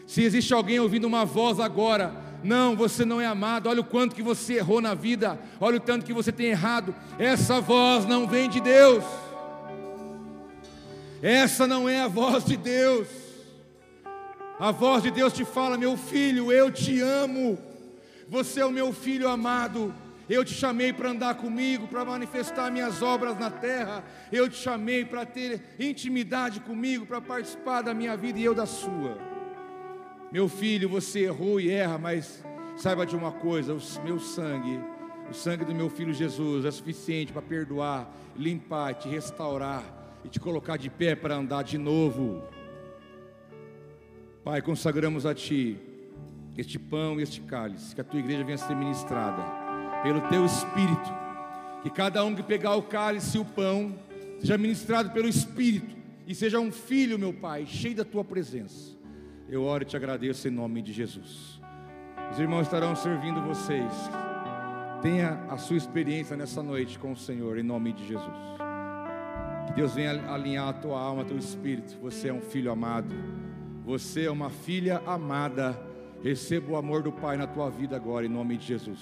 se 0.05 0.23
existe 0.23 0.53
alguém 0.53 0.80
ouvindo 0.80 1.05
uma 1.05 1.26
voz 1.26 1.59
agora, 1.59 2.13
não, 2.43 2.76
você 2.76 3.03
não 3.05 3.19
é 3.19 3.26
amado, 3.26 3.69
olha 3.69 3.82
o 3.82 3.86
quanto 3.86 4.15
que 4.15 4.21
você 4.21 4.55
errou 4.55 4.82
na 4.82 4.93
vida, 4.93 5.39
olha 5.59 5.78
o 5.78 5.80
tanto 5.80 6.05
que 6.05 6.13
você 6.13 6.32
tem 6.32 6.47
errado, 6.47 6.93
essa 7.17 7.59
voz 7.61 8.05
não 8.05 8.28
vem 8.28 8.49
de 8.49 8.59
Deus, 8.59 9.03
essa 11.21 11.65
não 11.65 11.89
é 11.89 12.01
a 12.01 12.07
voz 12.07 12.45
de 12.45 12.55
Deus, 12.55 13.07
a 14.60 14.72
voz 14.72 15.03
de 15.03 15.12
Deus 15.12 15.34
te 15.34 15.43
fala, 15.43 15.78
meu 15.78 15.97
filho, 15.97 16.51
eu 16.51 16.72
te 16.72 17.01
amo, 17.01 17.58
você 18.28 18.62
é 18.62 18.66
o 18.66 18.72
meu 18.72 18.93
filho 18.93 19.28
amado. 19.28 19.93
Eu 20.28 20.43
te 20.43 20.53
chamei 20.53 20.91
para 20.91 21.12
andar 21.12 21.36
comigo, 21.36 21.88
para 21.88 22.03
manifestar 22.03 22.72
minhas 22.72 23.03
obras 23.03 23.38
na 23.38 23.51
terra. 23.51 24.03
Eu 24.32 24.49
te 24.49 24.56
chamei 24.56 25.06
para 25.06 25.24
ter 25.24 25.62
intimidade 25.80 26.60
comigo, 26.62 27.06
para 27.06 27.22
participar 27.22 27.84
da 27.84 27.93
minha 27.93 28.18
vida 28.18 28.39
e 28.39 28.43
eu 28.43 28.56
da 28.56 28.66
sua. 28.66 29.20
Meu 30.32 30.49
filho, 30.49 30.89
você 30.89 31.26
errou 31.26 31.60
e 31.60 31.70
erra, 31.70 31.99
mas 31.99 32.43
saiba 32.76 33.06
de 33.06 33.16
uma 33.16 33.32
coisa: 33.32 33.76
o 33.76 34.03
meu 34.03 34.20
sangue, 34.20 34.80
o 35.30 35.34
sangue 35.34 35.64
do 35.64 35.76
meu 35.76 35.91
filho 35.91 36.12
Jesus 36.12 36.66
é 36.66 36.72
suficiente 36.72 37.32
para 37.32 37.43
perdoar, 37.43 38.12
limpar, 38.36 38.95
te 38.95 39.08
restaurar 39.08 39.84
e 40.24 40.28
te 40.28 40.39
colocar 40.39 40.78
de 40.78 40.89
pé 40.89 41.16
para 41.16 41.36
andar 41.36 41.64
de 41.64 41.78
novo. 41.78 42.55
Pai, 44.46 44.62
consagramos 44.62 45.26
a 45.26 45.34
Ti 45.34 45.76
este 46.56 46.78
pão 46.78 47.20
e 47.20 47.24
este 47.24 47.41
cálice, 47.41 47.96
que 47.96 48.00
a 48.00 48.04
tua 48.04 48.20
igreja 48.20 48.43
venha 48.43 48.54
a 48.54 48.60
ser 48.60 48.76
ministrada 48.76 49.43
pelo 50.04 50.22
teu 50.30 50.46
Espírito, 50.46 51.12
que 51.82 51.89
cada 51.89 52.24
um 52.24 52.36
que 52.36 52.43
pegar 52.43 52.76
o 52.76 52.84
cálice 52.84 53.38
e 53.38 53.41
o 53.41 53.43
pão 53.43 53.98
seja 54.39 54.56
ministrado 54.56 55.10
pelo 55.10 55.28
Espírito 55.28 55.96
e 56.28 56.36
seja 56.36 56.60
um 56.60 56.72
filho, 56.72 57.18
meu 57.18 57.34
Pai, 57.34 57.66
cheio 57.66 57.96
da 57.96 58.06
tua 58.06 58.24
presença. 58.24 58.96
Eu 59.50 59.64
oro 59.64 59.82
e 59.82 59.88
te 59.88 59.98
agradeço 59.98 60.48
em 60.48 60.52
nome 60.52 60.84
de 60.84 60.93
Jesus. 60.93 61.60
Os 62.32 62.39
irmãos 62.39 62.68
estarão 62.68 62.96
servindo 62.96 63.41
vocês. 63.41 63.91
Tenha 65.02 65.43
a 65.50 65.58
sua 65.58 65.76
experiência 65.76 66.38
nessa 66.38 66.62
noite 66.62 67.00
com 67.00 67.14
o 67.14 67.18
Senhor, 67.18 67.58
em 67.58 67.64
nome 67.64 67.93
de 67.93 68.08
Jesus. 68.08 68.38
Que 69.66 69.74
Deus 69.74 69.96
venha 69.96 70.32
alinhar 70.32 70.68
a 70.68 70.74
tua 70.74 71.02
alma, 71.02 71.26
teu 71.26 71.36
espírito. 71.36 71.98
Você 72.00 72.28
é 72.28 72.34
um 72.34 72.41
filho 72.41 72.72
amado. 72.72 73.16
Você 73.86 74.26
é 74.26 74.32
uma 74.32 74.50
filha 74.50 75.02
amada 75.06 75.80
Receba 76.26 76.72
o 76.72 76.76
amor 76.76 77.04
do 77.04 77.12
Pai 77.12 77.38
na 77.38 77.46
tua 77.46 77.70
vida 77.70 77.96
agora, 77.96 78.26
em 78.26 78.30
nome 78.30 78.58
de 78.58 78.66
Jesus. 78.66 79.00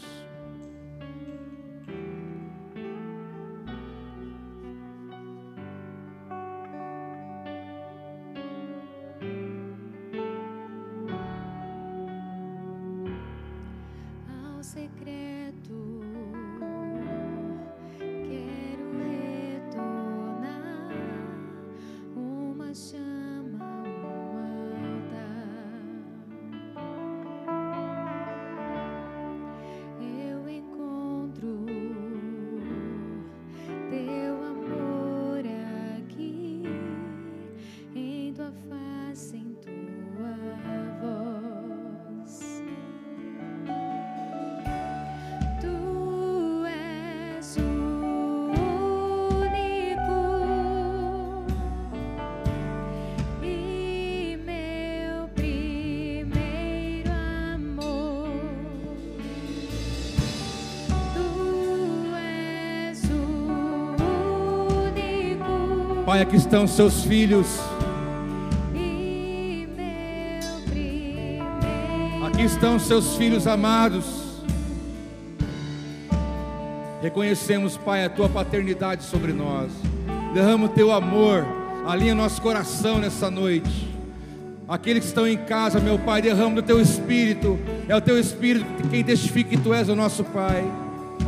Aqui 66.24 66.38
estão 66.38 66.66
seus 66.66 67.04
filhos. 67.04 67.60
Aqui 72.26 72.44
estão 72.44 72.80
seus 72.80 73.18
filhos 73.18 73.46
amados. 73.46 74.06
Reconhecemos, 77.02 77.76
Pai, 77.76 78.06
a 78.06 78.10
tua 78.10 78.30
paternidade 78.30 79.04
sobre 79.04 79.34
nós. 79.34 79.70
Derrama 80.34 80.68
o 80.68 80.70
teu 80.70 80.94
amor, 80.94 81.46
alinha 81.86 82.16
nosso 82.16 82.42
coração 82.42 83.00
nessa 83.00 83.30
noite. 83.30 83.94
Aqueles 84.66 85.04
que 85.04 85.10
estão 85.10 85.28
em 85.28 85.38
casa, 85.38 85.82
meu 85.82 86.00
Pai, 86.00 86.22
derrama 86.22 86.60
o 86.60 86.64
teu 86.64 86.80
espírito. 86.80 87.60
É 87.86 87.94
o 87.98 88.02
teu 88.02 88.18
espírito 88.18 88.66
quem 88.90 89.04
testifica 89.04 89.50
que 89.50 89.58
tu 89.58 89.74
és 89.74 89.90
o 89.90 89.96
nosso 89.96 90.24
Pai. 90.24 90.64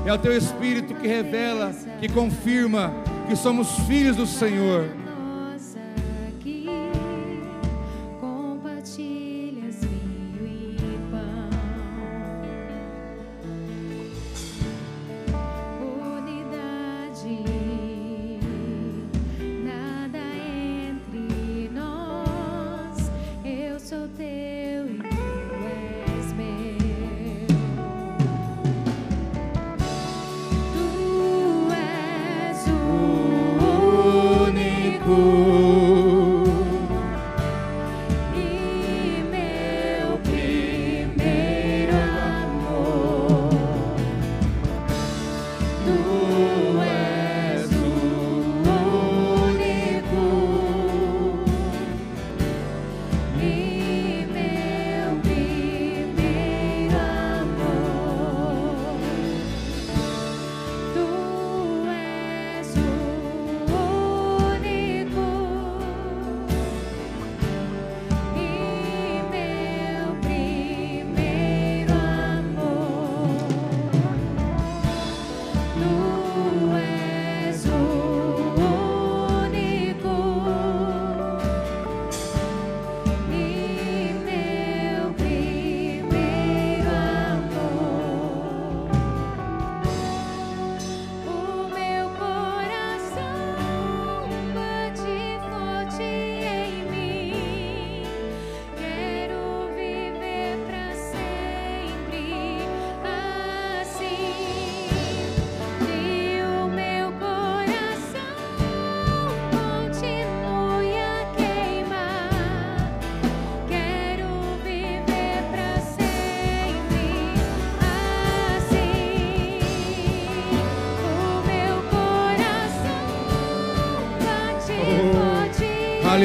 É 0.06 0.14
o 0.14 0.18
teu 0.18 0.32
espírito 0.36 0.96
que 0.96 1.06
revela, 1.06 1.74
que 2.00 2.08
confirma 2.08 2.94
que 3.26 3.36
somos 3.36 3.80
filhos 3.88 4.16
do 4.16 4.26
Senhor. 4.26 5.05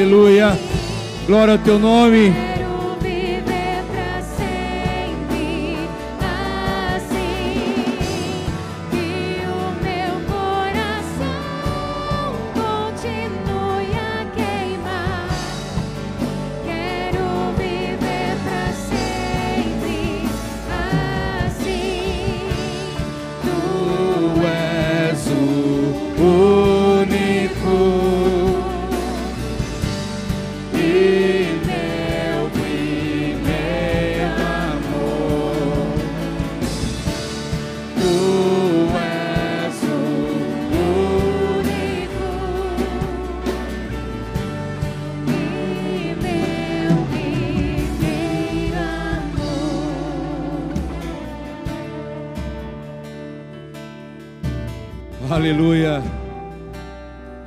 Aleluia. 0.00 0.58
Glória 1.26 1.52
ao 1.52 1.58
teu 1.58 1.78
nome. 1.78 2.49
Aleluia. 55.40 56.02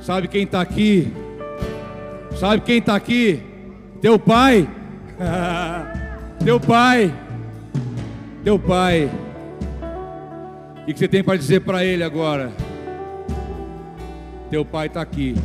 Sabe 0.00 0.26
quem 0.26 0.42
está 0.42 0.60
aqui? 0.60 1.12
Sabe 2.36 2.60
quem 2.62 2.78
está 2.78 2.96
aqui? 2.96 3.40
Teu 4.00 4.18
pai. 4.18 4.68
Teu 6.44 6.58
pai. 6.58 7.14
Teu 8.42 8.58
pai. 8.58 9.08
O 10.82 10.86
que 10.86 10.98
você 10.98 11.06
tem 11.06 11.22
para 11.22 11.38
dizer 11.38 11.60
para 11.60 11.84
ele 11.84 12.02
agora? 12.02 12.50
Teu 14.50 14.64
pai 14.64 14.88
está 14.88 15.00
aqui. 15.00 15.36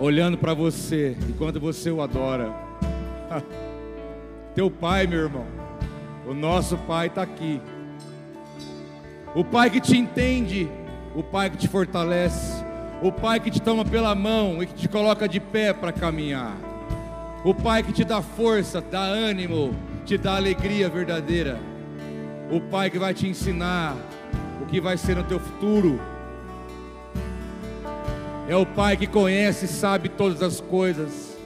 Olhando 0.00 0.38
para 0.38 0.54
você 0.54 1.18
enquanto 1.28 1.60
você 1.60 1.90
o 1.90 2.00
adora. 2.00 2.50
Teu 4.56 4.70
pai, 4.70 5.06
meu 5.06 5.24
irmão. 5.24 5.44
O 6.26 6.32
nosso 6.32 6.78
pai 6.78 7.08
está 7.08 7.20
aqui. 7.20 7.60
O 9.34 9.44
Pai 9.44 9.70
que 9.70 9.80
te 9.80 9.96
entende, 9.96 10.68
o 11.14 11.22
Pai 11.22 11.50
que 11.50 11.56
te 11.56 11.68
fortalece, 11.68 12.64
o 13.02 13.12
Pai 13.12 13.38
que 13.38 13.50
te 13.50 13.60
toma 13.60 13.84
pela 13.84 14.14
mão 14.14 14.62
e 14.62 14.66
que 14.66 14.74
te 14.74 14.88
coloca 14.88 15.28
de 15.28 15.38
pé 15.38 15.72
para 15.72 15.92
caminhar, 15.92 16.56
o 17.44 17.54
Pai 17.54 17.82
que 17.82 17.92
te 17.92 18.04
dá 18.04 18.22
força, 18.22 18.80
dá 18.80 19.02
ânimo, 19.02 19.74
te 20.04 20.16
dá 20.16 20.36
alegria 20.36 20.88
verdadeira, 20.88 21.60
o 22.50 22.60
Pai 22.60 22.90
que 22.90 22.98
vai 22.98 23.12
te 23.12 23.28
ensinar 23.28 23.94
o 24.60 24.66
que 24.66 24.80
vai 24.80 24.96
ser 24.96 25.16
no 25.16 25.24
teu 25.24 25.38
futuro. 25.38 26.00
É 28.48 28.56
o 28.56 28.64
Pai 28.64 28.96
que 28.96 29.06
conhece 29.06 29.66
e 29.66 29.68
sabe 29.68 30.08
todas 30.08 30.42
as 30.42 30.60
coisas. 30.60 31.36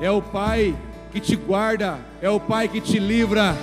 É 0.00 0.10
o 0.10 0.22
Pai 0.22 0.74
que 1.10 1.20
te 1.20 1.34
guarda, 1.34 1.98
é 2.22 2.30
o 2.30 2.38
Pai 2.38 2.68
que 2.68 2.80
te 2.80 2.98
livra, 2.98 3.56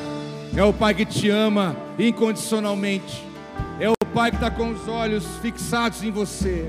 é 0.56 0.64
o 0.64 0.74
Pai 0.74 0.94
que 0.94 1.06
te 1.06 1.30
ama 1.30 1.76
incondicionalmente. 1.98 3.24
É 3.80 3.90
o 3.90 3.96
Pai 4.14 4.32
que 4.32 4.38
está 4.38 4.50
com 4.50 4.72
os 4.72 4.88
olhos 4.88 5.26
fixados 5.42 6.04
em 6.04 6.12
você, 6.12 6.66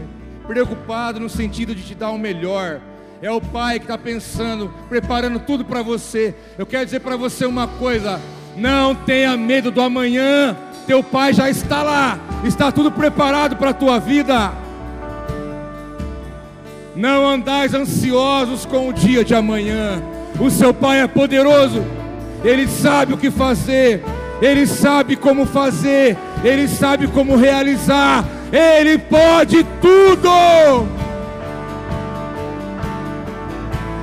preocupado 0.47 1.21
no 1.21 1.29
sentido 1.29 1.75
de 1.75 1.83
te 1.83 1.95
dar 1.95 2.11
o 2.11 2.19
melhor. 2.19 2.81
É 3.23 3.31
o 3.31 3.41
Pai 3.41 3.79
que 3.79 3.85
está 3.85 3.97
pensando, 3.97 4.73
preparando 4.89 5.39
tudo 5.41 5.65
para 5.65 5.83
você. 5.83 6.35
Eu 6.59 6.67
quero 6.67 6.85
dizer 6.85 7.01
para 7.01 7.17
você 7.17 7.47
uma 7.47 7.67
coisa: 7.67 8.21
não 8.57 8.95
tenha 8.95 9.37
medo 9.37 9.71
do 9.71 9.81
amanhã. 9.81 10.57
Teu 10.87 11.03
Pai 11.03 11.33
já 11.33 11.51
está 11.51 11.83
lá, 11.83 12.19
está 12.45 12.71
tudo 12.71 12.93
preparado 12.93 13.57
para 13.57 13.71
a 13.71 13.75
tua 13.75 13.99
vida. 13.99 14.53
Não 16.95 17.29
andais 17.29 17.75
ansiosos 17.75 18.65
com 18.65 18.89
o 18.89 18.93
dia 18.93 19.25
de 19.25 19.35
amanhã. 19.35 20.01
O 20.39 20.51
seu 20.51 20.73
Pai 20.73 21.01
é 21.01 21.07
poderoso, 21.07 21.85
Ele 22.45 22.69
sabe 22.69 23.15
o 23.15 23.19
que 23.19 23.31
fazer, 23.31 24.03
Ele 24.41 24.67
sabe 24.67 25.17
como 25.17 25.45
fazer, 25.45 26.17
Ele 26.47 26.69
sabe 26.69 27.09
como 27.09 27.35
realizar, 27.35 28.25
Ele 28.53 28.99
pode 28.99 29.65
tudo. 29.83 30.87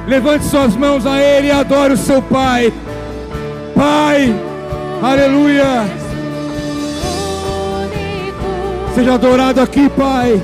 Levante 0.06 0.44
suas 0.44 0.76
mãos 0.76 1.06
a 1.06 1.22
Ele 1.22 1.48
e 1.48 1.52
adore 1.52 1.94
o 1.94 1.98
seu 1.98 2.22
Pai. 2.22 2.74
Pai, 3.74 4.36
aleluia. 5.02 5.86
Seja 8.94 9.14
adorado 9.14 9.62
aqui, 9.62 9.88
Pai. 9.88 10.44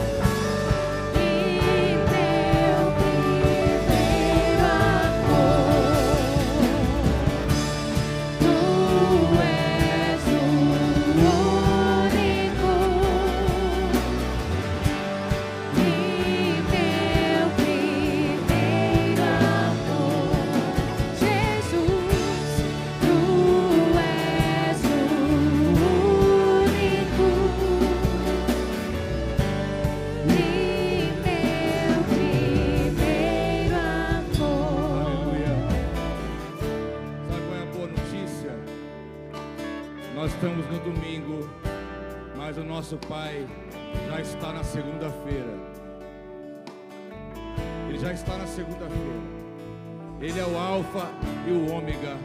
E 51.50 51.52
o 51.52 51.74
Ômega. 51.74 52.16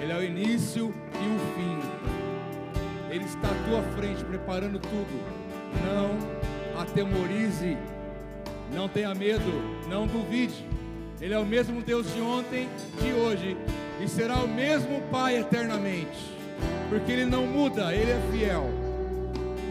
Ele 0.00 0.12
é 0.12 0.16
o 0.16 0.22
início 0.22 0.94
e 1.14 1.26
o 1.26 1.38
fim. 1.54 1.80
Ele 3.10 3.24
está 3.24 3.48
à 3.48 3.68
tua 3.68 3.82
frente, 3.96 4.24
preparando 4.24 4.78
tudo. 4.78 5.40
Não 5.84 6.80
atemorize, 6.80 7.76
não 8.72 8.88
tenha 8.88 9.14
medo, 9.14 9.52
não 9.88 10.06
duvide. 10.06 10.64
Ele 11.20 11.34
é 11.34 11.38
o 11.38 11.44
mesmo 11.44 11.82
Deus 11.82 12.12
de 12.14 12.20
ontem, 12.20 12.68
de 13.02 13.12
hoje 13.12 13.56
e 14.02 14.08
será 14.08 14.36
o 14.36 14.48
mesmo 14.48 15.02
Pai 15.10 15.38
eternamente. 15.38 16.30
Porque 16.88 17.12
Ele 17.12 17.26
não 17.26 17.46
muda, 17.46 17.94
Ele 17.94 18.10
é 18.10 18.20
fiel. 18.32 18.70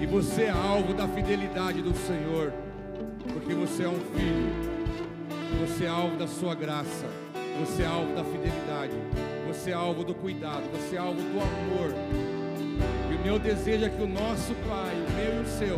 E 0.01 0.05
você 0.05 0.43
é 0.43 0.49
alvo 0.49 0.93
da 0.93 1.07
fidelidade 1.07 1.81
do 1.81 1.93
Senhor, 1.95 2.53
porque 3.33 3.53
você 3.53 3.83
é 3.83 3.89
um 3.89 3.99
filho. 3.99 4.69
Você 5.61 5.85
é 5.85 5.89
alvo 5.89 6.17
da 6.17 6.27
sua 6.27 6.53
graça. 6.53 7.28
Você 7.59 7.83
é 7.83 7.85
alvo 7.85 8.15
da 8.15 8.23
fidelidade. 8.23 8.93
Você 9.47 9.71
é 9.71 9.73
alvo 9.73 10.03
do 10.03 10.15
cuidado. 10.15 10.63
Você 10.71 10.95
é 10.95 10.99
alvo 10.99 11.21
do 11.21 11.39
amor. 11.39 11.93
E 13.11 13.15
o 13.15 13.19
meu 13.23 13.37
desejo 13.37 13.85
é 13.85 13.89
que 13.89 14.01
o 14.01 14.07
nosso 14.07 14.53
Pai, 14.67 14.95
o 14.95 15.11
meu 15.11 15.41
e 15.41 15.43
o 15.43 15.47
seu, 15.47 15.77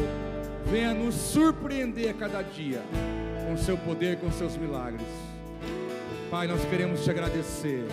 venha 0.72 0.94
nos 0.94 1.16
surpreender 1.16 2.12
a 2.12 2.14
cada 2.14 2.42
dia 2.42 2.82
com 3.48 3.58
seu 3.58 3.78
poder, 3.78 4.18
com 4.18 4.32
seus 4.32 4.56
milagres. 4.56 5.08
Pai, 6.30 6.48
nós 6.48 6.64
queremos 6.66 7.04
te 7.04 7.10
agradecer 7.10 7.84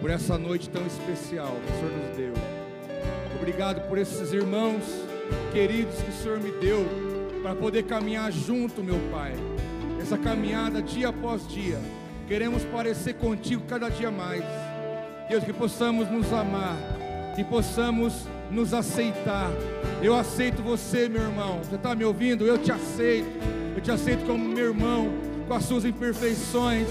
por 0.00 0.10
essa 0.10 0.38
noite 0.38 0.68
tão 0.70 0.86
especial 0.86 1.56
que 1.66 1.72
o 1.72 1.76
Senhor 1.76 1.92
nos 1.92 2.16
deu. 2.16 2.32
Obrigado 3.36 3.86
por 3.88 3.98
esses 3.98 4.32
irmãos 4.32 4.84
queridos 5.52 5.96
que 5.96 6.10
o 6.10 6.14
Senhor 6.14 6.40
me 6.40 6.52
deu 6.52 6.86
para 7.42 7.54
poder 7.54 7.82
caminhar 7.82 8.30
junto, 8.32 8.82
meu 8.82 8.98
Pai. 9.10 9.32
Essa 10.00 10.16
caminhada 10.16 10.80
dia 10.80 11.08
após 11.08 11.46
dia. 11.46 11.78
Queremos 12.26 12.64
parecer 12.64 13.14
contigo 13.14 13.64
cada 13.68 13.88
dia 13.88 14.10
mais. 14.10 14.42
Deus, 15.28 15.44
que 15.44 15.52
possamos 15.52 16.10
nos 16.10 16.32
amar, 16.32 16.76
que 17.34 17.44
possamos 17.44 18.26
nos 18.50 18.72
aceitar. 18.72 19.50
Eu 20.02 20.14
aceito 20.14 20.62
você, 20.62 21.08
meu 21.08 21.22
irmão. 21.22 21.58
Você 21.58 21.76
está 21.76 21.94
me 21.94 22.04
ouvindo? 22.04 22.46
Eu 22.46 22.56
te 22.56 22.72
aceito. 22.72 23.28
Eu 23.76 23.82
te 23.82 23.90
aceito 23.90 24.24
como 24.24 24.44
meu 24.44 24.66
irmão, 24.66 25.08
com 25.46 25.54
as 25.54 25.64
suas 25.64 25.84
imperfeições, 25.84 26.86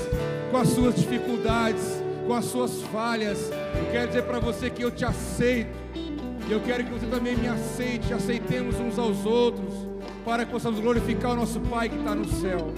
com 0.52 0.58
as 0.58 0.70
suas 0.70 0.96
dificuldades, 0.96 2.04
com 2.28 2.34
as 2.34 2.46
suas 2.46 2.82
falhas. 2.84 3.50
Eu 3.50 3.92
quero 3.92 4.08
dizer 4.08 4.24
para 4.24 4.40
você 4.40 4.70
que 4.70 4.84
eu 4.84 4.92
te 4.92 5.06
aceito. 5.06 5.84
E 6.48 6.52
eu 6.52 6.60
quero 6.60 6.84
que 6.84 6.92
você 6.92 7.06
também 7.06 7.38
me 7.38 7.48
aceite, 7.48 8.14
aceitemos 8.14 8.76
uns 8.76 9.00
aos 9.00 9.26
outros, 9.26 9.74
para 10.26 10.46
que 10.46 10.52
possamos 10.52 10.80
glorificar 10.80 11.32
o 11.32 11.36
nosso 11.38 11.60
Pai 11.62 11.88
que 11.88 11.96
está 11.96 12.14
no 12.14 12.26
céu. 12.26 12.74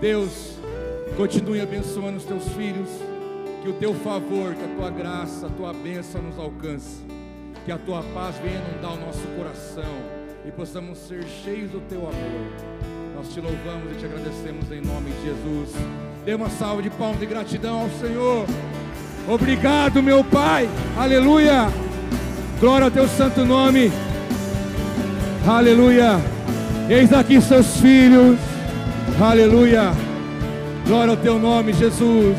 Deus, 0.00 0.56
continue 1.16 1.60
abençoando 1.60 2.18
os 2.18 2.24
teus 2.24 2.46
filhos. 2.48 2.88
Que 3.62 3.70
o 3.70 3.72
teu 3.72 3.94
favor, 3.94 4.54
que 4.54 4.64
a 4.64 4.76
tua 4.76 4.90
graça, 4.90 5.46
a 5.46 5.50
tua 5.50 5.72
bênção 5.72 6.22
nos 6.22 6.38
alcance. 6.38 7.04
Que 7.64 7.72
a 7.72 7.78
tua 7.78 8.02
paz 8.14 8.36
venha 8.36 8.60
inundar 8.70 8.92
o 8.92 9.06
nosso 9.06 9.26
coração 9.36 10.16
e 10.46 10.50
possamos 10.52 10.98
ser 10.98 11.24
cheios 11.42 11.70
do 11.70 11.80
teu 11.88 11.98
amor. 11.98 12.76
Nós 13.16 13.32
te 13.32 13.40
louvamos 13.40 13.92
e 13.92 13.94
te 13.96 14.04
agradecemos 14.04 14.70
em 14.70 14.80
nome 14.80 15.10
de 15.10 15.24
Jesus. 15.24 15.74
Dê 16.24 16.34
uma 16.34 16.48
salva 16.50 16.82
de 16.82 16.90
palmas 16.90 17.18
de 17.18 17.26
gratidão 17.26 17.80
ao 17.80 17.90
Senhor. 17.90 18.46
Obrigado, 19.28 20.02
meu 20.02 20.22
Pai. 20.22 20.68
Aleluia. 20.96 21.68
Glória 22.60 22.84
ao 22.84 22.90
teu 22.90 23.08
santo 23.08 23.44
nome. 23.44 23.90
Aleluia. 25.46 26.20
Eis 26.88 27.12
aqui 27.12 27.40
seus 27.40 27.78
filhos. 27.78 28.38
Aleluia. 29.20 30.05
Glória 30.86 31.10
ao 31.10 31.16
teu 31.16 31.36
nome, 31.36 31.72
Jesus. 31.72 32.36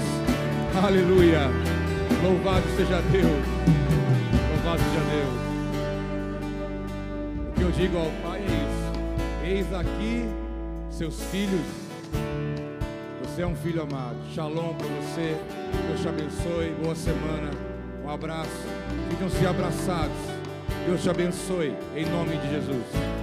Aleluia. 0.81 1.49
Louvado 2.23 2.63
seja 2.77 3.01
Deus. 3.11 3.45
Louvado 4.53 4.81
seja 4.83 5.01
Deus. 5.11 5.35
O 7.49 7.51
que 7.51 7.61
eu 7.61 7.71
digo 7.71 7.97
ao 7.97 8.09
Pai 8.23 8.39
é 8.39 8.45
isso. 8.45 8.87
Eis 9.43 9.73
aqui 9.73 10.29
seus 10.89 11.21
filhos. 11.23 11.59
Você 13.21 13.41
é 13.41 13.47
um 13.47 13.55
filho 13.55 13.81
amado. 13.81 14.15
Shalom 14.33 14.75
para 14.75 14.87
você. 14.87 15.35
Deus 15.85 15.99
te 15.99 16.07
abençoe. 16.07 16.73
Boa 16.81 16.95
semana. 16.95 17.51
Um 18.05 18.09
abraço. 18.09 18.65
Ficam-se 19.09 19.45
abraçados. 19.45 20.15
Deus 20.85 21.03
te 21.03 21.09
abençoe. 21.09 21.75
Em 21.97 22.05
nome 22.05 22.37
de 22.37 22.49
Jesus. 22.49 23.16